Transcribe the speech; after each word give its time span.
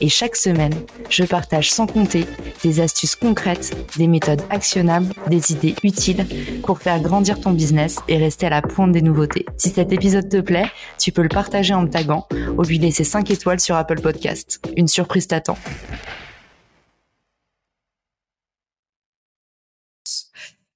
et 0.00 0.08
chaque 0.08 0.36
semaine, 0.36 0.74
je 1.08 1.24
partage 1.24 1.70
sans 1.70 1.86
compter 1.86 2.24
des 2.62 2.80
astuces 2.80 3.16
concrètes, 3.16 3.76
des 3.96 4.06
méthodes 4.06 4.42
actionnables, 4.50 5.12
des 5.28 5.52
idées 5.52 5.74
utiles 5.82 6.26
pour 6.62 6.78
faire 6.78 7.00
grandir 7.00 7.40
ton 7.40 7.52
business 7.52 7.98
et 8.08 8.16
rester 8.16 8.46
à 8.46 8.50
la 8.50 8.62
pointe 8.62 8.92
des 8.92 9.02
nouveautés. 9.02 9.46
Si 9.56 9.70
cet 9.70 9.92
épisode 9.92 10.28
te 10.28 10.40
plaît, 10.40 10.70
tu 10.98 11.12
peux 11.12 11.22
le 11.22 11.28
partager 11.28 11.74
en 11.74 11.82
me 11.82 11.90
taguant 11.90 12.26
ou 12.56 12.62
lui 12.62 12.78
laisser 12.78 13.04
5 13.04 13.30
étoiles 13.30 13.60
sur 13.60 13.76
Apple 13.76 14.00
Podcast. 14.00 14.60
Une 14.76 14.88
surprise 14.88 15.26
t'attend. 15.26 15.58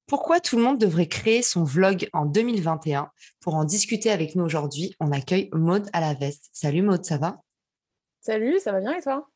Pourquoi 0.06 0.38
tout 0.38 0.56
le 0.56 0.62
monde 0.62 0.78
devrait 0.78 1.08
créer 1.08 1.42
son 1.42 1.64
vlog 1.64 2.08
en 2.12 2.26
2021 2.26 3.10
Pour 3.40 3.54
en 3.54 3.64
discuter 3.64 4.10
avec 4.10 4.36
nous 4.36 4.44
aujourd'hui, 4.44 4.94
on 5.00 5.10
accueille 5.12 5.48
Maude 5.52 5.88
à 5.92 6.00
la 6.00 6.14
veste. 6.14 6.50
Salut 6.52 6.82
Maude, 6.82 7.04
ça 7.04 7.16
va? 7.16 7.43
Salut, 8.26 8.58
ça 8.58 8.72
va 8.72 8.80
bien 8.80 8.96
et 8.96 9.02
toi? 9.02 9.28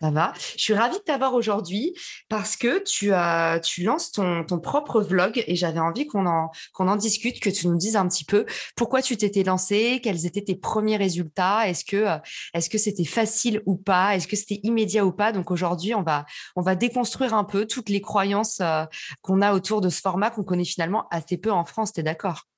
Ça 0.00 0.10
va. 0.10 0.32
Je 0.56 0.62
suis 0.62 0.72
ravie 0.72 0.96
de 0.96 1.02
t'avoir 1.02 1.34
aujourd'hui 1.34 1.94
parce 2.30 2.56
que 2.56 2.82
tu, 2.82 3.12
as, 3.12 3.60
tu 3.62 3.82
lances 3.82 4.12
ton, 4.12 4.44
ton 4.44 4.58
propre 4.58 5.02
vlog 5.02 5.44
et 5.46 5.54
j'avais 5.56 5.78
envie 5.78 6.06
qu'on 6.06 6.24
en, 6.24 6.50
qu'on 6.72 6.88
en 6.88 6.96
discute, 6.96 7.38
que 7.38 7.50
tu 7.50 7.68
nous 7.68 7.76
dises 7.76 7.96
un 7.96 8.08
petit 8.08 8.24
peu 8.24 8.46
pourquoi 8.76 9.02
tu 9.02 9.18
t'étais 9.18 9.42
lancé, 9.42 10.00
quels 10.02 10.24
étaient 10.24 10.42
tes 10.42 10.54
premiers 10.54 10.96
résultats, 10.96 11.68
est-ce 11.68 11.84
que 11.84 12.06
est-ce 12.54 12.70
que 12.70 12.78
c'était 12.78 13.04
facile 13.04 13.60
ou 13.66 13.76
pas, 13.76 14.16
est-ce 14.16 14.26
que 14.26 14.36
c'était 14.36 14.60
immédiat 14.62 15.04
ou 15.04 15.12
pas? 15.12 15.32
Donc 15.32 15.50
aujourd'hui, 15.50 15.94
on 15.94 16.02
va, 16.02 16.24
on 16.56 16.62
va 16.62 16.76
déconstruire 16.76 17.34
un 17.34 17.44
peu 17.44 17.66
toutes 17.66 17.90
les 17.90 18.00
croyances 18.00 18.60
euh, 18.62 18.84
qu'on 19.20 19.42
a 19.42 19.52
autour 19.52 19.82
de 19.82 19.90
ce 19.90 20.00
format 20.00 20.30
qu'on 20.30 20.44
connaît 20.44 20.64
finalement 20.64 21.08
assez 21.10 21.36
peu 21.36 21.50
en 21.50 21.66
France. 21.66 21.92
Tu 21.92 22.00
es 22.00 22.02
d'accord? 22.02 22.48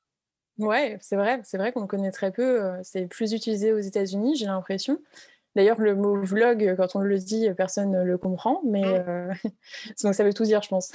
Ouais, 0.58 0.96
c'est 1.00 1.17
vrai, 1.17 1.41
c'est 1.42 1.58
vrai 1.58 1.72
qu'on 1.72 1.89
connaît 1.89 2.12
très 2.12 2.30
peu. 2.30 2.62
Euh, 2.62 2.78
c'est 2.84 3.08
plus 3.08 3.33
utilisé 3.33 3.72
aux 3.72 3.80
États-Unis, 3.80 4.36
j'ai 4.36 4.46
l'impression. 4.46 5.00
D'ailleurs, 5.55 5.81
le 5.81 5.95
mot 5.95 6.20
vlog, 6.20 6.75
quand 6.77 6.97
on 6.97 7.00
le 7.00 7.19
dit, 7.19 7.48
personne 7.56 7.91
ne 7.91 8.03
le 8.03 8.19
comprend, 8.19 8.62
mais 8.67 8.83
mm. 8.83 9.05
euh, 9.08 9.34
donc 10.03 10.14
ça 10.14 10.25
veut 10.25 10.33
tout 10.33 10.45
dire, 10.45 10.62
je 10.62 10.69
pense. 10.69 10.92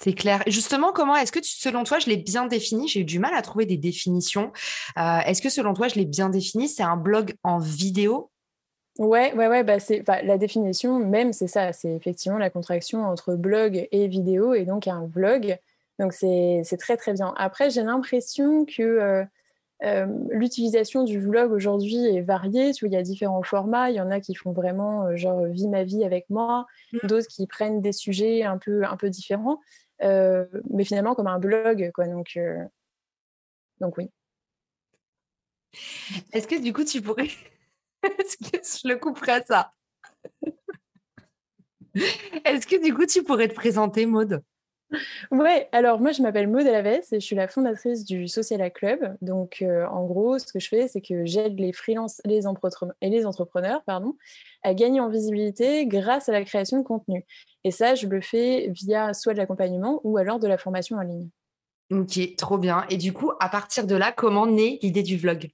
C'est 0.00 0.12
clair. 0.12 0.42
Justement, 0.46 0.92
comment 0.92 1.16
est-ce 1.16 1.32
que 1.32 1.38
selon 1.42 1.84
toi, 1.84 1.98
je 1.98 2.08
l'ai 2.08 2.16
bien 2.16 2.46
défini? 2.46 2.88
J'ai 2.88 3.00
eu 3.00 3.04
du 3.04 3.18
mal 3.18 3.34
à 3.34 3.42
trouver 3.42 3.64
des 3.64 3.76
définitions. 3.76 4.52
Euh, 4.98 5.18
est-ce 5.20 5.40
que 5.40 5.48
selon 5.48 5.72
toi, 5.72 5.88
je 5.88 5.94
l'ai 5.94 6.04
bien 6.04 6.30
défini? 6.30 6.68
C'est 6.68 6.82
un 6.82 6.96
blog 6.96 7.34
en 7.44 7.58
vidéo? 7.58 8.30
Ouais, 8.98 9.32
ouais, 9.34 9.48
ouais. 9.48 9.64
Bah 9.64 9.80
c'est 9.80 10.02
la 10.06 10.38
définition 10.38 10.98
même, 10.98 11.32
c'est 11.32 11.48
ça. 11.48 11.72
C'est 11.72 11.92
effectivement 11.92 12.38
la 12.38 12.50
contraction 12.50 13.04
entre 13.04 13.34
blog 13.34 13.88
et 13.90 14.08
vidéo, 14.08 14.54
et 14.54 14.64
donc 14.64 14.88
un 14.88 15.06
vlog. 15.06 15.58
Donc 15.98 16.12
c'est 16.12 16.76
très 16.78 16.96
très 16.96 17.12
bien. 17.12 17.32
Après, 17.36 17.70
j'ai 17.70 17.82
l'impression 17.82 18.64
que 18.64 18.82
euh, 18.82 19.24
euh, 19.82 20.06
l'utilisation 20.30 21.04
du 21.04 21.18
vlog 21.18 21.52
aujourd'hui 21.52 22.06
est 22.06 22.22
variée. 22.22 22.72
Tu 22.72 22.84
vois, 22.84 22.92
il 22.92 22.96
y 22.96 23.00
a 23.00 23.02
différents 23.02 23.42
formats. 23.42 23.90
Il 23.90 23.96
y 23.96 24.00
en 24.00 24.10
a 24.10 24.20
qui 24.20 24.34
font 24.34 24.52
vraiment 24.52 25.06
euh, 25.06 25.16
genre 25.16 25.44
vie 25.46 25.68
ma 25.68 25.84
vie 25.84 26.04
avec 26.04 26.28
moi, 26.30 26.66
mmh. 26.92 27.06
d'autres 27.06 27.28
qui 27.28 27.46
prennent 27.46 27.80
des 27.80 27.92
sujets 27.92 28.44
un 28.44 28.58
peu, 28.58 28.84
un 28.84 28.96
peu 28.96 29.10
différents, 29.10 29.60
euh, 30.02 30.46
mais 30.70 30.84
finalement 30.84 31.14
comme 31.14 31.26
un 31.26 31.38
blog. 31.38 31.90
Quoi. 31.94 32.06
Donc, 32.06 32.38
donc 33.80 33.98
oui. 33.98 34.10
Est-ce 36.32 36.46
que 36.46 36.60
du 36.62 36.72
coup 36.72 36.84
tu 36.84 37.02
pourrais. 37.02 37.28
Est-ce 38.02 38.36
que 38.36 38.58
je 38.62 38.88
le 38.88 38.96
couperai 38.96 39.32
à 39.32 39.42
ça? 39.42 39.72
Est-ce 42.44 42.66
que 42.66 42.82
du 42.84 42.94
coup 42.94 43.06
tu 43.06 43.22
pourrais 43.22 43.48
te 43.48 43.54
présenter, 43.54 44.06
Maude? 44.06 44.42
Ouais, 45.30 45.68
alors 45.72 46.00
moi 46.00 46.12
je 46.12 46.22
m'appelle 46.22 46.48
Maud 46.48 46.66
Alavès 46.66 47.12
et 47.12 47.20
je 47.20 47.24
suis 47.24 47.36
la 47.36 47.48
fondatrice 47.48 48.04
du 48.04 48.28
Social 48.28 48.70
Club. 48.72 49.16
Donc 49.20 49.58
euh, 49.62 49.86
en 49.86 50.04
gros, 50.04 50.38
ce 50.38 50.52
que 50.52 50.58
je 50.58 50.68
fais, 50.68 50.88
c'est 50.88 51.00
que 51.00 51.24
j'aide 51.24 51.58
les 51.58 51.72
freelances 51.72 52.20
les 52.24 52.44
et 53.00 53.10
les 53.10 53.26
entrepreneurs 53.26 53.82
pardon, 53.84 54.16
à 54.62 54.74
gagner 54.74 55.00
en 55.00 55.08
visibilité 55.08 55.86
grâce 55.86 56.28
à 56.28 56.32
la 56.32 56.44
création 56.44 56.78
de 56.78 56.84
contenu. 56.84 57.24
Et 57.64 57.70
ça, 57.70 57.94
je 57.94 58.06
le 58.06 58.20
fais 58.20 58.70
via 58.70 59.14
soit 59.14 59.32
de 59.32 59.38
l'accompagnement 59.38 60.00
ou 60.04 60.18
alors 60.18 60.38
de 60.38 60.46
la 60.46 60.58
formation 60.58 60.96
en 60.96 61.02
ligne. 61.02 61.28
Ok, 61.90 62.36
trop 62.36 62.58
bien. 62.58 62.84
Et 62.90 62.96
du 62.96 63.12
coup, 63.12 63.32
à 63.40 63.48
partir 63.48 63.86
de 63.86 63.94
là, 63.94 64.12
comment 64.12 64.46
naît 64.46 64.78
l'idée 64.82 65.02
du 65.02 65.16
vlog? 65.16 65.50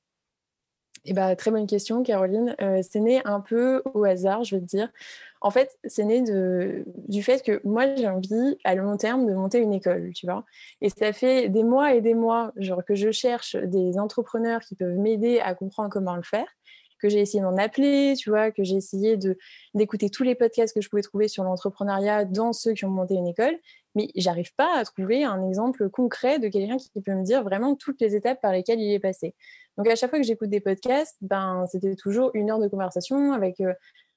Eh 1.05 1.13
ben, 1.13 1.35
très 1.35 1.51
bonne 1.51 1.67
question, 1.67 2.03
Caroline. 2.03 2.55
Euh, 2.61 2.81
c'est 2.89 3.01
né 3.01 3.23
un 3.25 3.41
peu 3.41 3.83
au 3.95 4.05
hasard, 4.05 4.45
je 4.45 4.57
vais 4.57 4.61
te 4.61 4.67
dire. 4.67 4.91
En 5.43 5.51
fait, 5.51 5.79
c'est 5.85 6.05
né 6.05 6.23
du 6.23 7.23
fait 7.23 7.43
que 7.43 7.61
moi, 7.65 7.95
j'ai 7.95 8.09
envie, 8.09 8.59
à 8.65 8.75
long 8.75 8.97
terme, 8.97 9.27
de 9.27 9.33
monter 9.33 9.59
une 9.59 9.73
école, 9.73 10.13
tu 10.15 10.27
vois. 10.27 10.45
Et 10.83 10.91
ça 10.91 11.13
fait 11.13 11.49
des 11.49 11.65
mois 11.65 11.95
et 11.95 12.03
des 12.03 12.15
mois 12.15 12.53
genre, 12.57 12.85
que 12.85 12.95
je 12.95 13.11
cherche 13.11 13.57
des 13.57 13.99
entrepreneurs 13.99 14.61
qui 14.61 14.75
peuvent 14.75 14.99
m'aider 14.99 15.41
à 15.41 15.55
comprendre 15.55 15.89
comment 15.91 16.17
le 16.17 16.23
faire, 16.23 16.47
que 17.01 17.09
j'ai 17.09 17.21
essayé 17.21 17.43
d'en 17.43 17.57
appeler, 17.57 18.15
tu 18.19 18.29
vois, 18.29 18.51
que 18.51 18.63
j'ai 18.63 18.77
essayé 18.77 19.19
d'écouter 19.75 20.11
tous 20.11 20.23
les 20.23 20.35
podcasts 20.35 20.75
que 20.75 20.83
je 20.83 20.91
pouvais 20.91 21.03
trouver 21.03 21.29
sur 21.29 21.43
l'entrepreneuriat 21.43 22.27
dans 22.27 22.53
ceux 22.53 22.75
qui 22.75 22.85
ont 22.85 22.91
monté 22.91 23.15
une 23.15 23.27
école. 23.27 23.57
Mais 23.95 24.11
j'arrive 24.15 24.55
pas 24.55 24.79
à 24.79 24.85
trouver 24.85 25.25
un 25.25 25.49
exemple 25.49 25.89
concret 25.89 26.39
de 26.39 26.49
quelqu'un 26.49 26.77
qui 26.77 27.01
peut 27.01 27.15
me 27.15 27.25
dire 27.25 27.43
vraiment 27.43 27.75
toutes 27.75 28.01
les 28.01 28.15
étapes 28.15 28.41
par 28.41 28.53
lesquelles 28.53 28.81
il 28.81 28.93
est 28.93 29.01
passé. 29.01 29.35
Donc 29.77 29.89
à 29.89 29.97
chaque 29.97 30.11
fois 30.11 30.19
que 30.19 30.27
j'écoute 30.27 30.51
des 30.51 30.61
podcasts, 30.61 31.17
ben, 31.23 31.65
c'était 31.71 31.97
toujours 31.97 32.31
une 32.35 32.51
heure 32.51 32.61
de 32.61 32.69
conversation 32.69 33.33
avec 33.33 33.61
euh, 33.61 33.73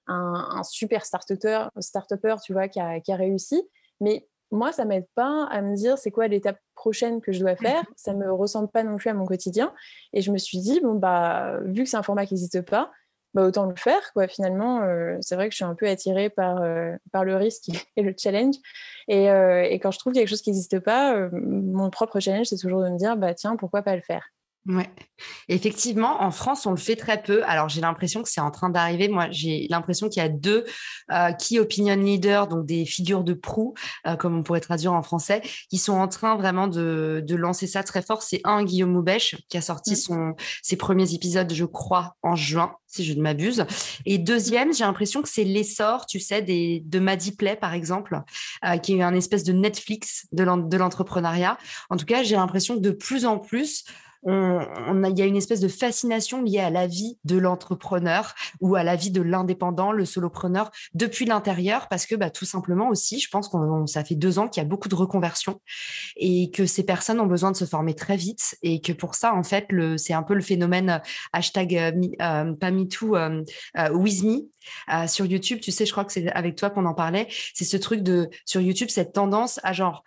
un, 0.08 0.64
super 0.64 1.06
start-upper, 1.06 1.68
start 1.80 2.14
tu 2.44 2.54
vois, 2.54 2.68
qui 2.68 2.80
a, 2.80 3.00
qui 3.00 3.12
a, 3.12 3.16
réussi. 3.16 3.62
Mais 4.02 4.28
moi, 4.52 4.72
ça 4.72 4.86
m'aide 4.86 5.08
pas 5.16 5.48
à 5.50 5.62
me 5.62 5.76
dire 5.76 5.98
c'est 5.98 6.12
quoi 6.12 6.28
l'étape 6.28 6.60
prochaine 6.76 7.22
que 7.22 7.32
je 7.32 7.40
dois 7.40 7.56
faire. 7.56 7.84
Ça 7.96 8.14
me 8.14 8.32
ressemble 8.32 8.70
pas 8.70 8.84
non 8.84 8.98
plus 8.98 9.10
à 9.10 9.14
mon 9.14 9.26
quotidien. 9.26 9.74
Et 10.14 10.22
je 10.22 10.32
me 10.32 10.38
suis 10.38 10.60
dit, 10.60 10.80
bon, 10.82 10.96
bah, 10.96 11.60
vu 11.66 11.84
que 11.84 11.90
c'est 11.90 11.98
un 11.98 12.04
format 12.04 12.26
qui 12.26 12.34
n'existe 12.36 12.62
pas, 12.62 12.92
bah, 13.34 13.44
autant 13.44 13.66
le 13.66 13.76
faire. 13.76 14.14
Quoi. 14.14 14.28
Finalement, 14.28 14.82
euh, 14.82 15.18
c'est 15.22 15.36
vrai 15.36 15.48
que 15.48 15.54
je 15.54 15.58
suis 15.58 15.66
un 15.66 15.76
peu 15.76 15.88
attirée 15.88 16.30
par, 16.30 16.62
euh, 16.62 16.96
par 17.12 17.26
le 17.26 17.36
risque 17.36 17.70
et 17.96 18.04
le 18.04 18.14
challenge. 18.18 18.56
Et, 19.08 19.26
et, 19.26 19.80
quand 19.80 19.92
je 19.92 20.00
trouve 20.00 20.14
quelque 20.14 20.30
chose 20.30 20.42
qui 20.42 20.52
n'existe 20.52 20.80
pas, 20.80 21.30
mon 21.32 21.90
propre 21.90 22.20
challenge, 22.20 22.48
c'est 22.48 22.58
toujours 22.58 22.84
de 22.84 22.90
me 22.90 22.98
dire, 22.98 23.18
bah, 23.18 23.34
tiens, 23.34 23.56
pourquoi 23.56 23.82
pas 23.82 23.96
le 23.96 24.02
faire? 24.02 24.30
Ouais. 24.66 24.90
Effectivement, 25.50 26.24
en 26.24 26.32
France, 26.32 26.66
on 26.66 26.72
le 26.72 26.78
fait 26.78 26.96
très 26.96 27.22
peu. 27.22 27.44
Alors, 27.46 27.68
j'ai 27.68 27.82
l'impression 27.82 28.24
que 28.24 28.30
c'est 28.30 28.40
en 28.40 28.52
train 28.52 28.70
d'arriver. 28.70 29.10
Moi, 29.10 29.28
j'ai 29.30 29.68
l'impression 29.70 30.08
qu'il 30.08 30.24
y 30.24 30.26
a 30.26 30.30
deux 30.30 30.64
euh, 31.12 31.34
key 31.34 31.60
opinion 31.60 31.98
leaders, 31.98 32.48
donc 32.48 32.66
des 32.66 32.86
figures 32.86 33.26
de 33.26 33.34
proue, 33.34 33.74
euh, 34.08 34.16
comme 34.16 34.38
on 34.38 34.44
pourrait 34.44 34.62
traduire 34.62 34.94
en 34.94 35.04
français, 35.04 35.42
qui 35.70 35.78
sont 35.78 35.94
en 35.94 36.08
train 36.08 36.38
vraiment 36.38 36.68
de, 36.68 37.22
de 37.26 37.36
lancer 37.36 37.68
ça 37.68 37.84
très 37.84 38.02
fort. 38.02 38.24
C'est 38.24 38.40
un, 38.46 38.64
Guillaume 38.64 38.92
Moubèche, 38.92 39.36
qui 39.50 39.58
a 39.58 39.62
sorti 39.62 39.94
mmh. 39.94 39.96
son, 39.96 40.36
ses 40.62 40.78
premiers 40.78 41.14
épisodes, 41.14 41.52
je 41.54 41.66
crois, 41.66 42.16
en 42.24 42.38
juin, 42.38 42.76
si 42.88 43.04
je 43.04 43.14
ne 43.14 43.22
m'abuse. 43.22 43.66
Et 44.06 44.18
deuxième, 44.18 44.74
j'ai 44.74 44.86
l'impression 44.86 45.22
que 45.22 45.30
c'est 45.30 45.44
l'essor, 45.44 46.06
tu 46.06 46.22
sais, 46.22 46.42
des, 46.42 46.82
de 46.86 47.00
Maddy 47.00 47.36
Play, 47.36 47.58
par 47.58 47.74
exemple, 47.74 48.22
euh, 48.66 48.78
qui 48.78 48.98
est 48.98 49.02
un 49.02 49.14
espèce 49.14 49.44
de 49.44 49.52
Netflix 49.52 50.26
de 50.32 50.78
l'entrepreneuriat. 50.78 51.58
En 51.90 51.98
tout 51.98 52.06
cas, 52.06 52.24
j'ai 52.24 52.38
l'impression 52.38 52.76
que 52.76 52.82
de 52.82 52.92
plus 52.92 53.26
en 53.26 53.40
plus, 53.40 53.84
on, 54.26 55.04
il 55.04 55.18
y 55.18 55.22
a 55.22 55.26
une 55.26 55.36
espèce 55.36 55.60
de 55.60 55.68
fascination 55.68 56.42
liée 56.42 56.60
à 56.60 56.70
la 56.70 56.88
vie 56.88 57.18
de 57.24 57.38
l'entrepreneur 57.38 58.34
ou 58.62 58.76
à 58.76 58.84
la 58.84 58.96
vie 58.96 59.12
de 59.12 59.22
l'indépendant, 59.22 59.92
le 59.92 60.06
solopreneur 60.06 60.72
depuis 60.94 61.26
l'intérieur, 61.26 61.88
parce 61.90 62.06
que 62.06 62.16
bah, 62.16 62.30
tout 62.30 62.46
simplement 62.46 62.90
aussi, 62.90 63.20
je 63.20 63.30
pense 63.30 63.50
que 63.50 63.58
ça 63.88 64.04
fait 64.04 64.16
deux 64.16 64.40
ans 64.40 64.48
qu'il 64.48 64.62
y 64.62 64.66
a 64.66 64.70
beaucoup 64.70 64.90
de 64.90 64.96
reconversions 64.96 65.62
et 66.16 66.52
que 66.52 66.66
ces 66.66 66.84
personnes 66.84 67.20
ont 67.20 67.28
besoin 67.28 67.52
de 67.52 67.58
se 67.58 67.66
former 67.66 67.94
très 67.94 68.18
vite 68.18 68.56
et 68.62 68.82
que 68.82 68.94
pour 68.94 69.16
ça, 69.16 69.34
en 69.34 69.44
fait, 69.44 69.68
c'est 69.98 70.14
un 70.14 70.24
peu 70.24 70.34
le 70.34 70.42
phénomène 70.42 70.90
euh, 70.90 71.00
hashtag 71.34 71.76
euh, 71.76 71.92
euh, 72.22 72.72
MeToo, 72.72 73.16
euh, 73.16 73.44
with 73.92 74.24
me 74.24 74.50
sur 75.08 75.26
YouTube. 75.26 75.60
Tu 75.60 75.72
sais, 75.72 75.86
je 75.86 75.92
crois 75.92 76.06
que 76.06 76.12
c'est 76.12 76.32
avec 76.32 76.56
toi 76.56 76.70
qu'on 76.70 76.86
en 76.86 76.94
parlait. 76.94 77.28
C'est 77.54 77.66
ce 77.66 77.78
truc 77.78 78.02
de 78.02 78.30
sur 78.46 78.62
YouTube, 78.62 78.90
cette 78.90 79.14
tendance 79.14 79.60
à 79.64 79.74
genre 79.74 80.04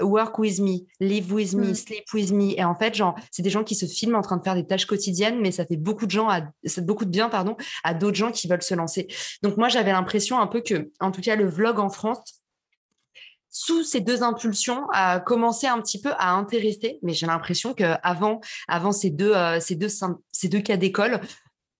work 0.00 0.38
with 0.38 0.60
me, 0.60 0.86
live 1.00 1.32
with 1.32 1.54
me, 1.54 1.70
mmh. 1.70 1.74
sleep 1.74 2.04
with 2.12 2.32
me. 2.32 2.58
Et 2.58 2.64
en 2.64 2.74
fait, 2.74 2.94
genre, 2.94 3.14
c'est 3.30 3.42
des 3.42 3.50
gens 3.50 3.64
qui 3.64 3.74
se 3.74 3.86
filment 3.86 4.16
en 4.16 4.22
train 4.22 4.36
de 4.36 4.42
faire 4.42 4.54
des 4.54 4.66
tâches 4.66 4.86
quotidiennes, 4.86 5.40
mais 5.40 5.52
ça 5.52 5.66
fait 5.66 5.76
beaucoup 5.76 6.06
de 6.06 6.10
gens, 6.10 6.28
à, 6.28 6.42
beaucoup 6.78 7.04
de 7.04 7.10
bien, 7.10 7.28
pardon, 7.28 7.56
à 7.84 7.94
d'autres 7.94 8.16
gens 8.16 8.32
qui 8.32 8.48
veulent 8.48 8.62
se 8.62 8.74
lancer. 8.74 9.08
Donc 9.42 9.56
moi, 9.56 9.68
j'avais 9.68 9.92
l'impression 9.92 10.38
un 10.38 10.46
peu 10.46 10.60
que, 10.60 10.90
en 11.00 11.10
tout 11.10 11.20
cas, 11.20 11.36
le 11.36 11.48
vlog 11.48 11.78
en 11.78 11.90
France, 11.90 12.42
sous 13.50 13.82
ces 13.82 14.00
deux 14.00 14.22
impulsions, 14.22 14.86
a 14.92 15.20
commencé 15.20 15.66
un 15.66 15.80
petit 15.80 16.00
peu 16.00 16.12
à 16.18 16.32
intéresser. 16.32 16.98
Mais 17.02 17.12
j'ai 17.12 17.26
l'impression 17.26 17.74
que 17.74 17.94
avant, 18.02 18.40
avant 18.68 18.92
ces 18.92 19.10
deux, 19.10 19.34
euh, 19.34 19.58
ces 19.58 19.74
deux, 19.74 19.88
ces 20.30 20.48
deux 20.48 20.60
cas 20.60 20.76
d'école, 20.76 21.20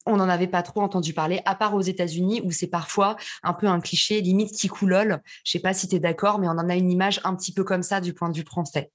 on 0.08 0.16
n'en 0.16 0.28
avait 0.28 0.48
pas 0.48 0.62
trop 0.62 0.80
entendu 0.80 1.14
parler, 1.14 1.40
à 1.44 1.54
part 1.54 1.74
aux 1.74 1.80
États-Unis, 1.80 2.40
où 2.44 2.50
c'est 2.50 2.66
parfois 2.66 3.16
un 3.42 3.52
peu 3.52 3.66
un 3.66 3.80
cliché, 3.80 4.20
limite 4.20 4.52
qui 4.52 4.68
coulole. 4.68 5.22
Je 5.44 5.52
sais 5.52 5.60
pas 5.60 5.74
si 5.74 5.88
tu 5.88 5.96
es 5.96 6.00
d'accord, 6.00 6.38
mais 6.38 6.48
on 6.48 6.52
en 6.52 6.68
a 6.68 6.76
une 6.76 6.90
image 6.90 7.20
un 7.24 7.34
petit 7.34 7.52
peu 7.52 7.64
comme 7.64 7.82
ça 7.82 8.00
du 8.00 8.14
point 8.14 8.30
de 8.30 8.36
vue 8.36 8.44
français. 8.44 8.90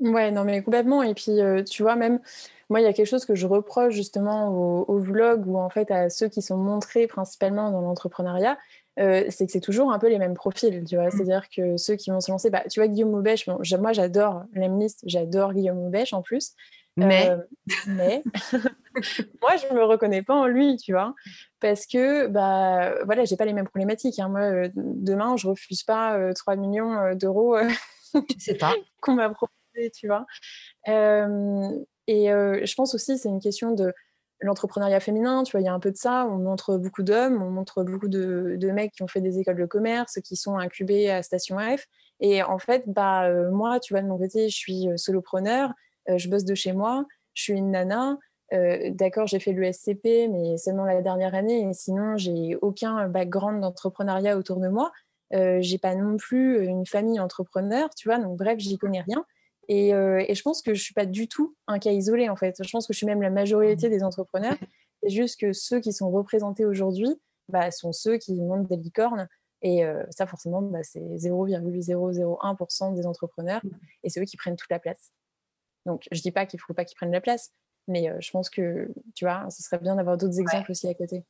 Ouais, 0.00 0.30
non, 0.30 0.44
mais 0.44 0.62
complètement. 0.62 1.02
Et 1.02 1.14
puis, 1.14 1.40
euh, 1.40 1.62
tu 1.62 1.82
vois, 1.82 1.96
même, 1.96 2.20
moi, 2.68 2.80
il 2.80 2.84
y 2.84 2.86
a 2.86 2.92
quelque 2.92 3.06
chose 3.06 3.24
que 3.24 3.34
je 3.34 3.46
reproche 3.46 3.94
justement 3.94 4.48
au, 4.48 4.98
vlog 4.98 5.46
ou 5.46 5.58
en 5.58 5.70
fait 5.70 5.90
à 5.90 6.10
ceux 6.10 6.28
qui 6.28 6.42
sont 6.42 6.56
montrés 6.56 7.06
principalement 7.06 7.70
dans 7.70 7.80
l'entrepreneuriat, 7.80 8.58
euh, 8.98 9.24
c'est 9.30 9.46
que 9.46 9.52
c'est 9.52 9.60
toujours 9.60 9.92
un 9.92 9.98
peu 9.98 10.08
les 10.08 10.18
mêmes 10.18 10.34
profils, 10.34 10.84
tu 10.84 10.96
vois. 10.96 11.06
Mmh. 11.06 11.10
C'est-à-dire 11.12 11.48
que 11.54 11.76
ceux 11.76 11.96
qui 11.96 12.10
vont 12.10 12.20
se 12.20 12.30
lancer, 12.30 12.50
bah, 12.50 12.64
tu 12.70 12.80
vois, 12.80 12.88
Guillaume 12.88 13.10
Moubèche, 13.10 13.46
moi, 13.46 13.92
j'adore 13.92 14.44
l'Emlist, 14.52 15.00
j'adore 15.06 15.54
Guillaume 15.54 15.78
Moubèche 15.78 16.12
en 16.12 16.22
plus. 16.22 16.52
Mais, 16.96 17.28
euh, 17.28 17.36
mais 17.86 18.22
moi, 19.42 19.56
je 19.56 19.74
me 19.74 19.84
reconnais 19.84 20.22
pas 20.22 20.34
en 20.34 20.46
lui, 20.46 20.76
tu 20.76 20.92
vois, 20.92 21.14
parce 21.60 21.86
que 21.86 22.26
bah 22.26 22.94
voilà, 23.04 23.24
j'ai 23.24 23.36
pas 23.36 23.44
les 23.44 23.52
mêmes 23.52 23.66
problématiques. 23.66 24.18
Hein. 24.18 24.28
Moi, 24.28 24.68
demain, 24.74 25.36
je 25.36 25.46
refuse 25.46 25.82
pas 25.82 26.32
3 26.34 26.56
millions 26.56 27.14
d'euros 27.14 27.56
qu'on 29.00 29.14
m'a 29.14 29.28
proposé, 29.28 29.90
tu 29.94 30.06
vois. 30.06 30.26
et 30.86 32.26
je 32.28 32.74
pense 32.74 32.94
aussi, 32.94 33.18
c'est 33.18 33.28
une 33.28 33.40
question 33.40 33.72
de 33.72 33.92
l'entrepreneuriat 34.40 35.00
féminin, 35.00 35.42
tu 35.44 35.52
vois, 35.52 35.60
il 35.60 35.64
y 35.64 35.68
a 35.68 35.74
un 35.74 35.80
peu 35.80 35.90
de 35.90 35.96
ça. 35.96 36.26
On 36.26 36.38
montre 36.38 36.76
beaucoup 36.76 37.02
d'hommes, 37.02 37.42
on 37.42 37.50
montre 37.50 37.84
beaucoup 37.84 38.08
de, 38.08 38.70
mecs 38.72 38.92
qui 38.92 39.02
ont 39.02 39.08
fait 39.08 39.20
des 39.20 39.38
écoles 39.38 39.58
de 39.58 39.66
commerce, 39.66 40.20
qui 40.22 40.36
sont 40.36 40.56
incubés 40.56 41.10
à 41.10 41.22
Station 41.22 41.58
F. 41.58 41.86
Et 42.20 42.42
en 42.42 42.58
fait, 42.58 42.84
bah, 42.86 43.30
moi, 43.50 43.80
tu 43.80 43.92
vois, 43.92 44.02
de 44.02 44.08
mon 44.08 44.18
côté, 44.18 44.48
je 44.48 44.56
suis 44.56 44.88
solopreneur, 44.96 45.72
je 46.08 46.28
bosse 46.28 46.44
de 46.44 46.54
chez 46.54 46.72
moi, 46.72 47.04
je 47.34 47.42
suis 47.42 47.52
une 47.52 47.70
nana. 47.70 48.18
D'accord, 48.52 49.26
j'ai 49.26 49.40
fait 49.40 49.52
l'USCP, 49.52 50.28
mais 50.30 50.56
seulement 50.56 50.84
la 50.84 51.02
dernière 51.02 51.34
année. 51.34 51.68
Et 51.68 51.72
sinon, 51.72 52.16
j'ai 52.16 52.56
aucun 52.62 53.08
background 53.08 53.60
d'entrepreneuriat 53.60 54.36
autour 54.36 54.60
de 54.60 54.68
moi. 54.68 54.92
Euh, 55.34 55.58
j'ai 55.60 55.78
pas 55.78 55.94
non 55.94 56.16
plus 56.16 56.64
une 56.64 56.86
famille 56.86 57.18
entrepreneur, 57.18 57.90
tu 57.94 58.08
vois. 58.08 58.18
Donc, 58.18 58.38
bref, 58.38 58.58
j'y 58.58 58.78
connais 58.78 59.00
rien. 59.00 59.24
Et, 59.68 59.90
je 59.90 60.42
pense 60.42 60.62
que 60.62 60.74
je 60.74 60.82
suis 60.82 60.94
pas 60.94 61.06
du 61.06 61.28
tout 61.28 61.56
un 61.66 61.78
cas 61.78 61.90
isolé, 61.90 62.28
en 62.28 62.36
fait. 62.36 62.56
Je 62.62 62.70
pense 62.70 62.86
que 62.86 62.92
je 62.92 62.98
suis 62.98 63.06
même 63.06 63.22
la 63.22 63.30
majorité 63.30 63.88
des 63.88 64.02
entrepreneurs. 64.02 64.56
C'est 65.02 65.10
juste 65.10 65.40
que 65.40 65.52
ceux 65.52 65.80
qui 65.80 65.92
sont 65.92 66.10
représentés 66.10 66.64
aujourd'hui 66.64 67.20
bah, 67.48 67.70
sont 67.70 67.92
ceux 67.92 68.16
qui 68.16 68.40
montent 68.40 68.68
des 68.68 68.76
licornes. 68.76 69.28
Et 69.62 69.82
ça, 70.10 70.26
forcément, 70.26 70.62
bah, 70.62 70.82
c'est 70.82 71.00
0,001% 71.00 72.94
des 72.94 73.06
entrepreneurs. 73.06 73.62
Et 74.04 74.10
c'est 74.10 74.20
eux 74.20 74.24
qui 74.24 74.36
prennent 74.36 74.56
toute 74.56 74.70
la 74.70 74.78
place. 74.78 75.12
Donc, 75.86 76.04
je 76.12 76.20
dis 76.20 76.32
pas 76.32 76.44
qu'il 76.44 76.60
faut 76.60 76.74
pas 76.74 76.84
qu'ils 76.84 76.96
prennent 76.96 77.12
la 77.12 77.20
place, 77.20 77.52
mais 77.88 78.12
je 78.20 78.30
pense 78.30 78.50
que, 78.50 78.88
tu 79.14 79.24
vois, 79.24 79.46
ce 79.50 79.62
serait 79.62 79.78
bien 79.78 79.96
d'avoir 79.96 80.18
d'autres 80.18 80.38
exemples 80.40 80.70
aussi 80.70 80.88
à 80.88 80.94
côté. 80.94 81.24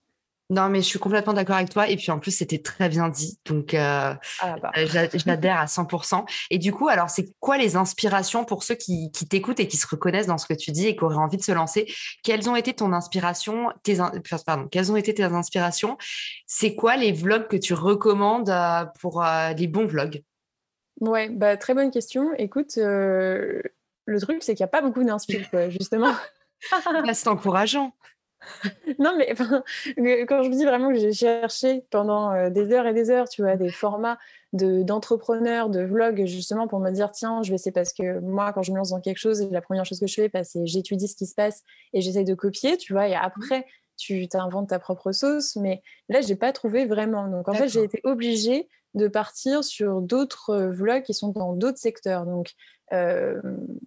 Non, 0.48 0.68
mais 0.68 0.80
je 0.80 0.86
suis 0.86 0.98
complètement 1.00 1.32
d'accord 1.32 1.56
avec 1.56 1.70
toi. 1.70 1.88
Et 1.88 1.96
puis 1.96 2.10
en 2.12 2.20
plus, 2.20 2.30
c'était 2.30 2.58
très 2.58 2.88
bien 2.88 3.08
dit. 3.08 3.38
Donc, 3.46 3.74
euh, 3.74 4.14
ah, 4.40 4.56
bah. 4.62 4.70
j'adhère 5.14 5.58
à 5.58 5.66
100%. 5.66 6.24
Et 6.50 6.58
du 6.58 6.72
coup, 6.72 6.88
alors, 6.88 7.10
c'est 7.10 7.26
quoi 7.40 7.58
les 7.58 7.74
inspirations 7.74 8.44
pour 8.44 8.62
ceux 8.62 8.76
qui, 8.76 9.10
t'écoutent 9.28 9.58
et 9.58 9.66
qui 9.66 9.76
se 9.76 9.86
reconnaissent 9.88 10.28
dans 10.28 10.38
ce 10.38 10.46
que 10.46 10.54
tu 10.54 10.70
dis 10.70 10.86
et 10.86 10.96
qui 10.96 11.02
auraient 11.02 11.16
envie 11.16 11.36
de 11.36 11.42
se 11.42 11.52
lancer? 11.52 11.92
Quelles 12.22 12.48
ont 12.48 12.54
été 12.54 12.74
ton 12.74 12.92
inspiration 12.92 13.72
tes 13.82 13.96
Pardon, 14.46 14.68
quelles 14.68 14.92
ont 14.92 14.96
été 14.96 15.14
tes 15.14 15.24
inspirations? 15.24 15.96
C'est 16.46 16.76
quoi 16.76 16.96
les 16.96 17.12
vlogs 17.12 17.48
que 17.48 17.56
tu 17.56 17.74
recommandes 17.74 18.52
pour 19.00 19.24
les 19.56 19.66
bons 19.66 19.86
vlogs? 19.86 20.22
Ouais, 21.00 21.28
bah, 21.28 21.56
très 21.56 21.74
bonne 21.74 21.90
question. 21.90 22.32
Écoute, 22.38 22.78
le 24.06 24.20
truc, 24.20 24.42
c'est 24.42 24.54
qu'il 24.54 24.64
n'y 24.64 24.68
a 24.68 24.72
pas 24.72 24.82
beaucoup 24.82 25.04
d'inspiration, 25.04 25.70
justement. 25.70 26.12
Bah, 26.86 27.12
c'est 27.12 27.28
encourageant. 27.28 27.92
non, 28.98 29.14
mais 29.16 29.34
quand 30.26 30.42
je 30.42 30.48
vous 30.48 30.56
dis 30.56 30.64
vraiment 30.64 30.90
que 30.90 30.98
j'ai 30.98 31.12
cherché 31.12 31.84
pendant 31.90 32.32
euh, 32.32 32.50
des 32.50 32.72
heures 32.72 32.86
et 32.86 32.94
des 32.94 33.10
heures, 33.10 33.28
tu 33.28 33.42
vois, 33.42 33.56
des 33.56 33.70
formats 33.70 34.18
d'entrepreneurs, 34.52 35.68
de, 35.68 35.80
vlogs, 35.80 36.24
justement 36.24 36.66
pour 36.66 36.80
me 36.80 36.90
dire, 36.90 37.10
tiens, 37.10 37.42
je 37.42 37.50
vais 37.50 37.56
essayer 37.56 37.72
parce 37.72 37.92
que 37.92 38.20
moi, 38.20 38.52
quand 38.52 38.62
je 38.62 38.72
me 38.72 38.78
lance 38.78 38.90
dans 38.90 39.00
quelque 39.00 39.18
chose, 39.18 39.48
la 39.50 39.60
première 39.60 39.84
chose 39.84 40.00
que 40.00 40.06
je 40.06 40.14
fais, 40.14 40.28
bah, 40.28 40.44
c'est 40.44 40.66
j'étudie 40.66 41.08
ce 41.08 41.16
qui 41.16 41.26
se 41.26 41.34
passe 41.34 41.62
et 41.92 42.00
j'essaie 42.00 42.24
de 42.24 42.34
copier, 42.34 42.76
tu 42.78 42.92
vois, 42.92 43.08
et 43.08 43.14
après, 43.14 43.66
tu 43.96 44.28
t'inventes 44.28 44.68
ta 44.68 44.78
propre 44.78 45.12
sauce. 45.12 45.56
Mais 45.56 45.82
là, 46.08 46.20
j'ai 46.20 46.36
pas 46.36 46.52
trouvé 46.52 46.86
vraiment. 46.86 47.28
Donc, 47.28 47.48
en 47.48 47.54
fait, 47.54 47.68
j'ai 47.68 47.82
été 47.82 48.00
obligée 48.04 48.68
de 48.94 49.08
partir 49.08 49.62
sur 49.62 50.00
d'autres 50.00 50.50
euh, 50.50 50.70
vlogs 50.70 51.02
qui 51.02 51.14
sont 51.14 51.28
dans 51.28 51.52
d'autres 51.52 51.78
secteurs. 51.78 52.24
Donc, 52.24 52.52
euh, 52.92 53.40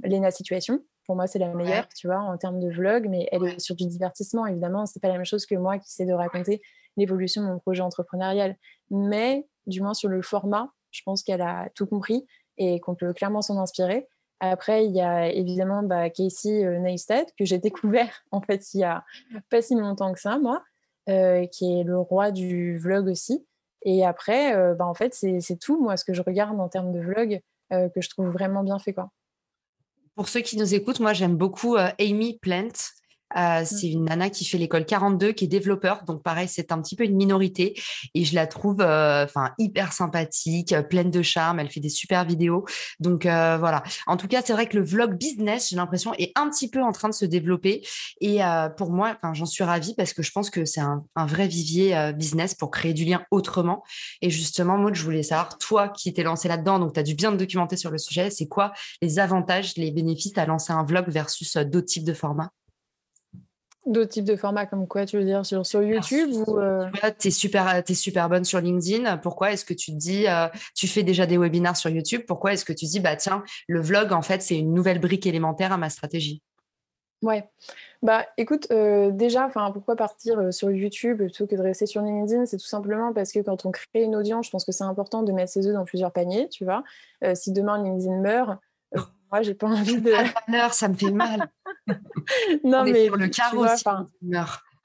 Léna 0.04 0.32
Situation, 0.32 0.82
pour 1.06 1.16
moi, 1.16 1.26
c'est 1.26 1.40
la 1.40 1.48
meilleure, 1.48 1.88
tu 1.96 2.08
vois, 2.08 2.20
en 2.20 2.38
termes 2.38 2.60
de 2.60 2.70
vlog, 2.70 3.08
mais 3.10 3.28
elle 3.32 3.44
est 3.44 3.60
sur 3.60 3.76
du 3.76 3.88
divertissement, 3.88 4.46
évidemment. 4.46 4.86
C'est 4.86 5.00
pas 5.00 5.08
la 5.08 5.16
même 5.16 5.26
chose 5.26 5.46
que 5.46 5.56
moi 5.56 5.80
qui 5.80 5.92
sais 5.92 6.06
de 6.06 6.14
raconter 6.14 6.62
l'évolution 6.98 7.42
de 7.42 7.48
mon 7.48 7.60
projet 7.60 7.82
entrepreneurial. 7.82 8.56
Mais, 8.92 9.48
du 9.66 9.82
moins, 9.82 9.96
sur 9.96 10.10
le 10.10 10.22
format, 10.22 10.72
je 10.92 11.02
pense 11.04 11.24
qu'elle 11.24 11.42
a 11.42 11.70
tout 11.74 11.88
compris 11.88 12.28
et 12.58 12.80
qu'on 12.80 12.94
peut 12.94 13.14
clairement 13.14 13.42
s'en 13.42 13.58
inspirer. 13.58 14.08
Après, 14.40 14.86
il 14.86 14.96
y 14.96 15.02
a 15.02 15.30
évidemment 15.30 15.84
bah, 15.84 16.10
Casey 16.10 16.64
euh, 16.64 16.78
Neistat, 16.80 17.26
que 17.38 17.44
j'ai 17.44 17.58
découvert 17.58 18.24
en 18.32 18.42
fait 18.42 18.74
il 18.74 18.82
y 18.82 18.84
a 18.84 19.04
pas 19.50 19.62
si 19.62 19.76
longtemps 19.76 20.14
que 20.14 20.20
ça, 20.20 20.38
moi, 20.38 20.64
euh, 21.10 21.46
qui 21.48 21.80
est 21.80 21.84
le 21.84 21.98
roi 21.98 22.32
du 22.32 22.78
vlog 22.78 23.08
aussi. 23.08 23.46
Et 23.84 24.06
après, 24.06 24.56
euh, 24.56 24.76
bah, 24.76 24.86
en 24.86 24.94
fait, 24.94 25.14
c'est 25.14 25.60
tout, 25.60 25.82
moi, 25.82 25.98
ce 25.98 26.06
que 26.06 26.14
je 26.14 26.22
regarde 26.22 26.60
en 26.60 26.70
termes 26.70 26.92
de 26.92 27.00
vlog, 27.00 27.42
que 27.70 28.02
je 28.02 28.10
trouve 28.10 28.30
vraiment 28.30 28.64
bien 28.64 28.80
fait. 28.80 28.94
Quoi. 28.94 29.12
Pour 30.20 30.28
ceux 30.28 30.42
qui 30.42 30.58
nous 30.58 30.74
écoutent, 30.74 31.00
moi 31.00 31.14
j'aime 31.14 31.38
beaucoup 31.38 31.78
euh, 31.78 31.90
Amy 31.98 32.38
Plant. 32.40 32.74
Euh, 33.38 33.62
mmh. 33.62 33.66
c'est 33.66 33.90
une 33.90 34.06
nana 34.06 34.30
qui 34.30 34.46
fait 34.46 34.58
l'école 34.58 34.86
42, 34.86 35.32
qui 35.32 35.46
est 35.46 35.48
développeur. 35.48 36.04
Donc, 36.06 36.24
pareil, 36.24 36.48
c'est 36.48 36.72
un 36.72 36.82
petit 36.82 36.96
peu 36.96 37.04
une 37.04 37.16
minorité. 37.16 37.80
Et 38.14 38.26
je 38.26 38.36
la 38.36 38.48
trouve 38.48 38.82
euh, 38.82 39.24
enfin 39.24 39.52
hyper 39.58 39.94
sympathique, 39.94 40.76
pleine 40.90 41.12
de 41.12 41.22
charme. 41.22 41.60
Elle 41.60 41.70
fait 41.70 41.80
des 41.80 41.90
super 41.90 42.26
vidéos. 42.26 42.66
Donc, 43.00 43.24
voilà. 43.24 43.84
En 44.08 44.18
tout 44.18 44.28
cas, 44.28 44.42
c'est 44.44 44.54
vrai 44.54 44.68
que 44.68 44.78
le 44.78 44.84
vlog 44.84 45.18
business, 45.18 45.70
j'ai 45.70 45.76
l'impression, 45.76 46.14
est 46.16 46.32
un 46.36 46.50
petit 46.50 46.70
peu 46.70 46.82
en 46.82 46.92
train 46.92 47.10
de 47.10 47.14
se 47.14 47.26
développer. 47.26 47.86
Et 48.22 48.40
pour 48.78 48.92
moi, 48.92 49.18
j'en 49.34 49.46
suis 49.46 49.64
ravie 49.64 49.94
parce 49.96 50.14
que 50.14 50.24
je 50.24 50.32
pense 50.32 50.50
que 50.50 50.66
c'est 50.66 50.82
un, 50.82 51.04
vrai 51.16 51.48
vivier 51.48 52.14
business 52.16 52.56
pour 52.56 52.72
créer 52.72 52.94
du 52.94 53.06
lien 53.06 53.24
autrement. 53.32 53.84
Et 54.22 54.30
justement, 54.30 54.78
moi, 54.78 54.92
je 54.94 55.04
voulais 55.04 55.24
savoir, 55.24 55.58
toi 55.58 55.90
qui 55.90 56.14
t'es 56.14 56.24
lancé 56.24 56.48
là-dedans, 56.48 56.80
donc 56.80 56.94
tu 56.94 57.00
as 57.00 57.04
dû 57.04 57.16
bien 57.16 57.32
te 57.32 57.38
documenter 57.38 57.78
sur 57.78 57.92
le 57.92 57.98
sujet, 57.98 58.30
c'est 58.30 58.48
quoi 58.48 58.74
les 59.02 59.20
avantages, 59.20 59.74
les 59.78 59.92
bénéfices 59.92 60.38
à 60.38 60.46
lancer 60.46 60.74
un 60.74 60.84
vlog 60.84 61.10
versus 61.10 61.58
d'autres 61.58 61.88
types 61.88 62.06
de 62.06 62.14
formats? 62.14 62.52
D'autres 63.90 64.12
types 64.12 64.26
de 64.26 64.36
formats 64.36 64.68
comme 64.68 64.88
quoi, 64.88 65.08
tu 65.08 65.18
veux 65.18 65.26
dire, 65.26 65.44
sur, 65.44 65.66
sur 65.66 65.82
YouTube 65.82 66.30
ou 66.48 66.60
euh... 66.60 66.86
Tu 67.18 67.30
es 67.30 67.32
super, 67.32 67.76
es 67.76 67.94
super 67.96 68.30
bonne 68.30 68.44
sur 68.44 68.62
LinkedIn. 68.62 69.18
Pourquoi 69.18 69.52
est-ce 69.52 69.66
que 69.66 69.74
tu 69.74 69.92
te 69.92 69.98
dis, 69.98 70.28
euh, 70.28 70.48
tu 70.76 70.88
fais 70.88 71.02
déjà 71.02 71.26
des 71.26 71.40
webinaires 71.40 71.76
sur 71.76 71.90
YouTube? 71.90 72.22
Pourquoi 72.28 72.54
est-ce 72.54 72.66
que 72.66 72.74
tu 72.74 72.86
dis, 72.86 73.00
bah 73.00 73.16
tiens, 73.16 73.44
le 73.68 73.82
vlog, 73.82 74.14
en 74.14 74.22
fait, 74.22 74.44
c'est 74.44 74.60
une 74.60 74.76
nouvelle 74.76 75.00
brique 75.00 75.26
élémentaire 75.26 75.74
à 75.74 75.78
ma 75.78 75.90
stratégie? 75.90 76.44
Ouais. 77.24 77.50
Bah 78.04 78.28
écoute, 78.38 78.68
euh, 78.70 79.10
déjà, 79.10 79.48
enfin 79.48 79.72
pourquoi 79.72 79.96
partir 79.96 80.38
euh, 80.40 80.52
sur 80.52 80.70
YouTube 80.70 81.18
plutôt 81.18 81.48
que 81.48 81.56
de 81.56 81.62
rester 81.62 81.88
sur 81.88 82.04
LinkedIn? 82.04 82.46
C'est 82.46 82.58
tout 82.58 82.68
simplement 82.68 83.12
parce 83.12 83.32
que 83.32 83.40
quand 83.40 83.66
on 83.66 83.72
crée 83.72 84.04
une 84.04 84.16
audience, 84.16 84.46
je 84.46 84.52
pense 84.52 84.66
que 84.66 84.72
c'est 84.72 84.84
important 84.84 85.24
de 85.24 85.32
mettre 85.32 85.52
ses 85.52 85.66
œufs 85.66 85.74
dans 85.74 85.84
plusieurs 85.84 86.12
paniers, 86.12 86.48
tu 86.48 86.64
vois? 86.64 86.84
si 87.34 87.52
demain 87.52 87.84
LinkedIn 87.84 88.22
meurt, 88.22 88.60
moi, 89.32 89.42
j'ai 89.42 89.54
pas 89.54 89.68
envie 89.68 90.02
de. 90.02 90.12
Ah, 90.54 90.70
ça 90.72 90.88
me 90.88 90.96
fait 90.96 91.12
mal. 91.12 91.50
non, 92.64 92.84
mais. 92.84 93.06
Sur 93.06 93.18
le 93.18 93.28
carreau, 93.28 93.66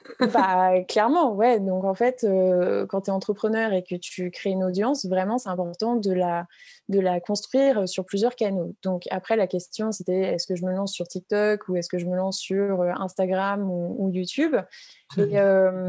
bah, 0.35 0.83
clairement, 0.83 1.33
ouais. 1.33 1.61
Donc, 1.61 1.85
en 1.85 1.95
fait, 1.95 2.25
euh, 2.25 2.87
quand 2.87 3.03
tu 3.03 3.11
es 3.11 3.13
entrepreneur 3.13 3.73
et 3.73 3.83
que 3.83 3.95
tu 3.95 4.31
crées 4.31 4.51
une 4.51 4.65
audience, 4.65 5.07
vraiment, 5.07 5.39
c'est 5.39 5.49
important 5.49 5.97
de 5.97 6.13
la, 6.13 6.47
de 6.89 7.01
la 7.01 7.21
construire 7.21 7.89
sur 7.89 8.05
plusieurs 8.05 8.37
canaux. 8.37 8.75
Donc, 8.83 9.05
après, 9.11 9.37
la 9.37 9.47
question, 9.47 9.93
c'était 9.93 10.35
est-ce 10.35 10.47
que 10.47 10.57
je 10.57 10.65
me 10.65 10.73
lance 10.73 10.93
sur 10.93 11.09
TikTok 11.09 11.69
ou 11.69 11.77
est-ce 11.77 11.89
que 11.89 11.99
je 11.99 12.07
me 12.07 12.17
lance 12.17 12.39
sur 12.39 12.83
euh, 12.83 12.91
Instagram 12.97 13.71
ou, 13.71 14.11
YouTube? 14.13 14.57
Et 15.17 15.39
euh, 15.39 15.89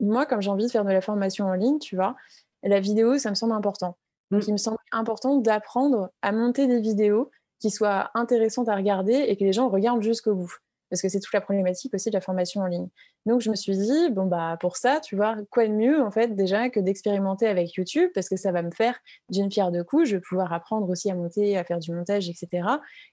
moi, 0.00 0.26
comme 0.26 0.42
j'ai 0.42 0.50
envie 0.50 0.66
de 0.66 0.70
faire 0.70 0.84
de 0.84 0.90
la 0.90 1.00
formation 1.00 1.46
en 1.46 1.54
ligne, 1.54 1.78
tu 1.78 1.94
vois, 1.94 2.16
la 2.62 2.80
vidéo, 2.80 3.18
ça 3.18 3.30
me 3.30 3.34
semble 3.34 3.52
important. 3.52 3.96
Donc, 4.30 4.46
il 4.46 4.52
me 4.52 4.58
semble 4.58 4.78
important 4.92 5.36
d'apprendre 5.36 6.10
à 6.22 6.32
monter 6.32 6.66
des 6.66 6.80
vidéos 6.80 7.30
qui 7.60 7.70
soient 7.70 8.10
intéressantes 8.14 8.68
à 8.68 8.76
regarder 8.76 9.14
et 9.14 9.36
que 9.36 9.44
les 9.44 9.52
gens 9.52 9.68
regardent 9.68 10.02
jusqu'au 10.02 10.34
bout. 10.34 10.54
Parce 10.88 11.02
que 11.02 11.08
c'est 11.08 11.20
toute 11.20 11.32
la 11.32 11.40
problématique 11.40 11.94
aussi 11.94 12.10
de 12.10 12.14
la 12.14 12.20
formation 12.20 12.62
en 12.62 12.66
ligne. 12.66 12.88
Donc, 13.24 13.40
je 13.40 13.50
me 13.50 13.54
suis 13.54 13.76
dit, 13.76 14.10
bon, 14.10 14.26
bah, 14.26 14.56
pour 14.60 14.76
ça, 14.76 15.00
tu 15.00 15.14
vois, 15.14 15.36
quoi 15.50 15.66
de 15.68 15.72
mieux, 15.72 16.02
en 16.02 16.10
fait, 16.10 16.34
déjà, 16.34 16.68
que 16.68 16.80
d'expérimenter 16.80 17.46
avec 17.46 17.74
YouTube, 17.74 18.10
parce 18.12 18.28
que 18.28 18.36
ça 18.36 18.50
va 18.50 18.62
me 18.62 18.72
faire 18.72 18.98
d'une 19.28 19.48
pierre 19.48 19.70
deux 19.70 19.84
coups. 19.84 20.08
Je 20.08 20.16
vais 20.16 20.20
pouvoir 20.20 20.52
apprendre 20.52 20.88
aussi 20.88 21.10
à 21.10 21.14
monter, 21.14 21.56
à 21.56 21.64
faire 21.64 21.78
du 21.78 21.92
montage, 21.92 22.28
etc. 22.28 22.66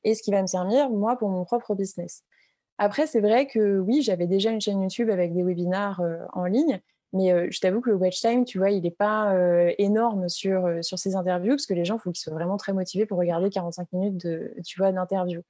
Et 0.03 0.15
ce 0.15 0.23
qui 0.23 0.31
va 0.31 0.41
me 0.41 0.47
servir, 0.47 0.89
moi, 0.89 1.17
pour 1.17 1.29
mon 1.29 1.45
propre 1.45 1.75
business. 1.75 2.23
Après, 2.79 3.07
c'est 3.07 3.21
vrai 3.21 3.47
que 3.47 3.79
oui, 3.79 4.01
j'avais 4.01 4.27
déjà 4.27 4.51
une 4.51 4.61
chaîne 4.61 4.81
YouTube 4.81 5.09
avec 5.09 5.33
des 5.33 5.43
webinars 5.43 6.01
euh, 6.01 6.17
en 6.33 6.45
ligne, 6.45 6.79
mais 7.13 7.51
je 7.51 7.59
t'avoue 7.59 7.81
que 7.81 7.89
le 7.89 7.95
watch 7.95 8.19
time, 8.19 8.45
tu 8.45 8.57
vois, 8.57 8.69
il 8.69 8.83
n'est 8.83 8.91
pas 8.91 9.33
énorme 9.77 10.29
sur, 10.29 10.67
sur 10.81 10.99
ces 10.99 11.15
interviews 11.15 11.51
parce 11.51 11.65
que 11.65 11.73
les 11.73 11.85
gens, 11.85 11.95
il 11.95 11.99
faut 11.99 12.11
qu'ils 12.11 12.21
soient 12.21 12.33
vraiment 12.33 12.57
très 12.57 12.73
motivés 12.73 13.05
pour 13.05 13.17
regarder 13.17 13.49
45 13.49 13.87
minutes 13.93 14.27
tu 14.65 14.79
d'interview. 14.79 15.41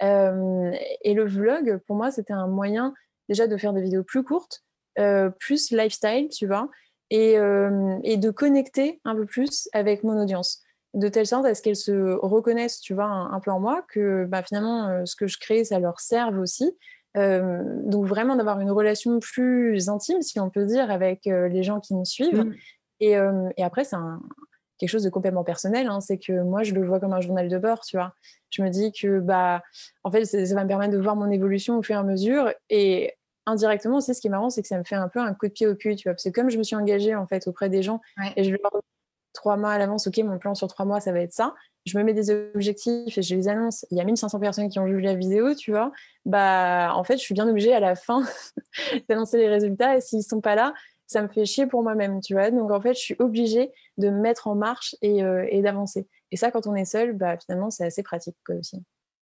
et 0.00 1.14
le 1.14 1.24
vlog, 1.24 1.78
pour 1.86 1.96
moi, 1.96 2.10
c'était 2.10 2.32
un 2.32 2.46
moyen 2.46 2.94
déjà 3.28 3.46
de 3.46 3.56
faire 3.56 3.72
des 3.72 3.82
vidéos 3.82 4.04
plus 4.04 4.22
courtes, 4.22 4.64
plus 5.40 5.70
lifestyle, 5.72 6.28
tu 6.28 6.46
vois, 6.46 6.68
et, 7.10 7.34
et, 7.34 8.16
de 8.16 8.30
connecter 8.30 9.00
un 9.04 9.16
peu 9.16 9.26
plus 9.26 9.68
avec 9.72 10.04
mon 10.04 10.20
audience 10.20 10.62
de 10.94 11.08
telle 11.08 11.26
sorte 11.26 11.46
à 11.46 11.54
ce 11.54 11.62
qu'elles 11.62 11.76
se 11.76 12.12
reconnaissent, 12.16 12.80
tu 12.80 12.94
vois, 12.94 13.06
un, 13.06 13.40
peu 13.40 13.50
en 13.50 13.60
moi, 13.60 13.84
que 13.88 14.26
bah, 14.26 14.42
finalement, 14.42 15.06
ce 15.06 15.16
que 15.16 15.26
je 15.26 15.38
crée, 15.38 15.64
ça 15.64 15.78
leur 15.78 16.00
serve 16.00 16.38
aussi. 16.38 16.76
Donc 17.14 18.06
vraiment 18.06 18.36
d'avoir 18.36 18.60
une 18.60 18.70
relation 18.70 19.20
plus 19.20 19.88
intime, 19.88 20.22
si 20.22 20.40
on 20.40 20.50
peut 20.50 20.64
dire, 20.64 20.90
avec 20.90 21.26
les 21.26 21.62
gens 21.62 21.80
qui 21.80 21.94
me 21.94 22.04
suivent. 22.04 22.44
Mmh. 22.44 22.54
Et, 23.00 23.16
et, 23.56 23.64
après, 23.64 23.84
c'est 23.84 23.96
quelque 24.82 24.90
chose 24.90 25.04
de 25.04 25.10
complètement 25.10 25.44
personnel. 25.44 25.86
Hein, 25.86 26.00
c'est 26.00 26.18
que 26.18 26.42
moi, 26.42 26.64
je 26.64 26.74
le 26.74 26.84
vois 26.84 26.98
comme 26.98 27.12
un 27.12 27.20
journal 27.20 27.48
de 27.48 27.56
bord, 27.56 27.82
tu 27.82 27.96
vois. 27.96 28.14
Je 28.50 28.62
me 28.62 28.68
dis 28.68 28.92
que, 28.92 29.20
bah, 29.20 29.62
en 30.02 30.10
fait, 30.10 30.24
ça, 30.24 30.54
va 30.54 30.64
me 30.64 30.68
permettre 30.68 30.92
de 30.92 30.98
voir 30.98 31.14
mon 31.14 31.30
évolution 31.30 31.78
au 31.78 31.82
fur 31.82 31.94
et 31.94 31.98
à 31.98 32.02
mesure. 32.02 32.52
Et 32.68 33.14
indirectement, 33.46 34.00
c'est 34.00 34.12
ce 34.12 34.20
qui 34.20 34.26
est 34.26 34.30
marrant, 34.30 34.50
c'est 34.50 34.62
que 34.62 34.66
ça 34.66 34.78
me 34.78 34.82
fait 34.82 34.96
un 34.96 35.08
peu 35.08 35.20
un 35.20 35.34
coup 35.34 35.46
de 35.46 35.52
pied 35.52 35.68
au 35.68 35.76
cul, 35.76 35.94
tu 35.94 36.08
vois. 36.08 36.14
Parce 36.14 36.24
que 36.24 36.30
comme 36.30 36.50
je 36.50 36.58
me 36.58 36.64
suis 36.64 36.74
engagée, 36.74 37.14
en 37.14 37.28
fait, 37.28 37.46
auprès 37.46 37.68
des 37.68 37.82
gens, 37.82 38.00
et 38.36 38.42
je 38.42 38.50
leur 38.50 38.82
trois 39.32 39.56
mois 39.56 39.70
à 39.72 39.78
l'avance, 39.78 40.06
ok, 40.06 40.18
mon 40.18 40.38
plan 40.38 40.54
sur 40.54 40.68
trois 40.68 40.84
mois, 40.84 41.00
ça 41.00 41.12
va 41.12 41.20
être 41.20 41.32
ça. 41.32 41.54
Je 41.84 41.98
me 41.98 42.04
mets 42.04 42.14
des 42.14 42.30
objectifs 42.30 43.18
et 43.18 43.22
je 43.22 43.34
les 43.34 43.48
annonce. 43.48 43.84
Il 43.90 43.98
y 43.98 44.00
a 44.00 44.04
1500 44.04 44.38
personnes 44.38 44.68
qui 44.68 44.78
ont 44.78 44.84
vu 44.84 45.00
la 45.00 45.14
vidéo, 45.14 45.54
tu 45.54 45.72
vois. 45.72 45.90
Bah, 46.24 46.92
en 46.94 47.02
fait, 47.02 47.14
je 47.14 47.22
suis 47.22 47.34
bien 47.34 47.48
obligée 47.48 47.74
à 47.74 47.80
la 47.80 47.96
fin 47.96 48.22
d'annoncer 49.08 49.38
les 49.38 49.48
résultats. 49.48 49.96
Et 49.96 50.00
s'ils 50.00 50.22
sont 50.22 50.40
pas 50.40 50.54
là, 50.54 50.74
ça 51.06 51.22
me 51.22 51.28
fait 51.28 51.44
chier 51.44 51.66
pour 51.66 51.82
moi-même, 51.82 52.20
tu 52.20 52.34
vois. 52.34 52.50
Donc, 52.50 52.70
en 52.70 52.80
fait, 52.80 52.94
je 52.94 53.00
suis 53.00 53.16
obligée 53.18 53.72
de 53.98 54.10
me 54.10 54.20
mettre 54.20 54.46
en 54.46 54.54
marche 54.54 54.94
et, 55.02 55.24
euh, 55.24 55.44
et 55.50 55.60
d'avancer. 55.60 56.06
Et 56.30 56.36
ça, 56.36 56.50
quand 56.50 56.66
on 56.66 56.74
est 56.74 56.84
seul, 56.84 57.14
bah, 57.14 57.36
finalement, 57.36 57.70
c'est 57.70 57.84
assez 57.84 58.02
pratique 58.02 58.36
quoi, 58.46 58.54
aussi. 58.54 58.82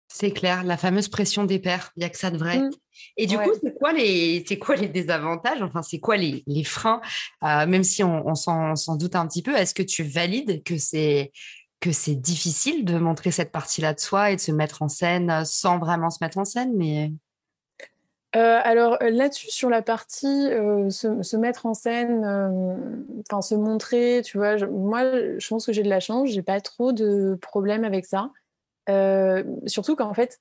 C'est 0.08 0.30
clair, 0.30 0.62
la 0.64 0.76
fameuse 0.76 1.08
pression 1.08 1.44
des 1.44 1.58
pairs, 1.58 1.90
il 1.96 2.00
n'y 2.00 2.04
a 2.04 2.08
que 2.08 2.18
ça 2.18 2.30
de 2.30 2.38
vrai. 2.38 2.58
Mmh. 2.58 2.70
Et 3.16 3.26
du 3.26 3.36
coup, 3.36 3.50
c'est 3.60 3.74
quoi, 3.78 3.92
les, 3.92 4.44
quoi 4.60 4.76
les 4.76 4.88
désavantages 4.88 5.62
Enfin, 5.62 5.82
c'est 5.82 5.98
quoi 5.98 6.16
les, 6.16 6.44
les 6.46 6.64
freins 6.64 7.00
euh, 7.42 7.66
Même 7.66 7.84
si 7.84 8.04
on, 8.04 8.26
on 8.26 8.34
s'en 8.34 8.96
doute 8.96 9.16
un 9.16 9.26
petit 9.26 9.42
peu, 9.42 9.56
est-ce 9.56 9.74
que 9.74 9.82
tu 9.82 10.02
valides 10.02 10.62
que 10.62 10.78
c'est 10.78 11.32
que 11.80 11.92
c'est 11.92 12.14
difficile 12.14 12.86
de 12.86 12.96
montrer 12.96 13.30
cette 13.30 13.52
partie-là 13.52 13.92
de 13.92 14.00
soi 14.00 14.30
et 14.30 14.36
de 14.36 14.40
se 14.40 14.52
mettre 14.52 14.80
en 14.80 14.88
scène 14.88 15.44
sans 15.44 15.78
vraiment 15.78 16.08
se 16.08 16.16
mettre 16.22 16.38
en 16.38 16.44
scène 16.46 16.72
mais... 16.74 17.12
Euh, 18.36 18.58
alors 18.64 18.96
euh, 19.02 19.10
là-dessus, 19.10 19.50
sur 19.50 19.68
la 19.68 19.82
partie 19.82 20.46
se, 20.48 21.36
mettre 21.36 21.66
en 21.66 21.74
scène, 21.74 22.24
enfin 23.28 23.42
se 23.42 23.54
montrer, 23.54 24.22
tu 24.24 24.38
vois, 24.38 24.56
moi, 24.66 25.02
je 25.38 25.46
pense 25.46 25.66
que 25.66 25.72
j'ai 25.72 25.82
de 25.82 25.90
la 25.90 26.00
chance, 26.00 26.30
j'ai 26.30 26.42
pas 26.42 26.60
trop 26.60 26.92
de 26.92 27.38
problèmes 27.42 27.84
avec 27.84 28.06
ça. 28.06 28.30
Euh, 28.88 29.42
surtout 29.66 29.96
qu'en 29.96 30.14
fait, 30.14 30.40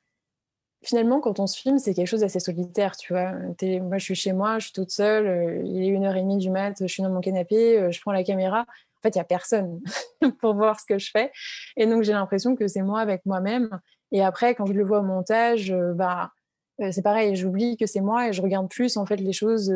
finalement, 0.83 1.21
quand 1.21 1.39
on 1.39 1.47
se 1.47 1.59
filme, 1.59 1.79
c'est 1.79 1.93
quelque 1.93 2.07
chose 2.07 2.21
d'assez 2.21 2.39
solitaire, 2.39 2.97
tu 2.97 3.13
vois. 3.13 3.31
moi, 3.31 3.97
je 3.97 4.03
suis 4.03 4.15
chez 4.15 4.33
moi, 4.33 4.59
je 4.59 4.65
suis 4.65 4.73
toute 4.73 4.91
seule, 4.91 5.27
euh, 5.27 5.61
il 5.65 5.83
est 5.83 5.87
une 5.87 6.05
heure 6.05 6.15
et 6.15 6.21
demie 6.21 6.37
du 6.37 6.49
mat, 6.49 6.75
je 6.79 6.87
suis 6.87 7.03
dans 7.03 7.09
mon 7.09 7.21
canapé, 7.21 7.79
euh, 7.79 7.91
je 7.91 8.01
prends 8.01 8.11
la 8.11 8.23
caméra. 8.23 8.61
En 8.61 9.01
fait, 9.01 9.15
il 9.15 9.17
n'y 9.17 9.21
a 9.21 9.25
personne 9.25 9.81
pour 10.39 10.55
voir 10.55 10.79
ce 10.79 10.85
que 10.85 10.97
je 10.97 11.09
fais. 11.11 11.31
Et 11.77 11.85
donc, 11.85 12.03
j'ai 12.03 12.13
l'impression 12.13 12.55
que 12.55 12.67
c'est 12.67 12.81
moi 12.81 13.01
avec 13.01 13.25
moi-même. 13.25 13.69
Et 14.11 14.23
après, 14.23 14.55
quand 14.55 14.65
je 14.65 14.73
le 14.73 14.83
vois 14.83 14.99
au 14.99 15.03
montage, 15.03 15.73
bah, 15.95 16.31
c'est 16.91 17.01
pareil, 17.01 17.35
j'oublie 17.35 17.77
que 17.77 17.85
c'est 17.85 17.99
moi 17.99 18.27
et 18.27 18.33
je 18.33 18.41
regarde 18.41 18.69
plus 18.69 18.95
en 18.97 19.05
fait 19.05 19.17
les 19.17 19.33
choses 19.33 19.73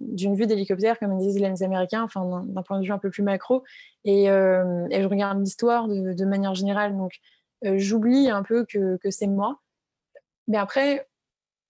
d'une 0.00 0.34
vue 0.34 0.46
d'hélicoptère, 0.46 0.98
comme 0.98 1.16
disent 1.18 1.38
les 1.38 1.62
Américains, 1.62 2.02
enfin 2.02 2.44
d'un 2.46 2.62
point 2.62 2.80
de 2.80 2.84
vue 2.84 2.92
un 2.92 2.98
peu 2.98 3.10
plus 3.10 3.22
macro, 3.22 3.62
et, 4.04 4.26
je 4.26 5.06
regarde 5.06 5.40
l'histoire 5.40 5.88
de, 5.88 6.14
de, 6.14 6.24
manière 6.24 6.54
générale. 6.54 6.96
Donc 6.96 7.12
euh, 7.12 7.35
j'oublie 7.62 8.28
un 8.30 8.42
peu 8.42 8.64
que, 8.64 8.96
que 8.98 9.10
c'est 9.10 9.26
moi. 9.26 9.60
Mais 10.48 10.58
après, 10.58 11.08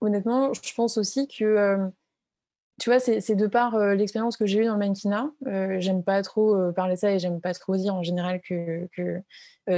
honnêtement, 0.01 0.53
je 0.53 0.75
pense 0.75 0.99
aussi 0.99 1.29
que, 1.29 1.45
euh, 1.45 1.87
tu 2.79 2.91
vois, 2.91 3.01
c'est 3.01 3.35
de 3.35 3.47
par 3.47 3.75
euh, 3.75 3.95
l'expérience 3.95 4.37
que 4.37 4.45
j'ai 4.45 4.61
eue 4.61 4.67
dans 4.67 4.75
le 4.75 4.79
mannequinat. 4.79 5.31
j'aime 5.79 6.03
pas 6.03 6.23
trop 6.23 6.73
parler 6.73 6.97
ça 6.97 7.11
et 7.11 7.19
j'aime 7.19 7.41
pas 7.41 7.55
trop 7.55 7.77
dire 7.77 7.95
en 7.95 8.03
général 8.03 8.41
que, 8.43 8.87
que 8.95 9.23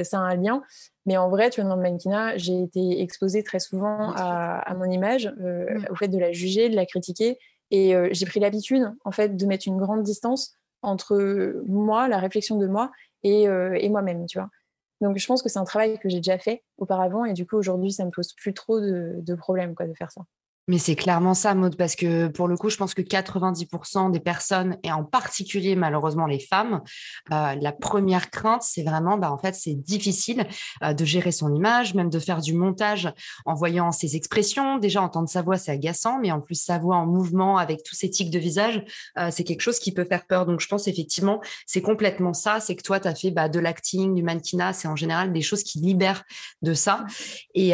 ça 0.04 0.18
a 0.18 0.22
un 0.22 0.34
lien. 0.34 0.62
Mais 1.06 1.16
en 1.16 1.28
vrai, 1.28 1.50
tu 1.50 1.60
vois, 1.60 1.70
dans 1.70 1.76
le 1.76 1.82
mannequinat, 1.82 2.36
j'ai 2.36 2.60
été 2.60 3.00
exposée 3.00 3.44
très 3.44 3.60
souvent 3.60 4.12
à, 4.16 4.58
à 4.58 4.74
mon 4.74 4.90
image, 4.90 5.32
mmh. 5.38 5.86
au 5.90 5.94
fait 5.94 6.08
de 6.08 6.18
la 6.18 6.32
juger, 6.32 6.68
de 6.68 6.76
la 6.76 6.86
critiquer. 6.86 7.38
Et 7.70 7.94
j'ai 8.10 8.26
pris 8.26 8.40
l'habitude, 8.40 8.92
en 9.04 9.12
fait, 9.12 9.36
de 9.36 9.46
mettre 9.46 9.68
une 9.68 9.76
grande 9.76 10.02
distance 10.02 10.54
entre 10.82 11.62
moi, 11.66 12.08
la 12.08 12.18
réflexion 12.18 12.56
de 12.56 12.66
moi, 12.66 12.90
et, 13.22 13.42
et 13.44 13.88
moi-même, 13.88 14.26
tu 14.26 14.38
vois. 14.38 14.50
Donc 15.00 15.18
je 15.18 15.26
pense 15.26 15.42
que 15.42 15.48
c'est 15.48 15.58
un 15.58 15.64
travail 15.64 15.98
que 15.98 16.08
j'ai 16.08 16.18
déjà 16.18 16.38
fait 16.38 16.64
auparavant 16.76 17.24
et 17.24 17.32
du 17.32 17.46
coup 17.46 17.56
aujourd'hui 17.56 17.92
ça 17.92 18.04
me 18.04 18.10
pose 18.10 18.32
plus 18.32 18.54
trop 18.54 18.80
de, 18.80 19.34
problèmes 19.34 19.74
quoi 19.74 19.86
de 19.86 19.94
faire 19.94 20.10
ça. 20.10 20.22
Mais 20.68 20.76
c'est 20.76 20.96
clairement 20.96 21.32
ça, 21.32 21.54
Maud, 21.54 21.76
parce 21.76 21.96
que 21.96 22.28
pour 22.28 22.46
le 22.46 22.56
coup, 22.56 22.68
je 22.68 22.76
pense 22.76 22.92
que 22.92 23.00
90% 23.00 24.10
des 24.10 24.20
personnes, 24.20 24.76
et 24.82 24.92
en 24.92 25.02
particulier 25.02 25.74
malheureusement 25.76 26.26
les 26.26 26.38
femmes, 26.38 26.82
euh, 27.32 27.54
la 27.58 27.72
première 27.72 28.30
crainte, 28.30 28.62
c'est 28.62 28.82
vraiment, 28.82 29.16
bah, 29.16 29.32
en 29.32 29.38
fait, 29.38 29.54
c'est 29.54 29.74
difficile 29.74 30.46
euh, 30.82 30.92
de 30.92 31.04
gérer 31.06 31.32
son 31.32 31.54
image, 31.54 31.94
même 31.94 32.10
de 32.10 32.18
faire 32.18 32.42
du 32.42 32.52
montage 32.52 33.10
en 33.46 33.54
voyant 33.54 33.90
ses 33.92 34.14
expressions. 34.14 34.76
Déjà, 34.76 35.00
entendre 35.00 35.28
sa 35.28 35.40
voix, 35.40 35.56
c'est 35.56 35.72
agaçant, 35.72 36.18
mais 36.20 36.30
en 36.30 36.40
plus, 36.40 36.56
sa 36.56 36.78
voix 36.78 36.96
en 36.96 37.06
mouvement 37.06 37.56
avec 37.56 37.82
tous 37.82 37.94
ces 37.94 38.10
tics 38.10 38.30
de 38.30 38.38
visage, 38.38 38.84
euh, 39.18 39.30
c'est 39.32 39.44
quelque 39.44 39.62
chose 39.62 39.78
qui 39.78 39.92
peut 39.92 40.04
faire 40.04 40.26
peur. 40.26 40.44
Donc, 40.44 40.60
je 40.60 40.68
pense 40.68 40.86
effectivement, 40.86 41.40
c'est 41.64 41.82
complètement 41.82 42.34
ça. 42.34 42.60
C'est 42.60 42.76
que 42.76 42.82
toi, 42.82 43.00
tu 43.00 43.08
as 43.08 43.14
fait 43.14 43.30
bah, 43.30 43.48
de 43.48 43.58
l'acting, 43.58 44.14
du 44.14 44.22
mannequinat, 44.22 44.74
c'est 44.74 44.88
en 44.88 44.96
général 44.96 45.32
des 45.32 45.40
choses 45.40 45.62
qui 45.62 45.78
libèrent 45.78 46.24
de 46.60 46.74
ça. 46.74 47.06
Et 47.54 47.72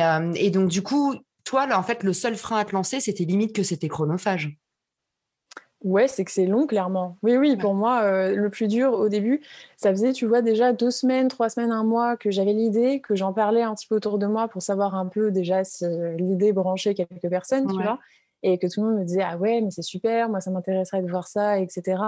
donc, 0.51 0.69
du 0.69 0.83
coup, 0.83 1.15
toi, 1.45 1.67
là, 1.67 1.79
en 1.79 1.83
fait, 1.83 2.03
le 2.03 2.13
seul 2.13 2.37
frein 2.37 2.59
à 2.59 2.65
te 2.65 2.73
lancer, 2.73 3.01
c'était 3.01 3.25
limite 3.25 3.55
que 3.55 3.63
c'était 3.63 3.89
chronophage. 3.89 4.59
Ouais, 5.83 6.09
c'est 6.09 6.25
que 6.25 6.31
c'est 6.31 6.47
long, 6.47 6.67
clairement. 6.67 7.19
Oui, 7.23 7.37
oui, 7.37 7.57
pour 7.57 7.75
moi, 7.75 8.03
euh, 8.05 8.35
le 8.35 8.49
plus 8.49 8.69
dur 8.69 8.95
au 8.95 9.11
début, 9.11 9.43
ça 9.77 9.91
faisait, 9.91 10.13
tu 10.13 10.25
vois, 10.25 10.41
déjà 10.41 10.73
deux 10.73 10.91
semaines, 10.91 11.29
trois 11.29 11.51
semaines, 11.51 11.73
un 11.73 11.85
mois 11.85 12.17
que 12.17 12.31
j'avais 12.31 12.55
l'idée, 12.55 13.03
que 13.03 13.15
j'en 13.15 13.35
parlais 13.35 13.61
un 13.63 13.75
petit 13.75 13.87
peu 13.87 13.97
autour 13.97 14.19
de 14.19 14.27
moi 14.27 14.49
pour 14.49 14.63
savoir 14.63 14.95
un 14.95 15.07
peu 15.07 15.31
déjà 15.31 15.63
si 15.63 15.85
l'idée 16.19 16.55
branchait 16.55 16.95
quelques 16.95 17.29
personnes, 17.29 17.67
tu 17.67 17.75
vois, 17.75 17.99
et 18.43 18.59
que 18.59 18.67
tout 18.67 18.83
le 18.83 18.89
monde 18.89 18.99
me 19.01 19.05
disait, 19.05 19.23
ah 19.23 19.37
ouais, 19.37 19.61
mais 19.61 19.71
c'est 19.71 19.83
super, 19.83 20.31
moi, 20.31 20.41
ça 20.41 20.51
m'intéresserait 20.51 21.03
de 21.03 21.11
voir 21.11 21.29
ça, 21.29 21.59
etc. 21.59 22.01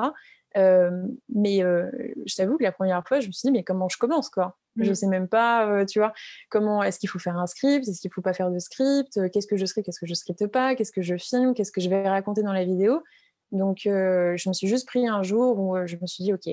Euh, 0.57 1.07
mais 1.29 1.63
euh, 1.63 1.91
je 2.25 2.35
t'avoue 2.35 2.57
que 2.57 2.63
la 2.63 2.73
première 2.73 3.07
fois, 3.07 3.21
je 3.21 3.27
me 3.27 3.33
suis 3.33 3.47
dit, 3.47 3.53
mais 3.53 3.63
comment 3.63 3.89
je 3.89 3.99
commence, 3.99 4.31
quoi? 4.31 4.57
Je 4.79 4.91
mmh. 4.91 4.95
sais 4.95 5.07
même 5.07 5.29
pas, 5.29 5.67
euh, 5.67 5.85
tu 5.85 5.99
vois, 5.99 6.13
comment 6.51 6.83
est-ce 6.83 6.99
qu'il 6.99 7.09
faut 7.09 7.19
faire 7.19 7.37
un 7.37 7.47
script, 7.47 7.89
est-ce 7.89 8.01
qu'il 8.01 8.13
faut 8.13 8.23
pas 8.23 8.33
faire 8.33 8.51
de 8.51 8.59
script, 8.59 9.19
qu'est-ce 9.33 9.47
que 9.47 9.57
je 9.57 9.67
scripte, 9.67 9.87
qu'est-ce 9.87 10.01
que 10.01 10.07
je 10.07 10.15
scripte 10.15 10.47
pas, 10.47 10.75
qu'est-ce 10.75 10.93
que 10.93 11.03
je 11.03 11.17
filme, 11.17 11.55
qu'est-ce 11.55 11.73
que 11.73 11.81
je 11.81 11.89
vais 11.89 12.09
raconter 12.09 12.43
dans 12.43 12.53
la 12.53 12.65
vidéo. 12.65 13.03
Donc, 13.53 13.81
je 13.85 14.49
me 14.49 14.53
suis 14.53 14.69
juste 14.69 14.87
pris 14.87 15.07
un 15.07 15.23
jour 15.23 15.59
où 15.59 15.77
je 15.87 15.97
me 15.97 16.07
suis 16.07 16.25
dit, 16.25 16.33
ok, 16.33 16.49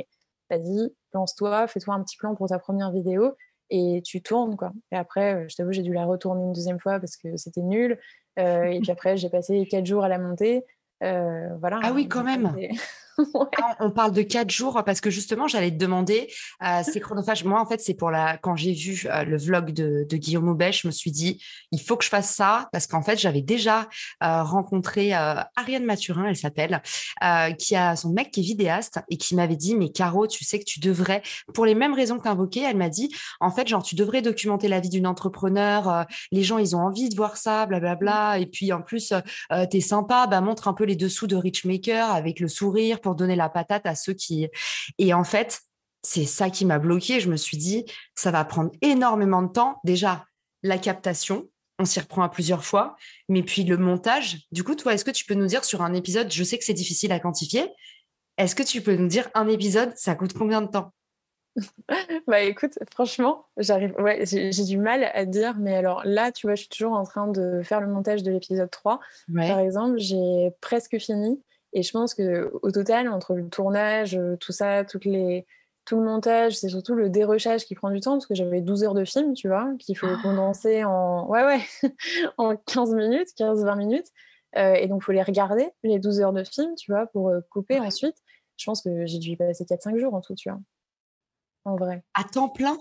vas-y, 0.49 0.93
lance-toi, 1.13 1.67
fais-toi 1.67 1.95
un 1.95 2.03
petit 2.03 2.17
plan 2.17 2.35
pour 2.35 2.47
ta 2.47 2.59
première 2.59 2.91
vidéo 2.91 3.33
et 3.69 4.01
tu 4.05 4.21
tournes, 4.21 4.55
quoi. 4.55 4.71
Et 4.91 4.95
après, 4.95 5.45
je 5.49 5.55
t'avoue, 5.55 5.71
j'ai 5.71 5.81
dû 5.81 5.93
la 5.93 6.05
retourner 6.05 6.43
une 6.43 6.53
deuxième 6.53 6.79
fois 6.79 6.99
parce 6.99 7.17
que 7.17 7.35
c'était 7.37 7.61
nul. 7.61 7.99
et 8.37 8.79
puis 8.81 8.91
après, 8.91 9.17
j'ai 9.17 9.29
passé 9.29 9.65
quatre 9.69 9.85
jours 9.85 10.03
à 10.03 10.07
la 10.09 10.19
monter. 10.19 10.63
voilà. 11.01 11.79
Ah 11.83 11.91
oui, 11.93 12.07
quand 12.07 12.23
même. 12.23 12.55
On 13.79 13.91
parle 13.91 14.11
de 14.11 14.21
quatre 14.21 14.49
jours 14.49 14.81
parce 14.85 15.01
que 15.01 15.09
justement, 15.09 15.47
j'allais 15.47 15.71
te 15.71 15.77
demander, 15.77 16.31
euh, 16.63 16.81
c'est 16.83 16.99
chronophage. 16.99 17.43
Moi, 17.43 17.59
en 17.59 17.65
fait, 17.65 17.81
c'est 17.81 17.93
pour 17.93 18.11
la. 18.11 18.37
Quand 18.37 18.55
j'ai 18.55 18.73
vu 18.73 19.05
euh, 19.05 19.23
le 19.23 19.37
vlog 19.37 19.71
de, 19.71 20.05
Guillaume 20.13 20.49
Aubet, 20.49 20.71
je 20.71 20.87
me 20.87 20.91
suis 20.91 21.11
dit, 21.11 21.43
il 21.71 21.81
faut 21.81 21.97
que 21.97 22.03
je 22.03 22.09
fasse 22.09 22.33
ça 22.33 22.69
parce 22.71 22.87
qu'en 22.87 23.01
fait, 23.01 23.19
j'avais 23.19 23.41
déjà 23.41 23.89
euh, 24.23 24.43
rencontré 24.43 25.13
Ariane 25.13 25.85
Mathurin, 25.85 26.25
elle 26.25 26.35
s'appelle, 26.35 26.81
qui 27.57 27.75
a 27.75 27.95
son 27.95 28.11
mec 28.11 28.31
qui 28.31 28.41
est 28.41 28.43
vidéaste 28.43 28.99
et 29.09 29.17
qui 29.17 29.35
m'avait 29.35 29.55
dit, 29.55 29.75
mais 29.75 29.89
Caro, 29.89 30.27
tu 30.27 30.43
sais 30.43 30.59
que 30.59 30.65
tu 30.65 30.79
devrais, 30.79 31.21
pour 31.53 31.65
les 31.65 31.75
mêmes 31.75 31.93
raisons 31.93 32.19
que 32.19 32.45
tu 32.47 32.59
elle 32.59 32.77
m'a 32.77 32.89
dit, 32.89 33.13
en 33.39 33.51
fait, 33.51 33.67
genre, 33.67 33.83
tu 33.83 33.95
devrais 33.95 34.21
documenter 34.21 34.67
la 34.67 34.79
vie 34.79 34.89
d'une 34.89 35.07
entrepreneur. 35.07 36.05
les 36.31 36.43
gens, 36.43 36.57
ils 36.57 36.75
ont 36.75 36.79
envie 36.79 37.09
de 37.09 37.15
voir 37.15 37.37
ça, 37.37 37.65
blablabla. 37.65 38.39
Et 38.39 38.45
puis, 38.45 38.71
en 38.71 38.81
plus, 38.81 39.13
tu 39.71 39.77
es 39.77 39.81
sympa, 39.81 40.27
bah, 40.27 40.41
montre 40.41 40.67
un 40.67 40.73
peu 40.73 40.83
les 40.83 40.95
dessous 40.95 41.27
de 41.27 41.35
Richmaker 41.35 42.11
avec 42.11 42.39
le 42.39 42.47
sourire 42.47 42.99
pour 43.03 43.15
donner 43.15 43.35
la 43.35 43.49
patate 43.49 43.85
à 43.85 43.93
ceux 43.93 44.13
qui. 44.13 44.49
Et 44.97 45.13
en 45.13 45.23
fait, 45.23 45.61
c'est 46.01 46.25
ça 46.25 46.49
qui 46.49 46.65
m'a 46.65 46.79
bloqué. 46.79 47.19
Je 47.19 47.29
me 47.29 47.37
suis 47.37 47.57
dit, 47.57 47.85
ça 48.15 48.31
va 48.31 48.43
prendre 48.45 48.71
énormément 48.81 49.41
de 49.41 49.51
temps. 49.51 49.79
Déjà, 49.83 50.25
la 50.63 50.77
captation, 50.77 51.47
on 51.79 51.85
s'y 51.85 51.99
reprend 51.99 52.23
à 52.23 52.29
plusieurs 52.29 52.63
fois, 52.63 52.95
mais 53.29 53.43
puis 53.43 53.63
le 53.63 53.77
montage. 53.77 54.39
Du 54.51 54.63
coup, 54.63 54.75
toi, 54.75 54.93
est-ce 54.93 55.05
que 55.05 55.11
tu 55.11 55.25
peux 55.25 55.33
nous 55.33 55.47
dire 55.47 55.65
sur 55.65 55.81
un 55.81 55.93
épisode, 55.93 56.31
je 56.31 56.43
sais 56.43 56.57
que 56.57 56.63
c'est 56.63 56.73
difficile 56.73 57.11
à 57.11 57.19
quantifier, 57.19 57.69
est-ce 58.37 58.55
que 58.55 58.63
tu 58.63 58.81
peux 58.81 58.95
nous 58.95 59.07
dire 59.07 59.29
un 59.33 59.47
épisode, 59.47 59.93
ça 59.95 60.15
coûte 60.15 60.33
combien 60.33 60.61
de 60.61 60.67
temps? 60.67 60.91
Bah 62.27 62.41
écoute, 62.41 62.79
franchement, 62.91 63.45
j'arrive, 63.57 63.93
ouais, 63.99 64.25
j'ai 64.25 64.63
du 64.63 64.77
mal 64.77 65.03
à 65.13 65.25
dire, 65.25 65.55
mais 65.59 65.75
alors 65.75 66.01
là, 66.03 66.31
tu 66.31 66.47
vois, 66.47 66.55
je 66.55 66.61
suis 66.61 66.69
toujours 66.69 66.93
en 66.93 67.03
train 67.03 67.27
de 67.27 67.61
faire 67.63 67.79
le 67.79 67.87
montage 67.87 68.23
de 68.23 68.31
l'épisode 68.31 68.71
3. 68.71 68.99
Par 69.35 69.59
exemple, 69.59 69.99
j'ai 69.99 70.51
presque 70.61 70.97
fini. 70.97 71.41
Et 71.73 71.83
je 71.83 71.91
pense 71.91 72.13
qu'au 72.13 72.71
total, 72.71 73.09
entre 73.09 73.33
le 73.33 73.49
tournage, 73.49 74.15
euh, 74.15 74.37
tout 74.37 74.51
ça, 74.51 74.85
toutes 74.85 75.05
les, 75.05 75.45
tout 75.85 75.97
le 75.97 76.05
montage, 76.05 76.57
c'est 76.57 76.69
surtout 76.69 76.93
le 76.93 77.09
dérochage 77.09 77.65
qui 77.65 77.75
prend 77.75 77.89
du 77.89 77.99
temps, 77.99 78.13
parce 78.13 78.27
que 78.27 78.35
j'avais 78.35 78.61
12 78.61 78.83
heures 78.83 78.93
de 78.93 79.05
film, 79.05 79.33
tu 79.33 79.47
vois, 79.47 79.71
qu'il 79.79 79.97
faut 79.97 80.07
ah. 80.07 80.19
condenser 80.21 80.83
en, 80.83 81.27
ouais, 81.27 81.43
ouais, 81.43 81.61
en 82.37 82.55
15 82.55 82.93
minutes, 82.93 83.29
15-20 83.37 83.77
minutes. 83.77 84.07
et 84.55 84.87
donc, 84.87 85.01
il 85.01 85.05
faut 85.05 85.11
les 85.11 85.23
regarder, 85.23 85.69
les 85.83 85.99
12 85.99 86.21
heures 86.21 86.33
de 86.33 86.43
film, 86.43 86.75
tu 86.75 86.91
vois, 86.91 87.07
pour 87.07 87.31
couper 87.49 87.79
ensuite. 87.79 88.15
Je 88.57 88.65
pense 88.65 88.83
que 88.83 89.07
j'ai 89.07 89.17
dû 89.17 89.31
y 89.31 89.35
passer 89.35 89.65
4-5 89.65 89.97
jours 89.97 90.13
en 90.13 90.21
tout, 90.21 90.35
tu 90.35 90.49
vois. 90.49 90.59
En 91.65 91.75
vrai. 91.75 92.03
À 92.13 92.23
temps 92.23 92.49
plein? 92.49 92.77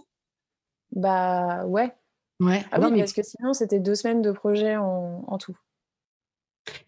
Bah 0.91 1.65
ouais. 1.65 1.95
Ouais. 2.41 2.63
Ah 2.71 2.81
oui, 2.81 2.99
parce 2.99 3.15
que 3.15 3.23
sinon, 3.23 3.55
c'était 3.55 3.81
deux 3.81 3.95
semaines 3.95 4.21
de 4.21 4.33
projet 4.33 4.77
en 4.77 5.39
tout. 5.39 5.57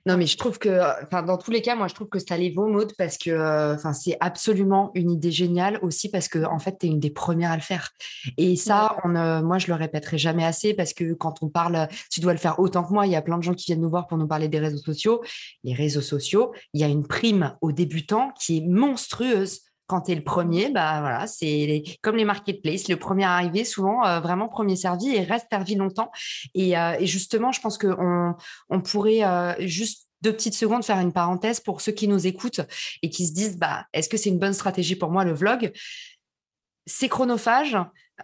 Non, 0.07 0.17
mais 0.17 0.27
je 0.27 0.37
trouve 0.37 0.59
que, 0.59 1.03
enfin, 1.03 1.23
dans 1.23 1.37
tous 1.37 1.51
les 1.51 1.63
cas, 1.63 1.75
moi, 1.75 1.89
je 1.89 1.95
trouve 1.95 2.09
que 2.09 2.19
c'est 2.19 2.33
allé 2.33 2.51
vos 2.51 2.69
modes 2.69 2.93
parce 2.97 3.19
que, 3.19 3.31
euh, 3.31 3.75
enfin, 3.75 3.93
c'est 3.93 4.17
absolument 4.21 4.91
une 4.95 5.11
idée 5.11 5.33
géniale 5.33 5.79
aussi 5.83 6.09
parce 6.11 6.29
que, 6.29 6.45
en 6.45 6.59
fait, 6.59 6.79
tu 6.79 6.87
es 6.87 6.89
une 6.91 7.01
des 7.01 7.11
premières 7.11 7.51
à 7.51 7.57
le 7.57 7.63
faire. 7.63 7.91
Et 8.37 8.55
ça, 8.57 8.97
on, 9.05 9.09
moi, 9.43 9.59
je 9.59 9.67
le 9.69 9.75
répéterai 9.75 10.19
jamais 10.19 10.45
assez 10.45 10.75
parce 10.75 10.93
que 10.93 11.15
quand 11.15 11.43
on 11.43 11.49
parle, 11.49 11.89
tu 12.11 12.21
dois 12.21 12.33
le 12.33 12.39
faire 12.39 12.61
autant 12.61 12.85
que 12.85 12.93
moi. 12.93 13.07
Il 13.07 13.13
y 13.13 13.17
a 13.17 13.23
plein 13.23 13.39
de 13.39 13.43
gens 13.43 13.55
qui 13.55 13.67
viennent 13.67 13.81
nous 13.81 13.91
voir 13.91 14.07
pour 14.07 14.19
nous 14.19 14.29
parler 14.29 14.49
des 14.49 14.59
réseaux 14.59 14.79
sociaux. 14.79 15.23
Les 15.65 15.75
réseaux 15.75 16.01
sociaux, 16.01 16.53
il 16.73 16.81
y 16.81 16.85
a 16.85 16.89
une 16.89 17.07
prime 17.07 17.57
aux 17.61 17.73
débutants 17.73 18.33
qui 18.39 18.59
est 18.59 18.67
monstrueuse 18.67 19.61
quand 19.87 20.03
tu 20.03 20.13
es 20.13 20.15
le 20.15 20.25
premier, 20.25 20.71
bah 20.71 21.27
c'est 21.27 21.83
comme 22.03 22.17
les 22.17 22.25
marketplaces, 22.25 22.89
le 22.89 22.97
premier 22.97 23.25
arrivé, 23.25 23.65
souvent 23.65 24.05
euh, 24.07 24.21
vraiment 24.21 24.49
premier 24.49 24.77
servi 24.77 25.15
et 25.15 25.23
reste 25.23 25.47
servi 25.51 25.75
longtemps. 25.75 26.11
Et, 26.55 26.77
euh, 26.77 26.97
justement, 27.03 27.53
je 27.53 27.61
pense 27.61 27.79
qu'on 27.79 28.35
on 28.71 28.81
pourrait 28.81 29.25
euh, 29.25 29.55
juste 29.61 30.09
deux 30.23 30.33
petites 30.33 30.55
secondes 30.55 30.85
faire 30.85 30.99
une 31.01 31.13
parenthèse 31.13 31.61
pour 31.61 31.83
ceux 31.83 31.93
qui 31.93 32.09
nous 32.09 32.27
écoutent 32.27 32.63
et 33.03 33.11
qui 33.11 33.27
se 33.27 33.35
disent 33.35 33.59
bah 33.59 33.87
est-ce 33.93 34.09
que 34.09 34.17
c'est 34.17 34.31
une 34.31 34.39
bonne 34.39 34.55
stratégie 34.55 34.97
pour 34.97 35.11
moi 35.11 35.25
le 35.25 35.33
vlog? 35.33 35.73
C'est 36.87 37.09
chronophage, 37.09 37.77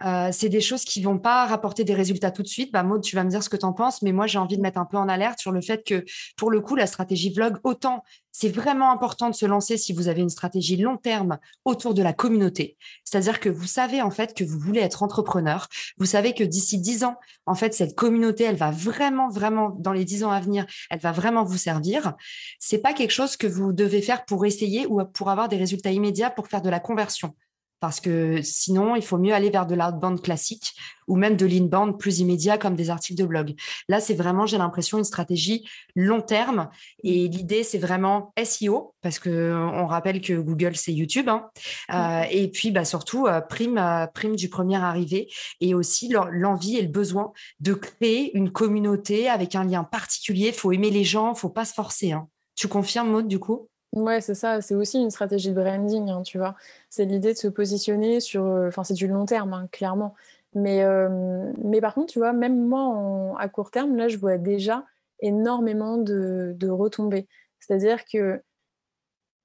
euh, 0.05 0.29
c'est 0.31 0.49
des 0.49 0.61
choses 0.61 0.85
qui 0.85 1.01
vont 1.01 1.19
pas 1.19 1.45
rapporter 1.45 1.83
des 1.83 1.93
résultats 1.93 2.31
tout 2.31 2.43
de 2.43 2.47
suite. 2.47 2.71
Bah, 2.71 2.83
Maud, 2.83 3.01
tu 3.01 3.15
vas 3.15 3.23
me 3.23 3.29
dire 3.29 3.43
ce 3.43 3.49
que 3.49 3.57
tu 3.57 3.65
en 3.65 3.73
penses, 3.73 4.01
mais 4.01 4.11
moi, 4.11 4.25
j'ai 4.25 4.39
envie 4.39 4.57
de 4.57 4.61
mettre 4.61 4.79
un 4.79 4.85
peu 4.85 4.97
en 4.97 5.09
alerte 5.09 5.39
sur 5.39 5.51
le 5.51 5.61
fait 5.61 5.83
que, 5.85 6.05
pour 6.37 6.49
le 6.49 6.61
coup, 6.61 6.75
la 6.75 6.87
stratégie 6.87 7.31
vlog, 7.33 7.57
autant 7.63 8.03
c'est 8.31 8.49
vraiment 8.49 8.91
important 8.91 9.29
de 9.29 9.35
se 9.35 9.45
lancer 9.45 9.77
si 9.77 9.91
vous 9.91 10.07
avez 10.07 10.21
une 10.21 10.29
stratégie 10.29 10.77
long 10.77 10.97
terme 10.97 11.37
autour 11.65 11.93
de 11.93 12.01
la 12.01 12.13
communauté. 12.13 12.77
C'est-à-dire 13.03 13.39
que 13.41 13.49
vous 13.49 13.67
savez, 13.67 14.01
en 14.01 14.09
fait, 14.09 14.33
que 14.33 14.43
vous 14.43 14.57
voulez 14.57 14.79
être 14.79 15.03
entrepreneur. 15.03 15.67
Vous 15.97 16.05
savez 16.05 16.33
que 16.33 16.43
d'ici 16.43 16.79
dix 16.79 17.03
ans, 17.03 17.17
en 17.45 17.55
fait, 17.55 17.73
cette 17.73 17.95
communauté, 17.95 18.45
elle 18.45 18.55
va 18.55 18.71
vraiment, 18.71 19.29
vraiment, 19.29 19.75
dans 19.77 19.91
les 19.91 20.05
dix 20.05 20.23
ans 20.23 20.31
à 20.31 20.39
venir, 20.39 20.65
elle 20.89 20.99
va 20.99 21.11
vraiment 21.11 21.43
vous 21.43 21.57
servir. 21.57 22.13
C'est 22.59 22.79
pas 22.79 22.93
quelque 22.93 23.11
chose 23.11 23.35
que 23.35 23.47
vous 23.47 23.73
devez 23.73 24.01
faire 24.01 24.23
pour 24.25 24.45
essayer 24.45 24.87
ou 24.87 25.03
pour 25.03 25.29
avoir 25.29 25.49
des 25.49 25.57
résultats 25.57 25.91
immédiats 25.91 26.29
pour 26.29 26.47
faire 26.47 26.61
de 26.61 26.69
la 26.69 26.79
conversion 26.79 27.35
parce 27.81 27.99
que 27.99 28.41
sinon, 28.43 28.95
il 28.95 29.01
faut 29.01 29.17
mieux 29.17 29.33
aller 29.33 29.49
vers 29.49 29.65
de 29.65 29.73
l'outbound 29.73 30.21
classique 30.21 30.75
ou 31.07 31.17
même 31.17 31.35
de 31.35 31.47
l'inbound 31.47 31.97
plus 31.97 32.19
immédiat 32.19 32.59
comme 32.59 32.75
des 32.75 32.91
articles 32.91 33.19
de 33.19 33.25
blog. 33.25 33.55
Là, 33.89 33.99
c'est 33.99 34.13
vraiment, 34.13 34.45
j'ai 34.45 34.59
l'impression, 34.59 34.99
une 34.99 35.03
stratégie 35.03 35.67
long 35.95 36.21
terme. 36.21 36.69
Et 37.03 37.27
l'idée, 37.27 37.63
c'est 37.63 37.79
vraiment 37.79 38.33
SEO, 38.41 38.93
parce 39.01 39.17
que 39.17 39.51
on 39.73 39.87
rappelle 39.87 40.21
que 40.21 40.39
Google, 40.39 40.75
c'est 40.75 40.93
YouTube. 40.93 41.27
Hein. 41.27 41.49
Euh, 41.91 42.23
et 42.29 42.49
puis, 42.49 42.69
bah, 42.69 42.85
surtout, 42.85 43.25
euh, 43.25 43.41
prime, 43.41 43.79
euh, 43.79 44.05
prime 44.05 44.35
du 44.35 44.47
premier 44.47 44.77
arrivé 44.77 45.27
et 45.59 45.73
aussi 45.73 46.13
l'envie 46.31 46.77
et 46.77 46.83
le 46.83 46.87
besoin 46.87 47.33
de 47.61 47.73
créer 47.73 48.37
une 48.37 48.51
communauté 48.51 49.27
avec 49.27 49.55
un 49.55 49.63
lien 49.63 49.83
particulier. 49.83 50.49
Il 50.49 50.53
faut 50.53 50.71
aimer 50.71 50.91
les 50.91 51.03
gens, 51.03 51.33
il 51.33 51.39
faut 51.39 51.49
pas 51.49 51.65
se 51.65 51.73
forcer. 51.73 52.11
Hein. 52.11 52.27
Tu 52.55 52.67
confirmes, 52.67 53.09
Maud, 53.09 53.27
du 53.27 53.39
coup? 53.39 53.70
Ouais, 53.93 54.21
c'est 54.21 54.35
ça. 54.35 54.61
C'est 54.61 54.75
aussi 54.75 54.99
une 54.99 55.11
stratégie 55.11 55.49
de 55.49 55.61
branding, 55.61 56.09
hein, 56.09 56.21
tu 56.23 56.37
vois. 56.37 56.55
C'est 56.89 57.05
l'idée 57.05 57.33
de 57.33 57.37
se 57.37 57.47
positionner 57.47 58.19
sur. 58.21 58.45
Euh, 58.45 58.67
enfin, 58.69 58.83
c'est 58.83 58.93
du 58.93 59.07
long 59.07 59.25
terme, 59.25 59.53
hein, 59.53 59.67
clairement. 59.71 60.15
Mais, 60.53 60.83
euh, 60.83 61.51
mais 61.63 61.81
par 61.81 61.93
contre, 61.93 62.13
tu 62.13 62.19
vois, 62.19 62.31
même 62.33 62.67
moi, 62.67 63.35
à 63.39 63.49
court 63.49 63.71
terme, 63.71 63.95
là, 63.97 64.07
je 64.07 64.17
vois 64.17 64.37
déjà 64.37 64.85
énormément 65.19 65.97
de, 65.97 66.53
de 66.57 66.69
retombées. 66.69 67.27
C'est-à-dire 67.59 68.05
que, 68.05 68.41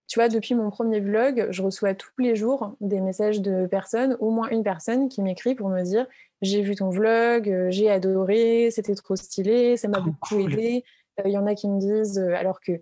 tu 0.08 0.20
vois, 0.20 0.28
depuis 0.28 0.54
mon 0.54 0.70
premier 0.70 1.00
vlog, 1.00 1.48
je 1.50 1.62
reçois 1.62 1.94
tous 1.94 2.12
les 2.18 2.36
jours 2.36 2.76
des 2.80 3.00
messages 3.00 3.40
de 3.40 3.66
personnes, 3.66 4.16
au 4.20 4.30
moins 4.30 4.48
une 4.50 4.62
personne 4.62 5.08
qui 5.08 5.22
m'écrit 5.22 5.56
pour 5.56 5.68
me 5.68 5.82
dire 5.82 6.06
J'ai 6.42 6.62
vu 6.62 6.76
ton 6.76 6.90
vlog, 6.90 7.48
euh, 7.50 7.70
j'ai 7.70 7.90
adoré, 7.90 8.70
c'était 8.70 8.94
trop 8.94 9.16
stylé, 9.16 9.76
ça 9.76 9.88
m'a 9.88 10.00
beaucoup 10.00 10.38
aidé. 10.38 10.84
Il 11.24 11.30
y 11.32 11.38
en 11.38 11.46
a 11.46 11.54
qui 11.54 11.68
me 11.68 11.80
disent, 11.80 12.18
alors 12.18 12.60
que 12.60 12.72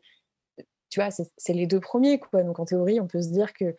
tu 0.94 1.00
vois, 1.00 1.10
c'est 1.10 1.52
les 1.52 1.66
deux 1.66 1.80
premiers, 1.80 2.20
quoi. 2.20 2.44
Donc, 2.44 2.60
en 2.60 2.64
théorie, 2.64 3.00
on 3.00 3.08
peut 3.08 3.20
se 3.20 3.30
dire 3.30 3.52
qu'ils 3.52 3.74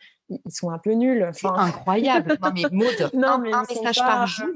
sont 0.49 0.69
un 0.69 0.78
peu 0.78 0.91
nuls. 0.91 1.23
Enfin... 1.23 1.54
incroyable. 1.56 2.38
non, 2.41 2.51
mais 2.54 2.63
Maud, 2.73 3.10
non, 3.13 3.38
mais 3.38 3.54
un, 3.54 3.63
message 3.69 3.99
par 3.99 4.28
jour. 4.28 4.49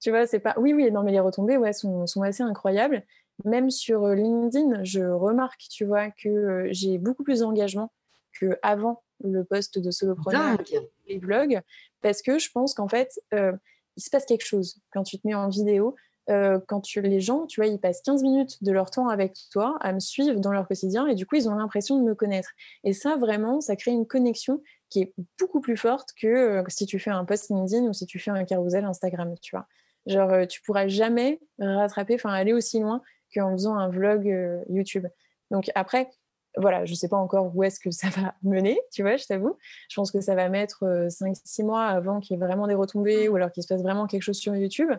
tu 0.00 0.10
vois, 0.10 0.26
c'est 0.26 0.40
pas. 0.40 0.56
Oui, 0.58 0.72
oui, 0.72 0.90
non, 0.90 1.04
mais 1.04 1.12
les 1.12 1.20
retombées, 1.20 1.58
ouais, 1.58 1.72
sont, 1.72 2.08
sont 2.08 2.22
assez 2.22 2.42
incroyables. 2.42 3.04
Même 3.44 3.70
sur 3.70 4.04
euh, 4.04 4.16
LinkedIn, 4.16 4.82
je 4.82 5.04
remarque, 5.04 5.60
tu 5.70 5.84
vois, 5.84 6.10
que 6.10 6.28
euh, 6.28 6.68
j'ai 6.72 6.98
beaucoup 6.98 7.22
plus 7.22 7.38
d'engagement 7.38 7.92
qu'avant 8.40 9.04
le 9.22 9.44
poste 9.44 9.78
de 9.78 9.92
solopreneur 9.92 10.58
les 11.06 11.18
blogs, 11.18 11.60
parce 12.02 12.20
que 12.20 12.40
je 12.40 12.50
pense 12.50 12.74
qu'en 12.74 12.88
fait, 12.88 13.20
euh, 13.32 13.52
il 13.96 14.02
se 14.02 14.10
passe 14.10 14.24
quelque 14.24 14.44
chose 14.44 14.80
quand 14.92 15.04
tu 15.04 15.20
te 15.20 15.26
mets 15.28 15.36
en 15.36 15.48
vidéo. 15.48 15.94
Euh, 16.28 16.58
quand 16.66 16.80
tu, 16.80 17.00
les 17.00 17.20
gens, 17.20 17.46
tu 17.46 17.60
vois, 17.60 17.68
ils 17.68 17.78
passent 17.78 18.02
15 18.02 18.22
minutes 18.22 18.62
de 18.62 18.72
leur 18.72 18.90
temps 18.90 19.08
avec 19.08 19.36
toi 19.52 19.76
à 19.80 19.92
me 19.92 20.00
suivre 20.00 20.40
dans 20.40 20.52
leur 20.52 20.66
quotidien 20.66 21.06
et 21.06 21.14
du 21.14 21.24
coup, 21.24 21.36
ils 21.36 21.48
ont 21.48 21.54
l'impression 21.54 21.98
de 21.98 22.02
me 22.02 22.14
connaître. 22.14 22.50
Et 22.82 22.92
ça, 22.92 23.16
vraiment, 23.16 23.60
ça 23.60 23.76
crée 23.76 23.92
une 23.92 24.06
connexion 24.06 24.60
qui 24.90 25.02
est 25.02 25.14
beaucoup 25.38 25.60
plus 25.60 25.76
forte 25.76 26.10
que 26.20 26.26
euh, 26.26 26.64
si 26.68 26.86
tu 26.86 26.98
fais 26.98 27.10
un 27.10 27.24
post 27.24 27.50
LinkedIn 27.50 27.84
ou 27.84 27.92
si 27.92 28.06
tu 28.06 28.18
fais 28.18 28.30
un 28.30 28.44
carousel 28.44 28.84
Instagram, 28.84 29.34
tu 29.40 29.54
vois. 29.54 29.66
Genre, 30.06 30.32
euh, 30.32 30.46
tu 30.46 30.62
pourras 30.62 30.88
jamais 30.88 31.40
rattraper, 31.58 32.14
enfin, 32.14 32.30
aller 32.30 32.52
aussi 32.52 32.80
loin 32.80 33.02
qu'en 33.34 33.52
faisant 33.52 33.76
un 33.76 33.88
vlog 33.88 34.64
YouTube. 34.68 35.06
Donc 35.50 35.70
après, 35.74 36.08
voilà, 36.56 36.84
je 36.86 36.92
ne 36.92 36.96
sais 36.96 37.08
pas 37.08 37.16
encore 37.16 37.54
où 37.54 37.62
est-ce 37.62 37.78
que 37.78 37.90
ça 37.90 38.08
va 38.08 38.34
mener, 38.42 38.80
tu 38.92 39.02
vois, 39.02 39.16
je 39.16 39.26
t'avoue. 39.26 39.56
Je 39.88 39.96
pense 39.96 40.10
que 40.10 40.20
ça 40.20 40.34
va 40.34 40.48
mettre 40.48 40.84
5-6 40.84 41.62
euh, 41.62 41.64
mois 41.64 41.84
avant 41.84 42.20
qu'il 42.20 42.34
y 42.34 42.40
ait 42.40 42.44
vraiment 42.44 42.66
des 42.66 42.74
retombées 42.74 43.28
ou 43.28 43.36
alors 43.36 43.52
qu'il 43.52 43.62
se 43.62 43.68
passe 43.68 43.82
vraiment 43.82 44.06
quelque 44.06 44.22
chose 44.22 44.38
sur 44.38 44.54
YouTube. 44.56 44.90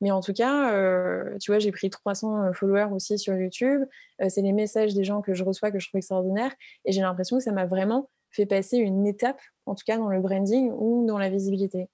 Mais 0.00 0.10
en 0.10 0.20
tout 0.20 0.34
cas, 0.34 0.72
euh, 0.74 1.38
tu 1.40 1.50
vois, 1.50 1.58
j'ai 1.58 1.72
pris 1.72 1.88
300 1.88 2.42
euh, 2.42 2.52
followers 2.52 2.92
aussi 2.92 3.18
sur 3.18 3.34
YouTube. 3.34 3.82
c'est 4.28 4.42
les 4.42 4.52
messages 4.52 4.94
des 4.94 5.04
gens 5.04 5.22
que 5.22 5.32
je 5.32 5.42
reçois 5.42 5.70
que 5.70 5.78
je 5.78 5.88
trouve 5.88 5.98
extraordinaires. 5.98 6.54
Et 6.84 6.92
j'ai 6.92 7.00
l'impression 7.00 7.38
que 7.38 7.42
ça 7.42 7.52
m'a 7.52 7.66
vraiment 7.66 8.10
fait 8.30 8.46
passer 8.46 8.76
une 8.76 9.06
étape, 9.06 9.40
en 9.64 9.74
tout 9.74 9.84
cas 9.86 9.96
dans 9.96 10.08
le 10.08 10.20
branding 10.20 10.70
ou 10.76 11.06
dans 11.06 11.18
la 11.18 11.30
visibilité. 11.30 11.88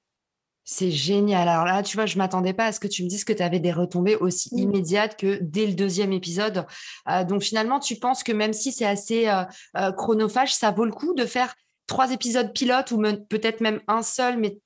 C'est 0.64 0.92
génial. 0.92 1.48
Alors 1.48 1.64
là, 1.64 1.82
tu 1.82 1.96
vois, 1.96 2.06
je 2.06 2.16
m'attendais 2.18 2.52
pas 2.52 2.66
à 2.66 2.72
ce 2.72 2.78
que 2.78 2.86
tu 2.86 3.02
me 3.02 3.08
dises 3.08 3.24
que 3.24 3.32
tu 3.32 3.42
avais 3.42 3.58
des 3.58 3.72
retombées 3.72 4.16
aussi 4.16 4.54
mmh. 4.54 4.58
immédiates 4.58 5.16
que 5.16 5.38
dès 5.42 5.66
le 5.66 5.72
deuxième 5.74 6.12
épisode. 6.12 6.66
Euh, 7.08 7.24
donc 7.24 7.42
finalement, 7.42 7.80
tu 7.80 7.96
penses 7.96 8.22
que 8.22 8.32
même 8.32 8.52
si 8.52 8.70
c'est 8.70 8.86
assez 8.86 9.28
euh, 9.28 9.42
euh, 9.76 9.90
chronophage, 9.92 10.54
ça 10.54 10.70
vaut 10.70 10.84
le 10.84 10.92
coup 10.92 11.14
de 11.14 11.26
faire 11.26 11.54
trois 11.88 12.12
épisodes 12.12 12.52
pilotes 12.52 12.92
ou 12.92 13.02
peut-être 13.28 13.60
même 13.60 13.80
un 13.88 14.02
seul, 14.02 14.38
mais 14.38 14.58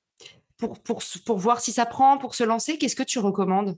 pour, 0.57 0.79
pour, 0.79 1.01
pour 1.25 1.37
voir 1.37 1.61
si 1.61 1.71
ça 1.71 1.85
prend, 1.87 2.19
pour 2.19 2.35
se 2.35 2.43
lancer, 2.43 2.77
qu'est-ce 2.77 2.95
que 2.95 3.03
tu 3.03 3.17
recommandes? 3.17 3.77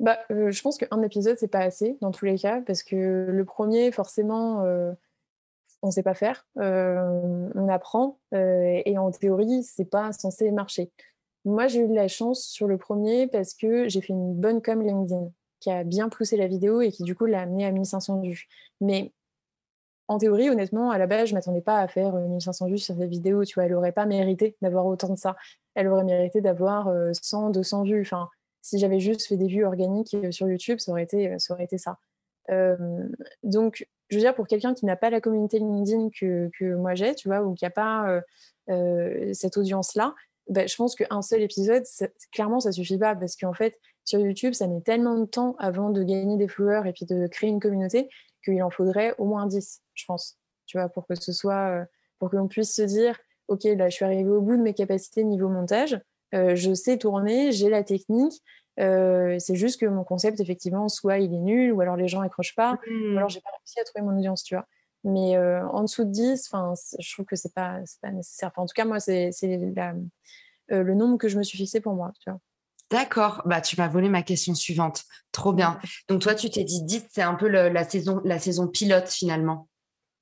Bah, 0.00 0.18
je 0.28 0.60
pense 0.60 0.76
qu'un 0.76 1.02
épisode, 1.02 1.36
c'est 1.38 1.48
pas 1.48 1.60
assez 1.60 1.96
dans 2.00 2.10
tous 2.10 2.24
les 2.24 2.36
cas, 2.36 2.60
parce 2.62 2.82
que 2.82 3.26
le 3.30 3.44
premier, 3.44 3.92
forcément, 3.92 4.64
on 5.84 5.88
ne 5.88 5.92
sait 5.92 6.02
pas 6.02 6.14
faire, 6.14 6.46
euh, 6.58 7.50
on 7.54 7.68
apprend 7.68 8.18
euh, 8.32 8.80
et 8.86 8.96
en 8.96 9.10
théorie, 9.10 9.62
c'est 9.62 9.84
pas 9.84 10.12
censé 10.12 10.50
marcher. 10.50 10.90
Moi, 11.44 11.66
j'ai 11.66 11.80
eu 11.80 11.88
de 11.88 11.94
la 11.94 12.08
chance 12.08 12.42
sur 12.42 12.66
le 12.66 12.78
premier 12.78 13.26
parce 13.26 13.52
que 13.52 13.86
j'ai 13.86 14.00
fait 14.00 14.14
une 14.14 14.32
bonne 14.32 14.62
com 14.62 14.80
LinkedIn 14.80 15.28
qui 15.60 15.70
a 15.70 15.84
bien 15.84 16.08
poussé 16.08 16.38
la 16.38 16.46
vidéo 16.46 16.80
et 16.80 16.90
qui 16.90 17.02
du 17.02 17.14
coup 17.14 17.26
l'a 17.26 17.42
amené 17.42 17.66
à 17.66 17.70
1500 17.70 18.22
vues. 18.22 18.46
Mais 18.80 19.12
en 20.08 20.16
théorie, 20.16 20.48
honnêtement, 20.48 20.90
à 20.90 20.96
la 20.96 21.06
base, 21.06 21.28
je 21.28 21.34
m'attendais 21.34 21.60
pas 21.60 21.80
à 21.80 21.86
faire 21.86 22.14
1500 22.14 22.68
vues 22.68 22.78
sur 22.78 22.94
cette 22.96 23.10
vidéo. 23.10 23.44
Tu 23.44 23.54
vois, 23.54 23.64
elle 23.64 23.72
n'aurait 23.72 23.92
pas 23.92 24.06
mérité 24.06 24.56
d'avoir 24.62 24.86
autant 24.86 25.10
de 25.10 25.18
ça. 25.18 25.36
Elle 25.74 25.88
aurait 25.88 26.04
mérité 26.04 26.40
d'avoir 26.40 26.90
100, 27.12 27.48
euh, 27.48 27.52
200 27.52 27.82
vues. 27.82 28.00
Enfin, 28.00 28.30
si 28.62 28.78
j'avais 28.78 29.00
juste 29.00 29.26
fait 29.26 29.36
des 29.36 29.48
vues 29.48 29.66
organiques 29.66 30.16
sur 30.30 30.48
YouTube, 30.48 30.78
ça. 30.78 30.92
Aurait 30.92 31.02
été 31.04 31.76
ça. 31.76 31.98
donc, 33.42 33.86
je 34.08 34.16
veux 34.16 34.20
dire, 34.20 34.34
pour 34.34 34.46
quelqu'un 34.46 34.74
qui 34.74 34.86
n'a 34.86 34.96
pas 34.96 35.10
la 35.10 35.20
communauté 35.20 35.58
LinkedIn 35.58 36.10
que, 36.10 36.50
que 36.58 36.74
moi 36.74 36.94
j'ai, 36.94 37.14
tu 37.14 37.28
vois, 37.28 37.42
ou 37.42 37.54
qui 37.54 37.64
n'a 37.64 37.70
pas 37.70 38.08
euh, 38.08 38.20
euh, 38.70 39.30
cette 39.32 39.56
audience-là, 39.56 40.14
bah, 40.48 40.66
je 40.66 40.76
pense 40.76 40.94
qu'un 40.94 41.22
seul 41.22 41.42
épisode, 41.42 41.84
clairement, 42.32 42.60
ça 42.60 42.70
suffit 42.72 42.98
pas. 42.98 43.14
Parce 43.14 43.36
qu'en 43.36 43.54
fait, 43.54 43.78
sur 44.04 44.20
YouTube, 44.20 44.52
ça 44.52 44.66
met 44.66 44.82
tellement 44.82 45.18
de 45.18 45.24
temps 45.24 45.56
avant 45.58 45.90
de 45.90 46.02
gagner 46.02 46.36
des 46.36 46.48
followers 46.48 46.88
et 46.88 46.92
puis 46.92 47.06
de 47.06 47.26
créer 47.26 47.48
une 47.48 47.60
communauté 47.60 48.08
qu'il 48.44 48.62
en 48.62 48.70
faudrait 48.70 49.14
au 49.16 49.24
moins 49.24 49.46
10, 49.46 49.80
je 49.94 50.04
pense, 50.04 50.38
tu 50.66 50.76
vois, 50.76 50.90
pour 50.90 51.06
que 51.06 51.14
ce 51.14 51.32
soit, 51.32 51.80
euh, 51.80 51.84
pour 52.18 52.30
qu'on 52.30 52.46
puisse 52.46 52.74
se 52.74 52.82
dire, 52.82 53.18
OK, 53.48 53.64
là, 53.64 53.88
je 53.88 53.94
suis 53.94 54.04
arrivée 54.04 54.30
au 54.30 54.42
bout 54.42 54.56
de 54.56 54.62
mes 54.62 54.74
capacités 54.74 55.24
niveau 55.24 55.48
montage, 55.48 55.98
je 56.32 56.74
sais 56.74 56.98
tourner, 56.98 57.52
j'ai 57.52 57.70
la 57.70 57.84
technique, 57.84 58.42
euh, 58.80 59.38
c'est 59.38 59.54
juste 59.54 59.80
que 59.80 59.86
mon 59.86 60.04
concept, 60.04 60.40
effectivement, 60.40 60.88
soit 60.88 61.18
il 61.18 61.32
est 61.32 61.38
nul, 61.38 61.72
ou 61.72 61.80
alors 61.80 61.96
les 61.96 62.08
gens 62.08 62.20
accrochent 62.20 62.54
pas, 62.54 62.78
ou 62.86 62.92
mmh. 62.92 63.16
alors 63.16 63.28
j'ai 63.28 63.40
pas 63.40 63.50
réussi 63.58 63.80
à 63.80 63.84
trouver 63.84 64.04
mon 64.04 64.16
audience, 64.16 64.42
tu 64.42 64.54
vois. 64.54 64.66
Mais 65.04 65.36
euh, 65.36 65.66
en 65.68 65.82
dessous 65.82 66.04
de 66.04 66.10
10, 66.10 66.50
je 66.98 67.12
trouve 67.12 67.26
que 67.26 67.36
c'est 67.36 67.52
pas, 67.52 67.80
pas 68.00 68.10
nécessaire. 68.10 68.50
en 68.56 68.66
tout 68.66 68.72
cas, 68.74 68.86
moi, 68.86 69.00
c'est 69.00 69.30
euh, 69.44 69.92
le 70.82 70.94
nombre 70.94 71.18
que 71.18 71.28
je 71.28 71.36
me 71.36 71.42
suis 71.42 71.58
fixé 71.58 71.80
pour 71.80 71.94
moi, 71.94 72.12
tu 72.20 72.30
vois. 72.30 72.40
D'accord, 72.90 73.42
bah 73.44 73.60
tu 73.60 73.80
m'as 73.80 73.88
volé 73.88 74.08
ma 74.08 74.22
question 74.22 74.54
suivante. 74.54 75.04
Trop 75.32 75.52
bien. 75.52 75.78
Donc 76.08 76.20
toi, 76.20 76.34
tu 76.34 76.50
t'es 76.50 76.64
dit 76.64 76.82
10, 76.82 77.06
c'est 77.10 77.22
un 77.22 77.34
peu 77.34 77.48
la, 77.48 77.84
saison, 77.84 78.20
la 78.24 78.38
saison 78.38 78.68
pilote 78.68 79.08
finalement. 79.08 79.68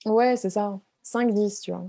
Ouais, 0.06 0.36
c'est 0.36 0.50
ça. 0.50 0.80
5-10, 1.04 1.60
tu 1.62 1.72
vois. 1.72 1.88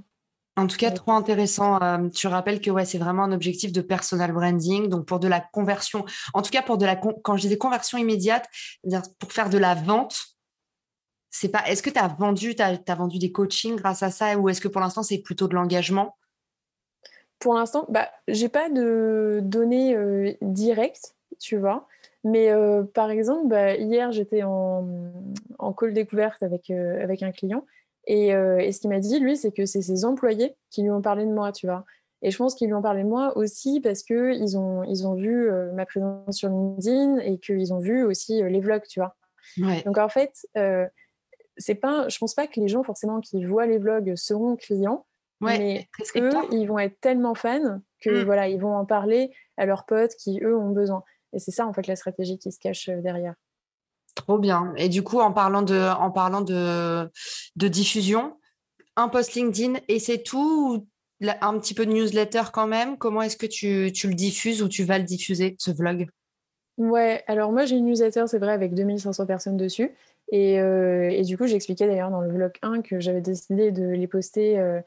En 0.56 0.68
tout 0.68 0.78
cas, 0.78 0.92
trop 0.92 1.14
intéressant. 1.14 1.82
Euh, 1.82 2.10
tu 2.10 2.28
rappelles 2.28 2.62
que 2.62 2.70
ouais, 2.70 2.86
c'est 2.86 3.00
vraiment 3.00 3.24
un 3.24 3.32
objectif 3.32 3.72
de 3.72 3.82
personal 3.82 4.32
branding. 4.32 4.88
Donc, 4.88 5.06
pour 5.06 5.20
de 5.20 5.28
la 5.28 5.40
conversion, 5.40 6.06
en 6.34 6.42
tout 6.44 6.52
cas, 6.52 6.62
pour 6.62 6.78
de 6.78 6.86
la 6.86 6.96
quand 6.96 7.36
je 7.38 7.42
disais 7.42 7.58
conversion 7.58 7.98
immédiate, 7.98 8.48
pour 9.18 9.32
faire 9.32 9.50
de 9.50 9.58
la 9.58 9.74
vente, 9.74 10.38
c'est 11.32 11.50
pas. 11.50 11.64
Est-ce 11.68 11.82
que 11.82 11.90
tu 11.90 12.00
as 12.00 12.08
vendu, 12.08 12.54
as, 12.60 12.96
vendu 12.96 13.18
des 13.18 13.32
coachings 13.32 13.76
grâce 13.78 14.04
à 14.04 14.12
ça 14.12 14.38
ou 14.38 14.48
est-ce 14.50 14.62
que 14.62 14.68
pour 14.68 14.82
l'instant, 14.82 15.02
c'est 15.02 15.20
plutôt 15.20 15.48
de 15.48 15.56
l'engagement? 15.56 16.16
Pour 17.40 17.56
l'instant, 17.56 17.88
bah, 17.90 18.10
j'ai 18.28 18.48
pas 18.48 18.70
de 18.70 19.40
données 19.42 19.96
euh, 19.96 20.34
directes, 20.42 21.16
tu 21.40 21.58
vois. 21.58 21.88
Mais 22.24 22.52
euh, 22.52 22.84
par 22.84 23.10
exemple, 23.10 23.48
bah, 23.48 23.76
hier, 23.76 24.12
j'étais 24.12 24.44
en, 24.44 24.88
en 25.58 25.74
call 25.74 25.94
découverte 25.94 26.44
avec, 26.44 26.70
avec 26.70 27.24
un 27.24 27.32
client 27.32 27.66
euh, 28.10 28.58
et, 28.58 28.72
ce 28.72 28.80
qu'il 28.80 28.90
m'a 28.90 29.00
dit, 29.00 29.20
lui, 29.20 29.38
c'est 29.38 29.52
que 29.52 29.66
c'est 29.66 29.82
ses 29.82 30.06
employés 30.06 30.56
qui 30.70 30.84
lui 30.84 30.92
ont 30.92 31.02
parlé 31.02 31.26
de 31.26 31.32
moi, 31.32 31.52
tu 31.52 31.68
vois. 31.68 31.86
Et 32.22 32.32
je 32.32 32.38
pense 32.38 32.56
qu'ils 32.56 32.68
lui 32.68 32.74
ont 32.74 32.82
parlé 32.82 33.04
de 33.04 33.08
moi 33.08 33.38
aussi 33.38 33.82
parce 33.82 34.04
qu'ils 34.04 34.58
ont, 34.58 34.84
ils 34.84 35.06
ont 35.06 35.14
vu 35.14 35.50
euh, 35.50 35.72
ma 35.74 35.86
présence 35.86 36.38
sur 36.38 36.50
LinkedIn 36.50 37.18
et 37.20 37.38
qu'ils 37.38 37.74
ont 37.74 37.80
vu 37.80 38.04
aussi 38.04 38.42
euh, 38.42 38.50
les 38.50 38.62
vlogs, 38.62 38.88
tu 38.88 39.00
vois. 39.00 39.16
Donc 39.86 39.98
en 39.98 40.08
fait, 40.08 40.48
c'est 41.58 41.76
pas, 41.76 42.08
je 42.08 42.18
pense 42.18 42.34
pas 42.34 42.48
que 42.48 42.60
les 42.60 42.70
gens 42.70 42.82
forcément 42.82 43.20
qui 43.20 43.44
voient 43.44 43.66
les 43.66 43.78
vlogs 43.78 44.16
seront 44.16 44.56
clients, 44.56 45.06
mais 45.42 45.88
eux, 46.16 46.32
ils 46.52 46.66
vont 46.66 46.80
être 46.80 46.98
tellement 47.02 47.36
fans 47.36 47.82
que 48.00 48.22
mm. 48.22 48.26
voilà, 48.26 48.48
ils 48.48 48.60
vont 48.60 48.74
en 48.74 48.86
parler 48.86 49.32
à 49.58 49.66
leurs 49.66 49.86
potes 49.86 50.16
qui 50.16 50.40
eux 50.42 50.58
ont 50.58 50.72
besoin. 50.72 51.04
Et 51.34 51.40
c'est 51.40 51.52
ça 51.52 51.68
en 51.68 51.74
fait 51.74 51.88
la 51.88 51.98
stratégie 51.98 52.40
qui 52.40 52.54
se 52.54 52.60
cache 52.60 52.90
derrière. 52.90 53.36
Trop 54.16 54.38
bien. 54.38 54.74
Et 54.78 54.90
du 54.90 55.04
coup, 55.04 55.20
en 55.20 55.32
parlant 55.32 55.62
de, 55.62 55.92
en 56.00 56.12
parlant 56.12 56.42
de, 56.42 57.10
de 57.56 57.68
diffusion, 57.68 58.38
un 58.96 59.10
post 59.10 59.34
LinkedIn 59.34 59.80
et 59.88 60.00
c'est 60.00 60.22
tout 60.22 60.76
ou 60.76 60.88
un 61.42 61.58
petit 61.60 61.74
peu 61.74 61.86
de 61.86 61.92
newsletter 61.92 62.44
quand 62.52 62.68
même? 62.68 62.98
Comment 62.98 63.22
est-ce 63.22 63.38
que 63.38 63.46
tu, 63.46 63.92
tu, 63.94 64.08
le 64.08 64.14
diffuses 64.14 64.62
ou 64.62 64.68
tu 64.68 64.84
vas 64.84 64.98
le 64.98 65.04
diffuser, 65.04 65.56
ce 65.60 65.72
vlog? 65.72 66.08
Ouais, 66.78 67.24
alors 67.28 67.52
moi 67.52 67.66
j'ai 67.66 67.76
une 67.76 67.86
newsletter, 67.86 68.24
c'est 68.28 68.40
vrai, 68.40 68.52
avec 68.52 68.74
2500 68.74 69.26
personnes 69.26 69.58
dessus. 69.58 69.92
Et, 70.32 70.60
euh, 70.60 71.10
et 71.10 71.22
du 71.24 71.38
coup, 71.38 71.46
j'expliquais 71.46 71.86
d'ailleurs 71.86 72.10
dans 72.10 72.22
le 72.22 72.32
vlog 72.32 72.54
1 72.62 72.82
que 72.82 73.00
j'avais 73.00 73.22
décidé 73.22 73.72
de 73.72 73.86
les 73.86 74.08
poster 74.08 74.58
euh, 74.58 74.82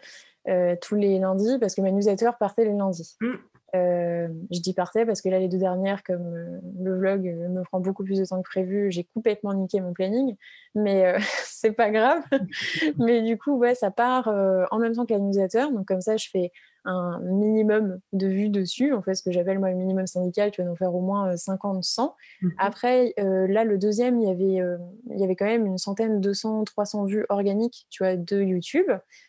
euh, 0.48 0.74
tous 0.80 0.96
les 0.96 1.18
lundis 1.18 1.58
parce 1.60 1.74
que 1.74 1.80
ma 1.80 1.90
newsletter 1.90 2.30
partait 2.38 2.64
les 2.64 2.72
lundis. 2.72 3.16
Mmh. 3.20 3.34
Euh, 3.74 4.28
je 4.52 4.60
dis 4.60 4.72
partais 4.72 5.04
parce 5.04 5.20
que 5.20 5.28
là, 5.28 5.38
les 5.38 5.48
deux 5.48 5.58
dernières, 5.58 6.04
comme 6.04 6.34
euh, 6.34 6.60
le 6.78 6.96
vlog 6.96 7.26
euh, 7.26 7.48
me 7.48 7.62
prend 7.62 7.80
beaucoup 7.80 8.04
plus 8.04 8.18
de 8.18 8.24
temps 8.24 8.40
que 8.40 8.48
prévu, 8.48 8.92
j'ai 8.92 9.04
complètement 9.12 9.54
niqué 9.54 9.80
mon 9.80 9.92
planning, 9.92 10.36
mais 10.74 11.14
c'est 11.44 11.72
pas 11.72 11.90
grave. 11.90 12.22
mais 12.98 13.22
du 13.22 13.36
coup, 13.36 13.56
ouais, 13.56 13.74
ça 13.74 13.90
part 13.90 14.28
en 14.28 14.78
même 14.78 14.94
temps 14.94 15.06
que 15.06 15.12
la 15.12 15.18
newsletter, 15.18 15.66
donc 15.72 15.86
comme 15.86 16.00
ça, 16.00 16.16
je 16.16 16.28
fais 16.30 16.52
un 16.84 17.18
minimum 17.20 17.98
de 18.12 18.28
vues 18.28 18.48
dessus, 18.48 18.92
en 18.92 19.02
fait, 19.02 19.16
ce 19.16 19.22
que 19.24 19.32
j'appelle 19.32 19.58
moi 19.58 19.70
le 19.70 19.76
minimum 19.76 20.06
syndical, 20.06 20.52
tu 20.52 20.62
vas 20.62 20.70
en 20.70 20.76
faire 20.76 20.94
au 20.94 21.00
moins 21.00 21.36
50, 21.36 21.82
100. 21.82 22.14
Mhm. 22.42 22.52
Après, 22.58 23.12
là, 23.16 23.64
le 23.64 23.76
deuxième, 23.76 24.20
il 24.20 24.28
y 24.28 24.30
avait, 24.30 24.62
il 25.10 25.20
y 25.20 25.24
avait 25.24 25.34
quand 25.34 25.46
même 25.46 25.66
une 25.66 25.78
centaine, 25.78 26.20
200, 26.20 26.62
300 26.62 27.04
vues 27.06 27.26
organiques, 27.28 27.86
tu 27.90 28.04
vois, 28.04 28.14
de 28.14 28.40
YouTube, 28.40 28.86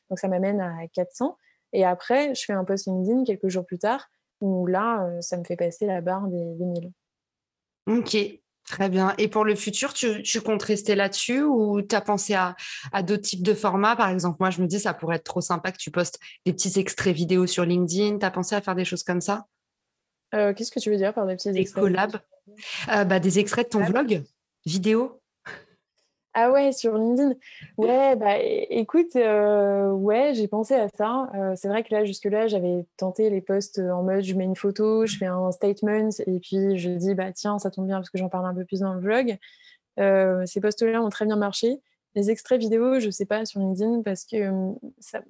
donc 0.10 0.20
ça 0.20 0.28
m'amène 0.28 0.62
à 0.62 0.88
400. 0.94 1.36
Et 1.74 1.84
après, 1.84 2.36
je 2.36 2.46
fais 2.46 2.54
un 2.54 2.64
post 2.64 2.86
LinkedIn 2.86 3.24
quelques 3.24 3.48
jours 3.50 3.66
plus 3.66 3.80
tard 3.80 4.08
où 4.42 4.66
là, 4.66 5.06
euh, 5.06 5.22
ça 5.22 5.38
me 5.38 5.44
fait 5.44 5.56
passer 5.56 5.86
la 5.86 6.02
barre 6.02 6.28
des, 6.28 6.38
1000. 6.38 6.92
Ok, 7.88 8.18
Très 8.68 8.90
bien. 8.90 9.14
Et 9.18 9.30
pour 9.30 9.46
le 9.46 9.56
futur, 9.56 9.94
tu, 9.94 10.42
comptes 10.42 10.64
rester 10.64 10.94
là-dessus 10.96 11.42
ou 11.42 11.82
tu 11.82 11.96
as 11.96 12.02
pensé 12.02 12.34
à, 12.36 12.54
d'autres 13.02 13.24
types 13.24 13.42
de 13.42 13.54
formats? 13.54 13.96
Par 13.96 14.10
exemple, 14.10 14.36
moi, 14.42 14.50
je 14.50 14.62
me 14.62 14.68
dis, 14.68 14.82
ça 14.82 14.94
pourrait 14.94 15.16
être 15.16 15.24
trop 15.24 15.40
sympa 15.40 15.72
que 15.72 15.78
tu 15.78 15.90
postes 15.90 16.20
des 16.46 16.52
petits 16.52 16.78
extraits 16.78 17.16
vidéo 17.16 17.48
sur 17.48 17.64
LinkedIn. 17.64 18.20
Tu 18.20 18.26
as 18.26 18.32
pensé 18.32 18.56
à 18.56 18.62
faire 18.62 18.76
des 18.76 18.84
choses 18.84 19.04
comme 19.04 19.22
ça? 19.22 19.46
Euh, 20.36 20.54
Qu'est-ce 20.54 20.72
que 20.72 20.82
tu 20.82 20.90
veux 20.90 20.98
dire 20.98 21.14
par 21.14 21.26
des 21.26 21.38
petits 21.38 21.54
des 21.54 21.64
collabs? 21.64 22.18
euh, 22.92 23.06
bah, 23.06 23.22
Des 23.22 23.40
extraits 23.40 23.68
de 23.68 23.80
ton 23.80 23.86
vlog 23.86 24.24
vidéo 24.66 25.22
ah 26.40 26.52
ouais, 26.52 26.72
sur 26.72 26.96
LinkedIn. 26.96 27.34
Ouais, 27.78 28.16
bah 28.16 28.38
écoute, 28.38 29.16
euh, 29.16 29.90
ouais, 29.90 30.36
j'ai 30.36 30.48
pensé 30.48 30.76
à 30.76 30.88
ça. 30.88 31.32
Euh, 31.34 31.54
c'est 31.56 31.68
vrai 31.68 31.82
que 31.82 31.92
là, 31.92 32.06
jusque-là, 32.06 32.46
j'avais 32.46 32.86
tenté 32.96 33.32
les 33.32 33.42
posts 33.42 33.80
en 33.80 34.04
mode 34.04 34.22
je 34.22 34.36
mets 34.36 34.44
une 34.44 34.56
photo, 34.56 35.08
je 35.08 35.18
fais 35.18 35.26
un 35.26 35.52
statement 35.52 36.10
et 36.28 36.40
puis 36.40 36.78
je 36.78 36.92
dis 36.92 37.16
bah 37.16 37.32
tiens, 37.34 37.58
ça 37.58 37.72
tombe 37.72 37.88
bien 37.88 37.96
parce 37.96 38.12
que 38.12 38.20
j'en 38.20 38.30
parle 38.30 38.46
un 38.46 38.54
peu 38.54 38.66
plus 38.66 38.82
dans 38.82 38.94
le 38.94 39.00
vlog. 39.00 39.36
Euh, 40.00 40.46
ces 40.46 40.62
posts-là 40.62 41.02
ont 41.02 41.10
très 41.10 41.26
bien 41.26 41.38
marché. 41.38 41.82
Les 42.14 42.30
extraits 42.30 42.60
vidéo, 42.60 43.00
je 43.00 43.10
sais 43.10 43.26
pas 43.26 43.44
sur 43.46 43.60
LinkedIn 43.60 44.04
parce 44.04 44.24
que 44.24 44.38
ça, 45.00 45.22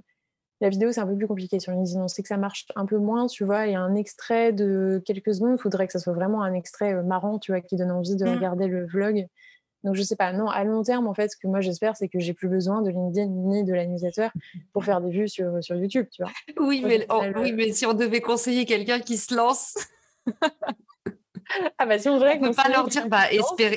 la 0.60 0.68
vidéo, 0.68 0.92
c'est 0.92 1.00
un 1.00 1.08
peu 1.08 1.16
plus 1.16 1.28
compliqué 1.28 1.62
sur 1.62 1.72
LinkedIn. 1.72 2.02
On 2.02 2.10
sait 2.10 2.22
que 2.22 2.28
ça 2.28 2.36
marche 2.36 2.66
un 2.76 2.86
peu 2.86 2.98
moins, 2.98 3.28
tu 3.28 3.46
vois. 3.46 3.68
Et 3.68 3.76
un 3.76 3.96
extrait 3.96 4.52
de 4.52 5.02
quelques 5.06 5.36
secondes, 5.36 5.56
il 5.58 5.62
faudrait 5.62 5.88
que 5.88 5.94
ça 5.94 6.00
soit 6.00 6.12
vraiment 6.12 6.44
un 6.44 6.54
extrait 6.54 7.02
marrant, 7.02 7.40
tu 7.40 7.54
vois, 7.54 7.62
qui 7.62 7.78
donne 7.78 7.92
envie 7.92 8.18
de 8.18 8.26
mmh. 8.26 8.36
regarder 8.36 8.68
le 8.68 8.86
vlog. 8.86 9.30
Donc, 9.84 9.96
je 9.96 10.02
sais 10.02 10.16
pas. 10.16 10.34
Non, 10.34 10.48
à 10.50 10.64
long 10.64 10.84
terme, 10.84 11.08
en 11.08 11.14
fait, 11.14 11.30
ce 11.30 11.38
que 11.38 11.48
moi 11.48 11.62
j'espère, 11.62 11.96
c'est 11.96 12.08
que 12.08 12.20
j'ai 12.20 12.34
plus 12.34 12.50
besoin 12.50 12.82
de 12.82 12.90
LinkedIn 12.90 13.28
ni 13.28 13.64
de 13.64 13.74
la 13.74 13.86
newsletter 13.86 14.30
pour 14.74 14.84
faire 14.84 15.02
des 15.02 15.12
vues 15.12 15.30
sur, 15.30 15.64
sur 15.64 15.76
YouTube, 15.76 16.08
tu 16.12 16.24
vois. 16.24 16.32
Oui, 16.60 16.84
mais, 16.86 17.08
oui, 17.38 17.54
mais 17.54 17.72
si 17.72 17.86
on 17.86 17.94
devait 17.94 18.22
conseiller 18.22 18.66
quelqu'un 18.66 19.00
qui 19.00 19.18
se 19.18 19.36
lance. 19.36 19.76
ah 21.78 21.86
bah 21.86 21.98
si 21.98 22.10
on 22.10 22.20
ne 22.20 22.40
peut 22.40 22.54
pas 22.54 22.70
leur 22.70 22.88
dire, 22.88 23.08
bah, 23.08 23.32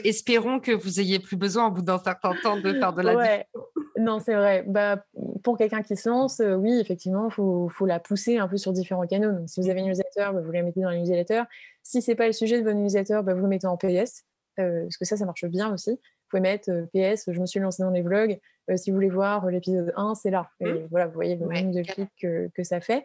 espérons 0.05 0.59
que 0.61 0.73
vous 0.73 1.01
ayez 1.01 1.19
plus 1.19 1.37
besoin 1.37 1.69
au 1.69 1.71
bout 1.71 1.83
d'un 1.83 1.99
certain 1.99 2.33
temps 2.43 2.59
de 2.59 2.73
faire 2.73 2.93
de 2.93 3.03
la 3.03 3.17
ouais. 3.17 3.47
Non, 3.99 4.19
c'est 4.19 4.35
vrai. 4.35 4.65
Bah, 4.67 5.05
pour 5.43 5.59
quelqu'un 5.59 5.83
qui 5.83 5.95
se 5.95 6.09
lance, 6.09 6.41
euh, 6.41 6.55
oui, 6.55 6.79
effectivement, 6.81 7.27
il 7.29 7.33
faut, 7.33 7.69
faut, 7.69 7.85
la 7.85 8.01
pousser 8.01 8.39
un 8.39 8.49
peu 8.49 8.57
sur 8.57 8.73
différents 8.73 9.07
canaux. 9.07 9.33
Donc, 9.33 9.49
si 9.49 9.61
vous 9.61 9.69
avez 9.69 9.81
une 9.81 9.89
newsletter, 9.89 10.31
bah, 10.33 10.41
vous 10.43 10.51
la 10.53 10.63
mettez 10.63 10.81
dans 10.81 10.91
la 10.91 10.97
newsletter. 10.97 11.43
Si 11.83 12.01
ce 12.01 12.11
n'est 12.11 12.15
pas 12.15 12.27
le 12.27 12.33
sujet 12.33 12.59
de 12.59 12.65
votre 12.65 12.77
newsletter, 12.77 13.21
bah, 13.23 13.35
vous 13.35 13.43
le 13.43 13.49
mettez 13.49 13.67
en 13.67 13.77
PS. 13.77 14.25
Euh, 14.61 14.83
parce 14.83 14.97
que 14.97 15.05
ça, 15.05 15.17
ça 15.17 15.25
marche 15.25 15.45
bien 15.47 15.73
aussi. 15.73 15.91
Vous 15.91 16.29
pouvez 16.29 16.41
mettre 16.41 16.71
euh, 16.71 16.87
PS, 16.95 17.31
je 17.31 17.41
me 17.41 17.47
suis 17.47 17.61
lancée 17.61 17.83
dans 17.83 17.91
les 17.91 18.03
vlogs. 18.03 18.39
Euh, 18.71 18.77
si 18.77 18.91
vous 18.91 18.97
voulez 18.97 19.09
voir 19.09 19.47
l'épisode 19.47 19.93
1, 19.97 20.15
c'est 20.15 20.31
là. 20.31 20.51
Et 20.61 20.73
mmh. 20.73 20.89
voilà, 20.91 21.07
vous 21.07 21.15
voyez 21.15 21.37
le 21.37 21.47
nombre 21.47 21.73
de 21.73 21.83
clics 21.83 22.11
que, 22.21 22.65
ça 22.65 22.81
fait. 22.81 23.05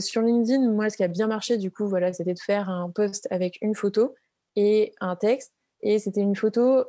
sur 0.00 0.22
LinkedIn, 0.22 0.70
moi, 0.70 0.88
ce 0.90 0.96
qui 0.96 1.04
a 1.04 1.08
bien 1.08 1.26
marché, 1.26 1.58
du 1.58 1.70
coup, 1.70 1.86
voilà, 1.86 2.12
c'était 2.12 2.34
de 2.34 2.40
faire 2.40 2.70
un 2.70 2.90
post 2.90 3.28
avec 3.30 3.58
une 3.60 3.74
photo 3.74 4.14
et 4.54 4.94
un 5.00 5.16
texte. 5.16 5.52
Et 5.82 5.98
c'était 5.98 6.22
une 6.22 6.34
photo, 6.34 6.84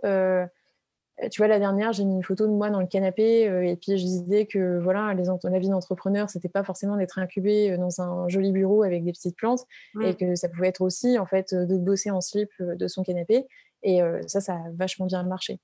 tu 1.32 1.42
vois, 1.42 1.48
la 1.48 1.60
dernière, 1.60 1.92
j'ai 1.92 2.06
mis 2.06 2.14
une 2.14 2.24
photo 2.24 2.48
de 2.48 2.52
moi 2.52 2.70
dans 2.70 2.80
le 2.80 2.88
canapé 2.88 3.42
et 3.42 3.76
puis 3.76 3.98
je 3.98 4.04
disais 4.04 4.46
que 4.46 4.80
voilà, 4.80 5.14
les 5.14 5.26
la 5.26 5.60
vie 5.60 5.68
d'entrepreneur, 5.68 6.30
c'était 6.30 6.48
pas 6.48 6.64
forcément 6.64 6.96
d'être 6.96 7.20
incubé 7.20 7.76
dans 7.76 8.02
un 8.02 8.30
joli 8.30 8.54
bureau 8.54 8.84
avec 8.84 9.04
des 9.04 9.12
petites 9.12 9.36
plantes 9.36 9.66
et 10.02 10.16
que 10.16 10.36
ça 10.36 10.48
pouvait 10.48 10.70
être 10.70 10.82
aussi, 10.82 11.20
en 11.20 11.26
fait, 11.26 11.54
de 11.54 11.78
bosser 11.78 12.12
en 12.12 12.22
slip 12.22 12.50
de 12.60 12.88
son 12.88 13.04
canapé. 13.04 13.48
Et 13.84 14.02
ça, 14.28 14.42
ça 14.42 14.54
a 14.54 14.72
vachement 14.74 15.06
bien 15.06 15.24
marché. 15.24 15.60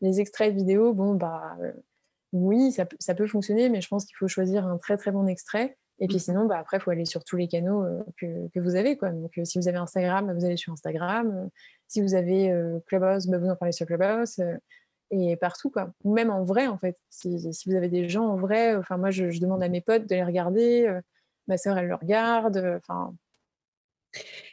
Les 0.00 0.20
extraits 0.20 0.54
vidéo, 0.54 0.94
bon, 0.94 1.14
bah 1.14 1.56
oui, 2.32 2.72
ça, 2.72 2.86
ça, 2.98 3.14
peut 3.14 3.26
fonctionner, 3.26 3.68
mais 3.68 3.80
je 3.80 3.88
pense 3.88 4.04
qu'il 4.04 4.16
faut 4.16 4.28
choisir 4.28 4.66
un 4.66 4.78
très 4.78 4.96
très 4.96 5.10
bon 5.10 5.26
extrait. 5.26 5.76
Et 5.98 6.06
puis 6.06 6.16
mmh. 6.16 6.20
sinon, 6.20 6.46
bah, 6.46 6.58
après, 6.58 6.78
il 6.78 6.80
faut 6.80 6.90
aller 6.90 7.04
sur 7.04 7.24
tous 7.24 7.36
les 7.36 7.48
canaux 7.48 7.84
euh, 7.84 8.02
que, 8.16 8.48
que, 8.48 8.60
vous 8.60 8.74
avez. 8.76 8.96
Quoi. 8.96 9.10
Donc, 9.10 9.38
si 9.44 9.58
vous 9.58 9.68
avez 9.68 9.76
Instagram, 9.76 10.26
bah, 10.26 10.34
vous 10.34 10.44
allez 10.44 10.56
sur 10.56 10.72
Instagram. 10.72 11.50
si 11.88 12.00
vous 12.00 12.14
avez 12.14 12.54
Clubhouse, 12.86 13.26
bah, 13.26 13.38
vous 13.38 13.48
en 13.48 13.56
parlez 13.56 13.72
sur 13.72 13.86
Clubhouse. 13.86 14.40
et 15.10 15.36
partout, 15.36 15.70
quoi. 15.70 15.92
Ou 16.04 16.14
même 16.14 16.30
en 16.30 16.44
vrai, 16.44 16.68
en 16.68 16.78
fait. 16.78 16.96
Si, 17.10 17.52
si, 17.52 17.68
vous 17.68 17.76
avez 17.76 17.88
des 17.88 18.08
gens 18.08 18.26
en 18.26 18.36
vrai, 18.36 18.76
enfin, 18.76 18.96
moi, 18.96 19.10
je, 19.10 19.30
je, 19.30 19.40
demande 19.40 19.62
à 19.62 19.68
mes 19.68 19.80
potes 19.82 20.08
de 20.08 20.14
les 20.14 20.24
regarder. 20.24 21.00
ma 21.48 21.58
sœur, 21.58 21.76
elle 21.76 21.88
le 21.88 21.96
regarde. 21.96 22.56
Enfin, 22.78 23.14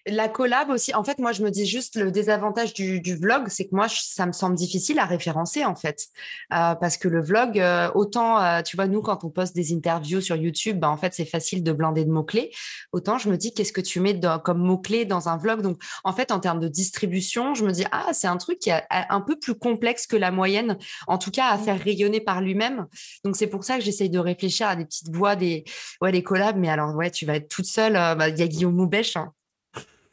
la 0.08 0.30
collab 0.30 0.70
aussi, 0.70 0.94
en 0.94 1.04
fait, 1.04 1.20
moi, 1.20 1.32
je 1.32 1.44
me 1.44 1.52
dis 1.52 1.66
juste 1.66 1.96
le 1.96 2.12
désavantage 2.12 2.74
du, 2.74 3.16
vlog, 3.16 3.48
c'est 3.50 3.66
que 3.66 3.76
moi, 3.76 3.88
ça 3.90 4.26
me 4.26 4.32
semble 4.32 4.56
difficile 4.56 5.00
à 5.00 5.06
référencer, 5.06 5.66
en 5.66 5.76
fait. 5.76 6.08
Euh, 6.54 6.76
parce 6.76 6.98
que 6.98 7.08
le 7.08 7.22
vlog, 7.22 7.60
euh, 7.60 7.90
autant, 7.94 8.42
euh, 8.42 8.62
tu 8.62 8.76
vois, 8.76 8.88
nous, 8.88 9.02
quand 9.02 9.24
on 9.24 9.30
poste 9.30 9.56
des 9.56 9.74
interviews 9.74 10.22
sur 10.22 10.36
YouTube, 10.36 10.80
bah, 10.80 10.90
en 10.90 10.98
fait, 10.98 11.14
c'est 11.14 11.26
facile 11.26 11.64
de 11.64 11.72
blinder 11.72 12.06
de 12.06 12.12
mots-clés. 12.12 12.52
Autant, 12.92 13.18
je 13.18 13.30
me 13.30 13.38
dis, 13.38 13.54
qu'est-ce 13.54 13.74
que 13.74 13.82
tu 13.82 14.00
mets 14.00 14.20
comme 14.44 14.60
mots-clés 14.60 15.06
dans 15.06 15.30
un 15.30 15.38
vlog? 15.38 15.62
Donc, 15.62 15.82
en 16.04 16.14
fait, 16.14 16.32
en 16.32 16.40
termes 16.40 16.60
de 16.60 16.68
distribution, 16.68 17.54
je 17.54 17.66
me 17.66 17.72
dis, 17.72 17.86
ah, 17.92 18.08
c'est 18.14 18.28
un 18.28 18.38
truc 18.38 18.60
qui 18.60 18.70
est 18.70 18.84
un 18.90 19.22
peu 19.22 19.38
plus 19.38 19.56
complexe 19.56 20.08
que 20.08 20.16
la 20.16 20.32
moyenne, 20.32 20.78
en 21.08 21.18
tout 21.18 21.32
cas, 21.32 21.50
à 21.50 21.58
faire 21.58 21.80
rayonner 21.80 22.22
par 22.22 22.42
lui-même. 22.42 22.88
Donc, 23.24 23.36
c'est 23.36 23.48
pour 23.48 23.64
ça 23.64 23.78
que 23.78 23.84
j'essaye 23.84 24.10
de 24.10 24.20
réfléchir 24.20 24.68
à 24.68 24.76
des 24.76 24.86
petites 24.86 25.14
voix, 25.14 25.36
des, 25.36 25.66
ouais, 26.02 26.12
les 26.12 26.24
collabs. 26.24 26.58
Mais 26.58 26.70
alors, 26.70 26.96
ouais, 26.96 27.12
tu 27.12 27.26
vas 27.26 27.36
être 27.36 27.50
toute 27.50 27.66
seule. 27.66 27.94
Bah, 27.94 28.30
il 28.30 28.38
y 28.38 28.42
a 28.42 28.48
Guillaume 28.48 28.76
Moubèche, 28.76 29.18
hein 29.18 29.34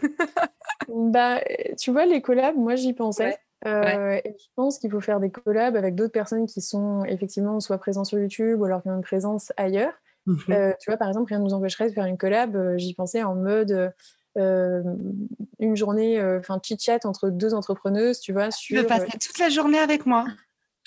bah, 0.88 1.40
tu 1.78 1.90
vois, 1.92 2.06
les 2.06 2.20
collabs, 2.20 2.56
moi 2.56 2.74
j'y 2.74 2.92
pensais. 2.92 3.38
Euh, 3.66 4.20
et 4.24 4.36
je 4.38 4.46
pense 4.56 4.78
qu'il 4.78 4.90
faut 4.90 5.00
faire 5.00 5.20
des 5.20 5.30
collabs 5.30 5.76
avec 5.76 5.94
d'autres 5.94 6.12
personnes 6.12 6.46
qui 6.46 6.60
sont 6.60 7.02
effectivement 7.04 7.60
soit 7.60 7.78
présentes 7.78 8.06
sur 8.06 8.18
YouTube 8.18 8.60
ou 8.60 8.64
alors 8.64 8.82
qui 8.82 8.88
ont 8.88 8.94
une 8.94 9.02
présence 9.02 9.52
ailleurs. 9.56 9.92
Mhm. 10.26 10.38
Euh, 10.50 10.72
tu 10.80 10.90
vois, 10.90 10.96
par 10.96 11.08
exemple, 11.08 11.28
rien 11.28 11.38
ne 11.38 11.44
nous 11.44 11.54
empêcherait 11.54 11.88
de 11.88 11.94
faire 11.94 12.04
une 12.04 12.18
collab. 12.18 12.56
Euh, 12.56 12.76
j'y 12.76 12.94
pensais 12.94 13.22
en 13.22 13.34
mode 13.34 13.92
une 14.36 15.76
journée, 15.76 16.20
enfin, 16.38 16.60
chit-chat 16.62 17.06
entre 17.06 17.30
deux 17.30 17.54
entrepreneuses, 17.54 18.18
tu 18.20 18.32
vois. 18.32 18.50
Sur, 18.50 18.76
tu 18.76 18.82
veux 18.82 18.86
passer 18.86 19.16
toute 19.18 19.38
la 19.38 19.48
journée 19.48 19.78
avec 19.78 20.06
moi 20.06 20.26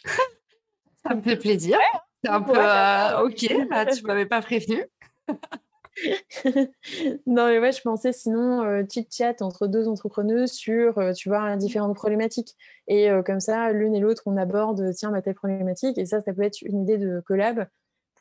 Ça 1.07 1.15
me 1.15 1.21
fait 1.21 1.37
plaisir. 1.37 1.77
C'est 2.23 2.29
un 2.29 2.41
peu 2.41 2.51
ok, 2.51 3.69
bah, 3.69 3.85
tu 3.85 4.03
m'avais 4.03 4.25
pas 4.25 4.41
prévenu. 4.41 4.83
non, 7.25 7.47
mais 7.47 7.59
ouais, 7.59 7.71
je 7.71 7.81
pensais 7.81 8.13
sinon 8.13 8.63
euh, 8.63 8.83
chit-chat 8.87 9.41
entre 9.41 9.67
deux 9.67 9.87
entrepreneuses 9.87 10.51
sur, 10.51 10.97
euh, 10.97 11.13
tu 11.13 11.29
vois, 11.29 11.55
différentes 11.55 11.95
problématiques. 11.95 12.55
Et 12.87 13.09
euh, 13.09 13.23
comme 13.23 13.39
ça, 13.39 13.71
l'une 13.71 13.95
et 13.95 13.99
l'autre, 13.99 14.23
on 14.25 14.37
aborde, 14.37 14.93
tiens, 14.93 15.11
ma 15.11 15.21
telle 15.21 15.35
problématique. 15.35 15.97
Et 15.97 16.05
ça, 16.05 16.21
ça 16.21 16.33
peut 16.33 16.43
être 16.43 16.61
une 16.61 16.81
idée 16.81 16.97
de 16.97 17.21
collab 17.25 17.67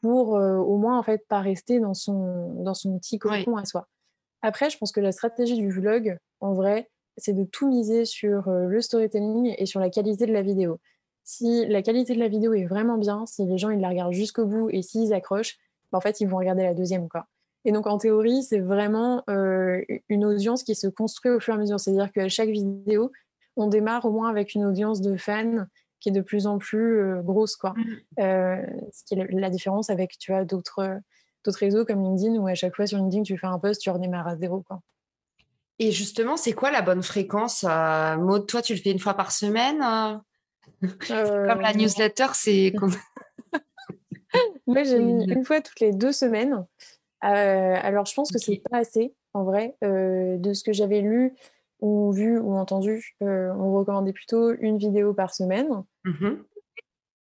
pour 0.02 0.32
au 0.32 0.76
moins, 0.76 0.98
en 0.98 1.02
fait, 1.02 1.26
pas 1.26 1.40
rester 1.40 1.80
dans 1.80 1.94
son, 1.94 2.62
dans 2.62 2.74
son 2.74 2.98
petit 2.98 3.18
cocon 3.18 3.56
à 3.56 3.64
soi. 3.64 3.88
Après, 4.42 4.68
je 4.68 4.76
pense 4.76 4.92
que 4.92 5.00
la 5.00 5.10
stratégie 5.10 5.56
du 5.56 5.70
vlog, 5.70 6.18
en 6.40 6.52
vrai, 6.52 6.90
c'est 7.16 7.32
de 7.32 7.44
tout 7.44 7.66
miser 7.66 8.04
sur 8.04 8.50
le 8.50 8.80
storytelling 8.82 9.54
et 9.56 9.64
sur 9.64 9.80
la 9.80 9.88
qualité 9.88 10.26
de 10.26 10.34
la 10.34 10.42
vidéo. 10.42 10.78
Si 11.24 11.66
la 11.66 11.82
qualité 11.82 12.14
de 12.14 12.20
la 12.20 12.28
vidéo 12.28 12.52
est 12.52 12.66
vraiment 12.66 12.98
bien, 12.98 13.24
si 13.24 13.46
les 13.46 13.56
gens 13.56 13.70
ils 13.70 13.80
la 13.80 13.88
regardent 13.88 14.12
jusqu'au 14.12 14.44
bout 14.44 14.68
et 14.70 14.82
s'ils 14.82 15.14
accrochent, 15.14 15.56
bah, 15.90 15.98
en 15.98 16.00
fait, 16.02 16.20
ils 16.20 16.28
vont 16.28 16.36
regarder 16.36 16.62
la 16.62 16.74
deuxième. 16.74 17.08
Quoi. 17.08 17.26
Et 17.66 17.72
donc, 17.72 17.88
en 17.88 17.98
théorie, 17.98 18.44
c'est 18.44 18.60
vraiment 18.60 19.24
euh, 19.28 19.82
une 20.08 20.24
audience 20.24 20.62
qui 20.62 20.76
se 20.76 20.86
construit 20.86 21.32
au 21.32 21.40
fur 21.40 21.52
et 21.52 21.56
à 21.56 21.60
mesure. 21.60 21.80
C'est-à-dire 21.80 22.12
qu'à 22.12 22.28
chaque 22.28 22.48
vidéo, 22.48 23.10
on 23.56 23.66
démarre 23.66 24.04
au 24.04 24.12
moins 24.12 24.30
avec 24.30 24.54
une 24.54 24.64
audience 24.64 25.00
de 25.00 25.16
fans 25.16 25.66
qui 25.98 26.10
est 26.10 26.12
de 26.12 26.20
plus 26.20 26.46
en 26.46 26.58
plus 26.58 27.00
euh, 27.00 27.22
grosse. 27.22 27.56
Quoi. 27.56 27.74
Mmh. 27.76 28.20
Euh, 28.20 28.62
ce 28.92 29.02
qui 29.04 29.14
est 29.14 29.26
la 29.32 29.50
différence 29.50 29.90
avec 29.90 30.16
tu 30.16 30.30
vois, 30.30 30.44
d'autres, 30.44 31.00
d'autres 31.44 31.58
réseaux 31.58 31.84
comme 31.84 32.04
LinkedIn, 32.04 32.36
où 32.36 32.46
à 32.46 32.54
chaque 32.54 32.76
fois 32.76 32.86
sur 32.86 32.98
LinkedIn, 32.98 33.24
tu 33.24 33.36
fais 33.36 33.48
un 33.48 33.58
post, 33.58 33.80
tu 33.80 33.90
redémarres 33.90 34.28
à 34.28 34.36
zéro. 34.36 34.62
Quoi. 34.62 34.80
Et 35.80 35.90
justement, 35.90 36.36
c'est 36.36 36.52
quoi 36.52 36.70
la 36.70 36.82
bonne 36.82 37.02
fréquence 37.02 37.64
Maud, 37.64 38.46
toi, 38.46 38.62
tu 38.62 38.74
le 38.74 38.80
fais 38.80 38.92
une 38.92 39.00
fois 39.00 39.14
par 39.14 39.32
semaine 39.32 39.80
Comme 41.08 41.60
la 41.60 41.74
newsletter, 41.74 42.28
c'est... 42.32 42.72
Moi, 44.66 44.82
j'ai 44.84 44.98
mis 45.02 45.24
une 45.24 45.44
fois 45.44 45.60
toutes 45.60 45.80
les 45.80 45.92
deux 45.92 46.12
semaines. 46.12 46.64
Euh, 47.24 47.76
alors, 47.82 48.06
je 48.06 48.14
pense 48.14 48.30
que 48.30 48.38
c'est 48.38 48.62
pas 48.70 48.78
assez, 48.78 49.14
en 49.34 49.44
vrai. 49.44 49.76
Euh, 49.84 50.36
de 50.38 50.52
ce 50.52 50.62
que 50.62 50.72
j'avais 50.72 51.00
lu 51.00 51.34
ou 51.80 52.12
vu 52.12 52.38
ou 52.38 52.54
entendu, 52.54 53.16
euh, 53.22 53.52
on 53.54 53.72
recommandait 53.72 54.12
plutôt 54.12 54.52
une 54.54 54.78
vidéo 54.78 55.14
par 55.14 55.34
semaine. 55.34 55.68
Mmh 56.04 56.34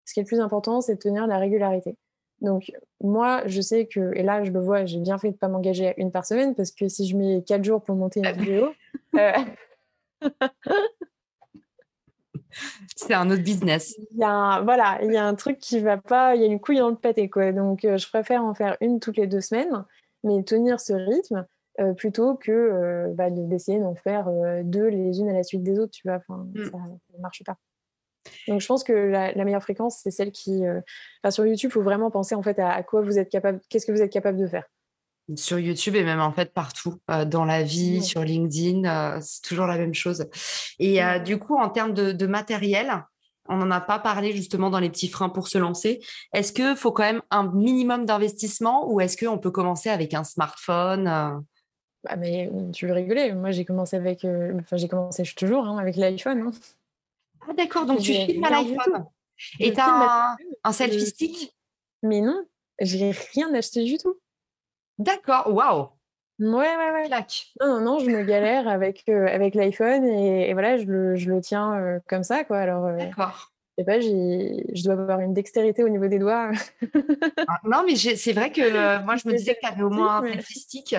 ce 0.08 0.14
qui 0.14 0.20
est 0.20 0.22
le 0.22 0.28
plus 0.28 0.38
important, 0.38 0.80
c'est 0.80 0.94
de 0.94 1.00
tenir 1.00 1.26
la 1.26 1.36
régularité. 1.36 1.96
Donc, 2.40 2.70
moi, 3.02 3.42
je 3.46 3.60
sais 3.60 3.86
que, 3.86 4.14
et 4.14 4.22
là, 4.22 4.44
je 4.44 4.52
le 4.52 4.60
vois, 4.60 4.84
j'ai 4.84 5.00
bien 5.00 5.18
fait 5.18 5.30
de 5.30 5.32
ne 5.32 5.38
pas 5.38 5.48
m'engager 5.48 5.88
à 5.88 5.94
une 5.96 6.12
par 6.12 6.24
semaine 6.24 6.54
parce 6.54 6.70
que 6.70 6.86
si 6.86 7.08
je 7.08 7.16
mets 7.16 7.42
quatre 7.42 7.64
jours 7.64 7.82
pour 7.82 7.96
monter 7.96 8.20
une 8.20 8.30
vidéo, 8.38 8.68
c'est 12.96 13.14
un 13.14 13.30
autre 13.30 13.42
business. 13.42 13.96
Il 14.12 14.18
y 14.18 14.24
a 14.24 14.60
voilà, 14.62 14.98
il 15.02 15.12
y 15.12 15.16
a 15.16 15.24
un 15.24 15.34
truc 15.34 15.58
qui 15.58 15.80
va 15.80 15.96
pas, 15.96 16.34
il 16.34 16.42
y 16.42 16.44
a 16.44 16.48
une 16.48 16.60
couille 16.60 16.78
dans 16.78 16.88
le 16.88 16.96
pâté 16.96 17.28
quoi. 17.28 17.52
Donc 17.52 17.84
euh, 17.84 17.96
je 17.96 18.08
préfère 18.08 18.44
en 18.44 18.54
faire 18.54 18.76
une 18.80 19.00
toutes 19.00 19.16
les 19.16 19.26
deux 19.26 19.40
semaines, 19.40 19.84
mais 20.24 20.42
tenir 20.42 20.80
ce 20.80 20.92
rythme 20.92 21.46
euh, 21.80 21.92
plutôt 21.92 22.36
que 22.36 22.52
euh, 22.52 23.12
bah, 23.14 23.30
d'essayer 23.30 23.78
d'en 23.78 23.94
faire 23.94 24.30
deux 24.64 24.86
les 24.86 25.20
unes 25.20 25.28
à 25.28 25.34
la 25.34 25.42
suite 25.42 25.62
des 25.62 25.78
autres, 25.78 25.92
tu 25.92 26.06
vois. 26.06 26.16
Enfin, 26.16 26.46
mm. 26.54 26.64
ça 26.70 26.78
ne 27.16 27.22
marche 27.22 27.42
pas. 27.44 27.56
Donc 28.48 28.60
je 28.60 28.66
pense 28.66 28.82
que 28.82 28.92
la, 28.92 29.32
meilleure 29.44 29.62
fréquence, 29.62 30.00
c'est 30.02 30.10
celle 30.10 30.32
qui, 30.32 30.64
sur 31.30 31.46
YouTube, 31.46 31.70
il 31.70 31.74
faut 31.74 31.82
vraiment 31.82 32.10
penser 32.10 32.34
en 32.34 32.42
fait 32.42 32.58
à 32.58 32.82
quoi 32.82 33.00
vous 33.00 33.20
êtes 33.20 33.28
capable, 33.28 33.60
qu'est-ce 33.68 33.86
que 33.86 33.92
vous 33.92 34.02
êtes 34.02 34.12
capable 34.12 34.36
de 34.36 34.48
faire 34.48 34.66
sur 35.34 35.58
YouTube 35.58 35.96
et 35.96 36.04
même 36.04 36.20
en 36.20 36.32
fait 36.32 36.52
partout 36.54 37.00
euh, 37.10 37.24
dans 37.24 37.44
la 37.44 37.62
vie, 37.62 38.02
sur 38.02 38.22
LinkedIn, 38.22 38.84
euh, 38.84 39.18
c'est 39.20 39.42
toujours 39.42 39.66
la 39.66 39.76
même 39.76 39.94
chose. 39.94 40.26
Et 40.78 41.02
euh, 41.02 41.18
du 41.18 41.38
coup, 41.38 41.56
en 41.56 41.68
termes 41.68 41.92
de, 41.92 42.26
matériel, 42.26 43.04
on 43.48 43.56
n'en 43.56 43.70
a 43.70 43.80
pas 43.80 43.98
parlé 43.98 44.32
justement 44.32 44.70
dans 44.70 44.78
les 44.78 44.90
petits 44.90 45.08
freins 45.08 45.28
pour 45.28 45.48
se 45.48 45.58
lancer. 45.58 46.00
Est-ce 46.32 46.52
qu'il 46.52 46.76
faut 46.76 46.92
quand 46.92 47.04
même 47.04 47.22
un 47.30 47.50
minimum 47.52 48.04
d'investissement 48.04 48.90
ou 48.90 49.00
est-ce 49.00 49.16
qu'on 49.16 49.38
peut 49.38 49.50
commencer 49.50 49.88
avec 49.88 50.14
un 50.14 50.24
smartphone 50.24 51.42
bah, 52.04 52.14
mais 52.16 52.48
tu 52.72 52.86
veux 52.86 52.92
rigoler 52.92 53.32
Moi, 53.32 53.50
j'ai 53.50 53.64
commencé 53.64 53.96
avec, 53.96 54.24
enfin 54.24 54.76
j'ai 54.76 54.86
commencé, 54.86 55.24
je 55.24 55.30
suis 55.30 55.36
toujours 55.36 55.66
hein, 55.66 55.78
avec 55.78 55.96
l'iPhone. 55.96 56.40
Hein. 56.40 56.50
Ah 57.48 57.52
d'accord, 57.52 57.86
donc 57.86 57.98
tu 57.98 58.12
filmes 58.12 58.44
à 58.44 58.50
l'iPhone. 58.50 59.06
Et 59.58 59.72
tu 59.72 59.80
as 59.80 60.32
un, 60.32 60.36
un 60.62 60.72
selfie 60.72 61.06
stick? 61.06 61.56
Mais 62.02 62.20
non, 62.20 62.44
j'ai 62.80 63.10
rien 63.34 63.52
acheté 63.54 63.84
du 63.84 63.98
tout. 63.98 64.16
D'accord, 64.98 65.52
waouh 65.52 65.88
Ouais, 66.38 66.76
ouais, 66.76 66.90
ouais. 66.90 67.08
Non, 67.60 67.66
non, 67.66 67.80
non, 67.80 67.98
je 67.98 68.10
me 68.10 68.22
galère 68.22 68.68
avec, 68.68 69.04
euh, 69.08 69.26
avec 69.26 69.54
l'iPhone 69.54 70.04
et, 70.04 70.52
voilà, 70.52 70.76
je 70.76 70.84
le, 70.84 71.16
je 71.16 71.30
le 71.30 71.40
tiens 71.40 71.74
euh, 71.74 71.98
comme 72.08 72.24
ça, 72.24 72.44
quoi. 72.44 72.58
Alors, 72.58 72.84
euh, 72.84 72.96
D'accord. 72.98 73.52
Je 73.78 73.82
sais 73.82 73.86
pas, 73.86 74.00
je 74.00 74.84
dois 74.84 74.94
avoir 74.94 75.20
une 75.20 75.34
dextérité 75.34 75.82
au 75.82 75.88
niveau 75.88 76.08
des 76.08 76.18
doigts. 76.18 76.50
Ah, 77.48 77.60
non, 77.64 77.84
mais 77.86 77.94
c'est 77.96 78.32
vrai 78.32 78.50
que 78.50 78.60
moi, 79.04 79.16
je 79.16 79.28
me 79.28 79.34
disais 79.34 79.54
que 79.54 79.60
tu 79.60 79.66
avais 79.66 79.82
au 79.82 79.90
moins 79.90 80.18
un 80.18 80.32
selfie 80.32 80.60
stick. 80.60 80.96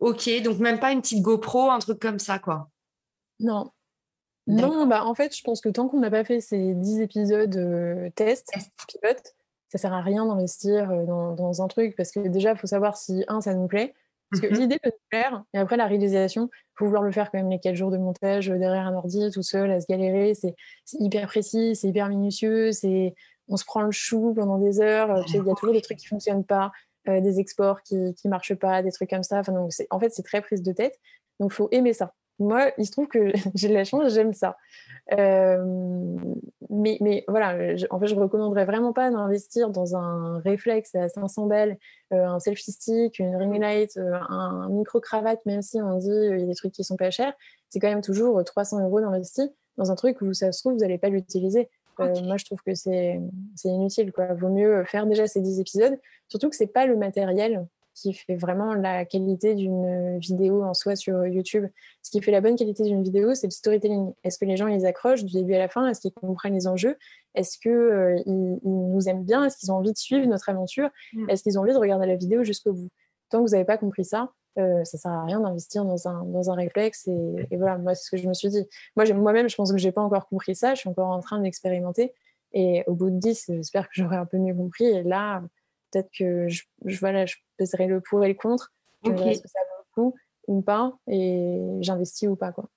Ok, 0.00 0.28
donc 0.42 0.58
même 0.58 0.80
pas 0.80 0.92
une 0.92 1.00
petite 1.00 1.22
GoPro, 1.22 1.70
un 1.70 1.78
truc 1.78 2.00
comme 2.00 2.18
ça, 2.18 2.38
quoi. 2.38 2.68
Non. 3.40 3.70
Non, 4.46 4.86
bah 4.86 5.04
en 5.04 5.14
fait, 5.14 5.34
je 5.34 5.42
pense 5.42 5.60
que 5.60 5.68
tant 5.68 5.88
qu'on 5.88 6.00
n'a 6.00 6.10
pas 6.10 6.24
fait 6.24 6.40
ces 6.40 6.74
10 6.74 7.00
épisodes 7.00 8.12
test, 8.14 8.52
pilote, 8.88 9.34
ça 9.74 9.78
sert 9.78 9.92
à 9.92 10.00
rien 10.00 10.24
d'investir 10.26 10.90
euh, 10.90 11.04
dans, 11.04 11.62
un 11.62 11.68
truc 11.68 11.96
parce 11.96 12.12
que 12.12 12.20
déjà, 12.20 12.52
il 12.52 12.58
faut 12.58 12.66
savoir 12.66 12.96
si, 12.96 13.24
un, 13.28 13.40
ça 13.40 13.54
nous 13.54 13.66
plaît. 13.66 13.94
Parce 14.30 14.40
que 14.40 14.46
mmh 14.46 14.58
l'idée 14.58 14.78
peut 14.82 14.90
nous 14.90 15.08
plaire, 15.10 15.44
et 15.52 15.58
après 15.58 15.76
la 15.76 15.86
réalisation, 15.86 16.48
il 16.52 16.78
faut 16.78 16.86
vouloir 16.86 17.02
le 17.02 17.12
faire 17.12 17.30
quand 17.30 17.38
même 17.38 17.50
les 17.50 17.60
4 17.60 17.74
jours 17.74 17.90
de 17.90 17.98
montage 17.98 18.50
euh, 18.50 18.58
derrière 18.58 18.86
un 18.86 18.94
ordi, 18.94 19.30
tout 19.30 19.42
seul, 19.42 19.70
à 19.70 19.80
se 19.80 19.86
galérer. 19.86 20.34
C'est 20.34 20.54
hyper 20.92 21.26
précis, 21.26 21.76
c'est 21.76 21.88
hyper 21.88 22.08
minutieux, 22.08 22.72
c'est 22.72 23.14
on 23.48 23.56
se 23.56 23.64
prend 23.64 23.82
le 23.82 23.90
chou 23.90 24.32
pendant 24.34 24.58
des 24.58 24.80
heures. 24.80 25.10
Euh, 25.10 25.22
il 25.28 25.34
y 25.34 25.38
a 25.50 25.54
toujours 25.54 25.74
des 25.74 25.82
trucs 25.82 25.98
qui 25.98 26.06
ne 26.06 26.10
fonctionnent 26.10 26.44
pas, 26.44 26.72
des 27.06 27.38
exports 27.38 27.82
qui 27.82 27.96
ne 27.96 28.30
marchent 28.30 28.54
pas, 28.54 28.82
des 28.82 28.92
trucs 28.92 29.10
comme 29.10 29.22
ça. 29.22 29.40
Enfin, 29.40 29.52
donc 29.52 29.72
en 29.90 30.00
fait, 30.00 30.10
c'est 30.10 30.22
très 30.22 30.40
prise 30.40 30.62
de 30.62 30.72
tête. 30.72 30.98
Donc, 31.38 31.52
il 31.52 31.54
faut 31.54 31.68
aimer 31.70 31.92
ça. 31.92 32.14
Moi, 32.38 32.72
il 32.78 32.86
se 32.86 32.92
trouve 32.92 33.06
que 33.06 33.32
j'ai 33.54 33.68
de 33.68 33.74
la 33.74 33.84
chance, 33.84 34.12
j'aime 34.12 34.34
ça. 34.34 34.56
Euh, 35.12 36.16
mais, 36.70 36.98
mais 37.00 37.24
voilà, 37.28 37.74
en 37.90 38.00
fait, 38.00 38.06
je 38.06 38.14
ne 38.14 38.20
recommanderais 38.20 38.64
vraiment 38.64 38.92
pas 38.92 39.10
d'investir 39.10 39.70
dans 39.70 39.96
un 39.96 40.38
réflexe 40.40 40.94
à 40.94 41.08
500 41.08 41.46
balles, 41.46 41.76
euh, 42.12 42.26
un 42.26 42.40
selfie 42.40 42.72
stick, 42.72 43.18
une 43.18 43.36
ring 43.36 43.60
light, 43.60 43.96
euh, 43.96 44.14
un, 44.28 44.68
micro-cravate, 44.70 45.44
même 45.46 45.62
si 45.62 45.80
on 45.80 45.98
dit 45.98 46.08
il 46.08 46.40
y 46.40 46.42
a 46.42 46.46
des 46.46 46.54
trucs 46.54 46.72
qui 46.72 46.84
sont 46.84 46.96
pas 46.96 47.10
chers, 47.10 47.34
c'est 47.68 47.78
quand 47.78 47.88
même 47.88 48.02
toujours 48.02 48.42
300 48.42 48.82
euros 48.84 49.00
d'investi 49.00 49.42
dans 49.76 49.90
un 49.90 49.94
truc 49.94 50.20
où 50.20 50.32
ça 50.32 50.52
se 50.52 50.60
trouve, 50.60 50.74
vous 50.74 50.80
n'allez 50.80 50.98
pas 50.98 51.08
l'utiliser. 51.08 51.68
moi, 51.98 52.36
je 52.36 52.44
trouve 52.44 52.62
que 52.64 52.74
c'est 52.74 53.20
inutile. 53.64 54.12
Quoi. 54.12 54.32
Vaut 54.34 54.48
mieux 54.48 54.84
faire 54.84 55.06
déjà 55.06 55.26
ces 55.26 55.40
10 55.40 55.60
épisodes, 55.60 55.98
surtout 56.28 56.48
que 56.48 56.56
c'est 56.56 56.66
pas 56.66 56.86
le 56.86 56.96
matériel 56.96 57.66
qui 57.94 58.12
fait 58.12 58.36
vraiment 58.36 58.74
la 58.74 59.04
qualité 59.04 59.54
d'une 59.54 60.18
vidéo 60.18 60.64
en 60.64 60.74
soi 60.74 60.96
sur 60.96 61.26
YouTube. 61.26 61.66
Ce 62.02 62.10
qui 62.10 62.20
fait 62.20 62.32
la 62.32 62.40
bonne 62.40 62.56
qualité 62.56 62.82
d'une 62.84 63.02
vidéo, 63.02 63.34
c'est 63.34 63.46
le 63.46 63.52
storytelling. 63.52 64.12
Est-ce 64.24 64.38
que 64.38 64.44
les 64.44 64.56
gens 64.56 64.66
les 64.66 64.84
accrochent 64.84 65.24
du 65.24 65.32
début 65.32 65.54
à 65.54 65.58
la 65.58 65.68
fin? 65.68 65.86
Est-ce 65.88 66.00
qu'ils 66.00 66.12
comprennent 66.12 66.54
les 66.54 66.66
enjeux? 66.66 66.96
Est-ce 67.34 67.58
qu'ils 67.58 67.70
euh, 67.70 68.20
ils 68.26 68.58
nous 68.64 69.08
aiment 69.08 69.24
bien? 69.24 69.44
Est-ce 69.44 69.58
qu'ils 69.58 69.72
ont 69.72 69.76
envie 69.76 69.92
de 69.92 69.98
suivre 69.98 70.26
notre 70.26 70.48
aventure? 70.48 70.90
Mm. 71.12 71.30
Est-ce 71.30 71.42
qu'ils 71.42 71.58
ont 71.58 71.62
envie 71.62 71.72
de 71.72 71.78
regarder 71.78 72.06
la 72.06 72.16
vidéo 72.16 72.42
jusqu'au 72.42 72.72
bout? 72.72 72.88
Tant 73.30 73.38
que 73.38 73.48
vous 73.48 73.52
n'avez 73.52 73.64
pas 73.64 73.78
compris 73.78 74.04
ça, 74.04 74.32
euh, 74.58 74.84
ça 74.84 74.98
sert 74.98 75.10
à 75.10 75.24
rien 75.24 75.40
d'investir 75.40 75.84
dans 75.84 76.08
un, 76.08 76.24
dans 76.24 76.50
un 76.50 76.54
réflexe. 76.54 77.08
Et, 77.08 77.56
voilà, 77.56 77.78
moi, 77.78 77.94
c'est 77.94 78.04
ce 78.04 78.10
que 78.10 78.16
je 78.16 78.28
me 78.28 78.34
suis 78.34 78.48
dit. 78.48 78.66
Moi, 78.96 79.04
moi-même, 79.14 79.48
je 79.48 79.56
pense 79.56 79.72
que 79.72 79.78
je 79.78 79.86
n'ai 79.86 79.92
pas 79.92 80.02
encore 80.02 80.28
compris 80.28 80.54
ça. 80.54 80.74
Je 80.74 80.80
suis 80.80 80.88
encore 80.88 81.08
en 81.08 81.20
train 81.20 81.38
de 81.38 81.44
l'expérimenter. 81.44 82.12
Et 82.52 82.84
au 82.86 82.94
bout 82.94 83.10
de 83.10 83.18
10, 83.18 83.46
j'espère 83.48 83.84
que 83.84 83.94
j'aurai 83.94 84.16
un 84.16 84.26
peu 84.26 84.38
mieux 84.38 84.54
compris. 84.54 84.84
Et 84.84 85.02
là, 85.02 85.42
peut-être 85.94 86.10
que 86.16 86.48
je, 86.48 86.62
je, 86.84 86.98
voilà, 86.98 87.26
je 87.26 87.36
peserai 87.58 87.86
le 87.86 88.00
pour 88.00 88.24
et 88.24 88.28
le 88.28 88.34
contre. 88.34 88.72
Je 89.04 89.10
okay. 89.10 89.40
que 89.40 89.48
ça 89.48 89.60
vaut 89.60 89.84
le 89.86 90.02
coup 90.02 90.14
ou 90.46 90.62
pas 90.62 90.92
et 91.06 91.58
j'investis 91.80 92.28
ou 92.28 92.36
pas. 92.36 92.52
Quoi. 92.52 92.68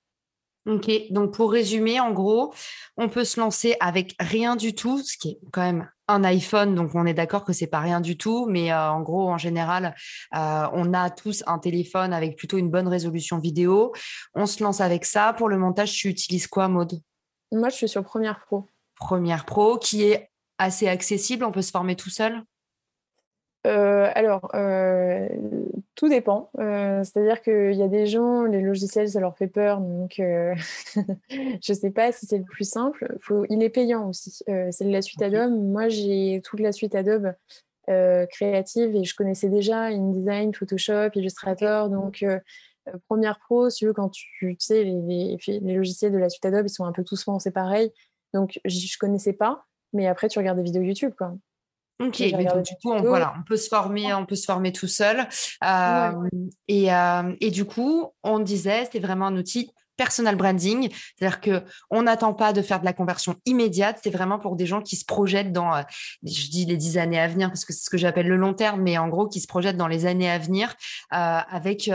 Ok, 0.66 0.90
donc 1.10 1.32
pour 1.32 1.50
résumer, 1.50 1.98
en 1.98 2.12
gros, 2.12 2.52
on 2.98 3.08
peut 3.08 3.24
se 3.24 3.40
lancer 3.40 3.76
avec 3.80 4.14
rien 4.20 4.54
du 4.54 4.74
tout, 4.74 4.98
ce 4.98 5.16
qui 5.16 5.30
est 5.30 5.38
quand 5.50 5.62
même 5.62 5.90
un 6.08 6.24
iPhone, 6.24 6.74
donc 6.74 6.94
on 6.94 7.06
est 7.06 7.14
d'accord 7.14 7.44
que 7.44 7.54
c'est 7.54 7.66
pas 7.66 7.80
rien 7.80 8.00
du 8.00 8.18
tout, 8.18 8.46
mais 8.46 8.70
euh, 8.70 8.90
en 8.90 9.00
gros, 9.00 9.30
en 9.30 9.38
général, 9.38 9.94
euh, 10.34 10.66
on 10.72 10.92
a 10.92 11.10
tous 11.10 11.42
un 11.46 11.58
téléphone 11.58 12.12
avec 12.12 12.36
plutôt 12.36 12.58
une 12.58 12.70
bonne 12.70 12.88
résolution 12.88 13.38
vidéo. 13.38 13.92
On 14.34 14.46
se 14.46 14.62
lance 14.62 14.80
avec 14.80 15.04
ça. 15.04 15.32
Pour 15.32 15.48
le 15.48 15.58
montage, 15.58 15.92
tu 15.92 16.08
utilises 16.08 16.46
quoi, 16.46 16.68
Maude? 16.68 17.00
Moi, 17.50 17.70
je 17.70 17.76
suis 17.76 17.88
sur 17.88 18.04
Premiere 18.04 18.40
Pro. 18.40 18.66
Premiere 18.94 19.44
Pro, 19.44 19.78
qui 19.78 20.04
est 20.04 20.30
assez 20.58 20.88
accessible, 20.88 21.44
on 21.44 21.52
peut 21.52 21.62
se 21.62 21.70
former 21.70 21.96
tout 21.96 22.10
seul? 22.10 22.42
Euh, 23.68 24.10
alors, 24.14 24.50
euh, 24.54 25.28
tout 25.94 26.08
dépend. 26.08 26.50
Euh, 26.58 27.04
c'est-à-dire 27.04 27.42
qu'il 27.42 27.74
y 27.74 27.82
a 27.82 27.88
des 27.88 28.06
gens, 28.06 28.44
les 28.44 28.62
logiciels, 28.62 29.08
ça 29.10 29.20
leur 29.20 29.36
fait 29.36 29.46
peur. 29.46 29.80
Donc, 29.80 30.14
je 30.16 30.54
ne 30.94 31.74
sais 31.74 31.90
pas 31.90 32.10
si 32.12 32.26
c'est 32.26 32.38
le 32.38 32.44
plus 32.44 32.68
simple. 32.68 33.16
Faut, 33.20 33.44
il 33.50 33.62
est 33.62 33.68
payant 33.68 34.08
aussi. 34.08 34.42
c'est 34.46 34.84
la 34.84 35.02
suite 35.02 35.22
Adobe. 35.22 35.52
Moi, 35.52 35.88
j'ai 35.88 36.40
toute 36.44 36.60
la 36.60 36.72
suite 36.72 36.94
Adobe 36.94 37.32
créative 38.30 38.94
et 38.96 39.04
je 39.04 39.14
connaissais 39.14 39.48
déjà 39.48 39.84
InDesign, 39.84 40.54
Photoshop, 40.54 41.10
Illustrator. 41.14 41.90
Donc, 41.90 42.24
Premiere 43.06 43.38
Pro, 43.38 43.68
si 43.68 43.78
tu 43.78 43.86
veux, 43.86 43.92
quand 43.92 44.10
tu, 44.10 44.56
sais, 44.58 44.84
les, 44.84 45.38
les, 45.46 45.74
logiciels 45.74 46.12
de 46.12 46.18
la 46.18 46.30
suite 46.30 46.44
Adobe, 46.46 46.66
ils 46.66 46.70
sont 46.70 46.84
un 46.84 46.92
peu 46.92 47.04
tous 47.04 47.22
pensés 47.24 47.50
pareil. 47.50 47.92
Donc, 48.32 48.60
je 48.64 48.76
ne 48.76 48.98
connaissais 48.98 49.34
pas. 49.34 49.66
Mais 49.94 50.06
après, 50.06 50.28
tu 50.28 50.38
regardes 50.38 50.58
des 50.58 50.64
vidéos 50.64 50.82
YouTube, 50.82 51.12
quoi. 51.16 51.34
Ok, 52.00 52.20
mais 52.20 52.44
donc, 52.44 52.62
du 52.62 52.74
coup, 52.80 52.92
on, 52.92 53.02
voilà, 53.02 53.34
on 53.38 53.42
peut 53.42 53.56
se 53.56 53.68
former, 53.68 54.14
on 54.14 54.24
peut 54.24 54.36
se 54.36 54.44
former 54.44 54.72
tout 54.72 54.86
seul. 54.86 55.26
Euh, 55.64 56.12
et, 56.68 56.92
euh, 56.92 57.34
et, 57.40 57.50
du 57.50 57.64
coup, 57.64 58.12
on 58.22 58.38
disait, 58.38 58.88
c'est 58.92 59.00
vraiment 59.00 59.26
un 59.26 59.36
outil 59.36 59.70
personal 59.96 60.36
branding, 60.36 60.92
c'est-à-dire 61.16 61.40
que 61.40 61.64
on 61.90 62.02
n'attend 62.02 62.32
pas 62.32 62.52
de 62.52 62.62
faire 62.62 62.78
de 62.78 62.84
la 62.84 62.92
conversion 62.92 63.34
immédiate, 63.46 63.98
c'est 64.00 64.10
vraiment 64.10 64.38
pour 64.38 64.54
des 64.54 64.64
gens 64.64 64.80
qui 64.80 64.94
se 64.94 65.04
projettent 65.04 65.50
dans, 65.50 65.74
euh, 65.74 65.82
je 66.22 66.48
dis 66.50 66.66
les 66.66 66.76
dix 66.76 66.98
années 66.98 67.18
à 67.18 67.26
venir 67.26 67.48
parce 67.48 67.64
que 67.64 67.72
c'est 67.72 67.82
ce 67.82 67.90
que 67.90 67.98
j'appelle 67.98 68.28
le 68.28 68.36
long 68.36 68.54
terme, 68.54 68.80
mais 68.80 68.96
en 68.96 69.08
gros 69.08 69.26
qui 69.26 69.40
se 69.40 69.48
projettent 69.48 69.76
dans 69.76 69.88
les 69.88 70.06
années 70.06 70.30
à 70.30 70.38
venir 70.38 70.76
avec 71.10 71.90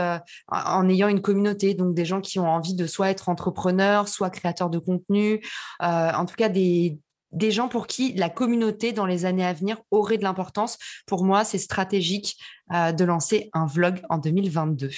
en 0.48 0.88
ayant 0.90 1.08
une 1.08 1.22
communauté, 1.22 1.72
donc 1.72 1.94
des 1.94 2.04
gens 2.04 2.20
qui 2.20 2.38
ont 2.38 2.46
envie 2.46 2.74
de 2.74 2.86
soit 2.86 3.08
être 3.08 3.30
entrepreneurs, 3.30 4.06
soit 4.08 4.28
créateurs 4.28 4.68
de 4.68 4.78
contenu, 4.78 5.40
en 5.80 6.26
tout 6.26 6.34
cas 6.34 6.50
des 6.50 6.98
des 7.34 7.50
gens 7.50 7.68
pour 7.68 7.86
qui 7.86 8.12
la 8.14 8.30
communauté 8.30 8.92
dans 8.92 9.06
les 9.06 9.26
années 9.26 9.44
à 9.44 9.52
venir 9.52 9.82
aurait 9.90 10.18
de 10.18 10.22
l'importance. 10.22 10.78
Pour 11.06 11.24
moi, 11.24 11.44
c'est 11.44 11.58
stratégique 11.58 12.36
euh, 12.72 12.92
de 12.92 13.04
lancer 13.04 13.50
un 13.52 13.66
vlog 13.66 14.00
en 14.08 14.18
2022. 14.18 14.90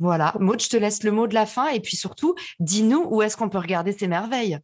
Voilà. 0.00 0.34
Maud, 0.40 0.60
je 0.60 0.68
te 0.68 0.76
laisse 0.76 1.04
le 1.04 1.12
mot 1.12 1.26
de 1.26 1.34
la 1.34 1.46
fin 1.46 1.68
et 1.68 1.80
puis 1.80 1.96
surtout, 1.96 2.34
dis-nous 2.58 3.06
où 3.10 3.22
est-ce 3.22 3.36
qu'on 3.36 3.48
peut 3.48 3.58
regarder 3.58 3.92
ces 3.92 4.08
merveilles. 4.08 4.58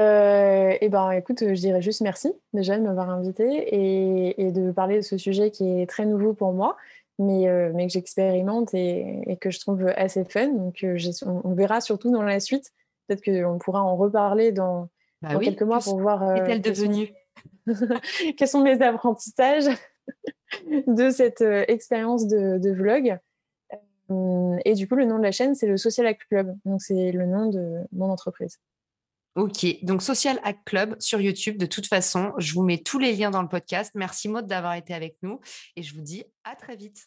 Euh, 0.00 0.74
eh 0.80 0.88
ben, 0.88 1.10
écoute, 1.10 1.40
je 1.40 1.60
dirais 1.60 1.82
juste 1.82 2.00
merci 2.00 2.32
déjà 2.54 2.78
de 2.78 2.82
m'avoir 2.82 3.10
invité 3.10 4.34
et, 4.40 4.50
de 4.50 4.72
parler 4.72 4.96
de 4.96 5.02
ce 5.02 5.18
sujet 5.18 5.50
qui 5.50 5.80
est 5.80 5.86
très 5.86 6.06
nouveau 6.06 6.32
pour 6.32 6.52
moi, 6.52 6.76
mais, 7.18 7.48
euh, 7.48 7.72
mais 7.74 7.86
que 7.86 7.92
j'expérimente 7.92 8.72
et, 8.72 9.36
que 9.40 9.50
je 9.50 9.60
trouve 9.60 9.86
assez 9.96 10.24
fun. 10.24 10.48
Donc, 10.48 10.84
on, 11.24 11.54
verra 11.54 11.80
surtout 11.80 12.10
dans 12.10 12.22
la 12.22 12.40
suite. 12.40 12.72
Peut-être 13.06 13.24
qu'on 13.24 13.58
pourra 13.58 13.82
en 13.82 13.96
reparler 13.96 14.50
dans, 14.50 14.88
bah 15.34 15.40
quelques 15.40 15.62
mois 15.62 15.80
pour 15.80 16.00
voir. 16.00 16.22
Euh, 16.22 16.34
Qu'est-elle 16.36 16.62
devenue? 16.62 17.12
Quels 18.36 18.48
sont 18.48 18.62
mes 18.62 18.80
apprentissages 18.82 19.68
de 20.86 21.10
cette 21.10 21.40
euh, 21.40 21.64
expérience 21.68 22.26
de, 22.26 22.70
vlog 22.72 23.18
euh, 24.10 24.56
Et 24.64 24.74
du 24.74 24.88
coup, 24.88 24.94
le 24.94 25.04
nom 25.04 25.18
de 25.18 25.22
la 25.22 25.32
chaîne, 25.32 25.54
c'est 25.54 25.66
le 25.66 25.76
Social 25.76 26.06
Act 26.06 26.22
Club. 26.28 26.56
Donc, 26.64 26.80
c'est 26.80 27.12
le 27.12 27.26
nom 27.26 27.48
de 27.48 27.80
mon 27.92 28.10
entreprise. 28.10 28.58
Ok, 29.34 29.66
donc 29.82 30.00
Social 30.00 30.40
Act 30.44 30.60
Club 30.64 30.96
sur 30.98 31.20
YouTube. 31.20 31.58
De 31.58 31.66
toute 31.66 31.86
façon, 31.86 32.32
je 32.38 32.54
vous 32.54 32.62
mets 32.62 32.78
tous 32.78 32.98
les 32.98 33.14
liens 33.14 33.30
dans 33.30 33.42
le 33.42 33.48
podcast. 33.48 33.92
Merci 33.94 34.30
Maud 34.30 34.46
d'avoir 34.46 34.74
été 34.74 34.94
avec 34.94 35.18
nous 35.22 35.40
et 35.76 35.82
je 35.82 35.94
vous 35.94 36.00
dis 36.00 36.24
à 36.44 36.56
très 36.56 36.74
vite. 36.74 37.06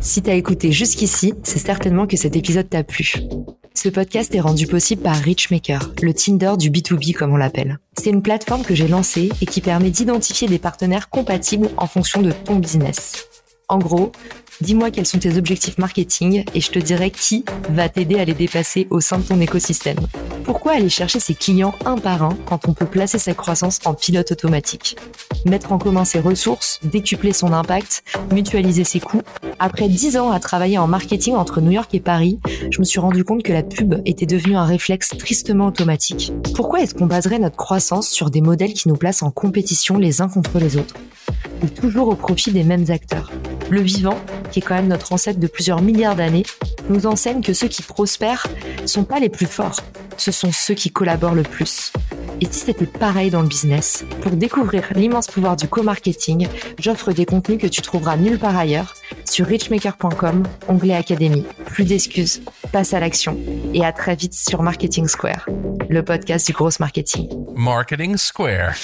Si 0.00 0.22
t'as 0.22 0.34
écouté 0.34 0.72
jusqu'ici, 0.72 1.32
c'est 1.42 1.58
certainement 1.58 2.06
que 2.06 2.18
cet 2.18 2.36
épisode 2.36 2.68
t'a 2.68 2.84
plu. 2.84 3.14
Ce 3.74 3.88
podcast 3.88 4.34
est 4.34 4.40
rendu 4.40 4.66
possible 4.66 5.02
par 5.02 5.16
Richmaker, 5.16 5.92
le 6.02 6.12
Tinder 6.12 6.54
du 6.58 6.70
B2B 6.70 7.14
comme 7.14 7.32
on 7.32 7.36
l'appelle. 7.36 7.78
C'est 7.96 8.10
une 8.10 8.22
plateforme 8.22 8.62
que 8.62 8.74
j'ai 8.74 8.88
lancée 8.88 9.30
et 9.40 9.46
qui 9.46 9.60
permet 9.60 9.90
d'identifier 9.90 10.48
des 10.48 10.58
partenaires 10.58 11.08
compatibles 11.08 11.70
en 11.76 11.86
fonction 11.86 12.20
de 12.20 12.32
ton 12.32 12.56
business. 12.56 13.28
En 13.68 13.78
gros, 13.78 14.12
dis-moi 14.60 14.90
quels 14.90 15.06
sont 15.06 15.18
tes 15.18 15.36
objectifs 15.36 15.78
marketing 15.78 16.44
et 16.54 16.60
je 16.60 16.70
te 16.70 16.78
dirai 16.78 17.10
qui 17.10 17.44
va 17.70 17.88
t'aider 17.88 18.18
à 18.18 18.24
les 18.24 18.34
dépasser 18.34 18.86
au 18.90 19.00
sein 19.00 19.18
de 19.18 19.24
ton 19.24 19.40
écosystème. 19.40 19.98
Pourquoi 20.44 20.72
aller 20.72 20.88
chercher 20.88 21.20
ses 21.20 21.34
clients 21.34 21.74
un 21.84 21.96
par 21.96 22.22
un 22.22 22.36
quand 22.46 22.66
on 22.66 22.74
peut 22.74 22.86
placer 22.86 23.18
sa 23.18 23.34
croissance 23.34 23.78
en 23.84 23.94
pilote 23.94 24.32
automatique? 24.32 24.96
Mettre 25.46 25.72
en 25.72 25.78
commun 25.78 26.04
ses 26.04 26.20
ressources, 26.20 26.80
décupler 26.82 27.32
son 27.32 27.52
impact, 27.52 28.02
mutualiser 28.32 28.84
ses 28.84 29.00
coûts. 29.00 29.22
Après 29.58 29.88
dix 29.88 30.16
ans 30.16 30.30
à 30.30 30.40
travailler 30.40 30.78
en 30.78 30.86
marketing 30.86 31.34
entre 31.34 31.60
New 31.60 31.70
York 31.70 31.94
et 31.94 32.00
Paris, 32.00 32.40
je 32.70 32.78
me 32.78 32.84
suis 32.84 33.00
rendu 33.00 33.24
compte 33.24 33.42
que 33.42 33.52
la 33.52 33.62
pub 33.62 34.02
était 34.06 34.26
devenue 34.26 34.56
un 34.56 34.64
réflexe 34.64 35.10
tristement 35.16 35.66
automatique. 35.66 36.32
Pourquoi 36.54 36.80
est-ce 36.80 36.94
qu'on 36.94 37.06
baserait 37.06 37.38
notre 37.38 37.56
croissance 37.56 38.08
sur 38.08 38.30
des 38.30 38.40
modèles 38.40 38.72
qui 38.72 38.88
nous 38.88 38.96
placent 38.96 39.22
en 39.22 39.30
compétition 39.30 39.98
les 39.98 40.20
uns 40.20 40.28
contre 40.28 40.58
les 40.58 40.76
autres? 40.76 40.94
Et 41.62 41.68
toujours 41.68 42.08
au 42.08 42.14
profit 42.14 42.50
des 42.50 42.64
mêmes 42.64 42.86
acteurs? 42.88 43.30
Le 43.70 43.80
vivant, 43.80 44.18
qui 44.50 44.58
est 44.58 44.62
quand 44.62 44.74
même 44.74 44.88
notre 44.88 45.12
ancêtre 45.12 45.38
de 45.38 45.46
plusieurs 45.46 45.80
milliards 45.80 46.16
d'années, 46.16 46.44
nous 46.88 47.06
enseigne 47.06 47.40
que 47.40 47.52
ceux 47.52 47.68
qui 47.68 47.82
prospèrent 47.82 48.46
sont 48.84 49.04
pas 49.04 49.20
les 49.20 49.28
plus 49.28 49.46
forts, 49.46 49.80
ce 50.16 50.32
sont 50.32 50.52
ceux 50.52 50.74
qui 50.74 50.90
collaborent 50.90 51.34
le 51.34 51.42
plus. 51.42 51.92
Et 52.40 52.46
si 52.46 52.60
c'était 52.60 52.86
pareil 52.86 53.30
dans 53.30 53.42
le 53.42 53.48
business 53.48 54.04
Pour 54.22 54.32
découvrir 54.32 54.84
l'immense 54.94 55.26
pouvoir 55.26 55.56
du 55.56 55.68
co-marketing, 55.68 56.48
j'offre 56.78 57.12
des 57.12 57.26
contenus 57.26 57.60
que 57.60 57.66
tu 57.66 57.82
trouveras 57.82 58.16
nulle 58.16 58.38
part 58.38 58.56
ailleurs 58.56 58.94
sur 59.24 59.46
richmaker.com, 59.46 60.44
onglet 60.68 60.94
Académie. 60.94 61.44
Plus 61.66 61.84
d'excuses, 61.84 62.42
passe 62.72 62.94
à 62.94 63.00
l'action 63.00 63.38
et 63.74 63.84
à 63.84 63.92
très 63.92 64.16
vite 64.16 64.34
sur 64.34 64.62
Marketing 64.62 65.06
Square, 65.06 65.46
le 65.88 66.02
podcast 66.02 66.46
du 66.46 66.52
gros 66.52 66.70
marketing. 66.80 67.28
Marketing 67.54 68.16
Square. 68.16 68.74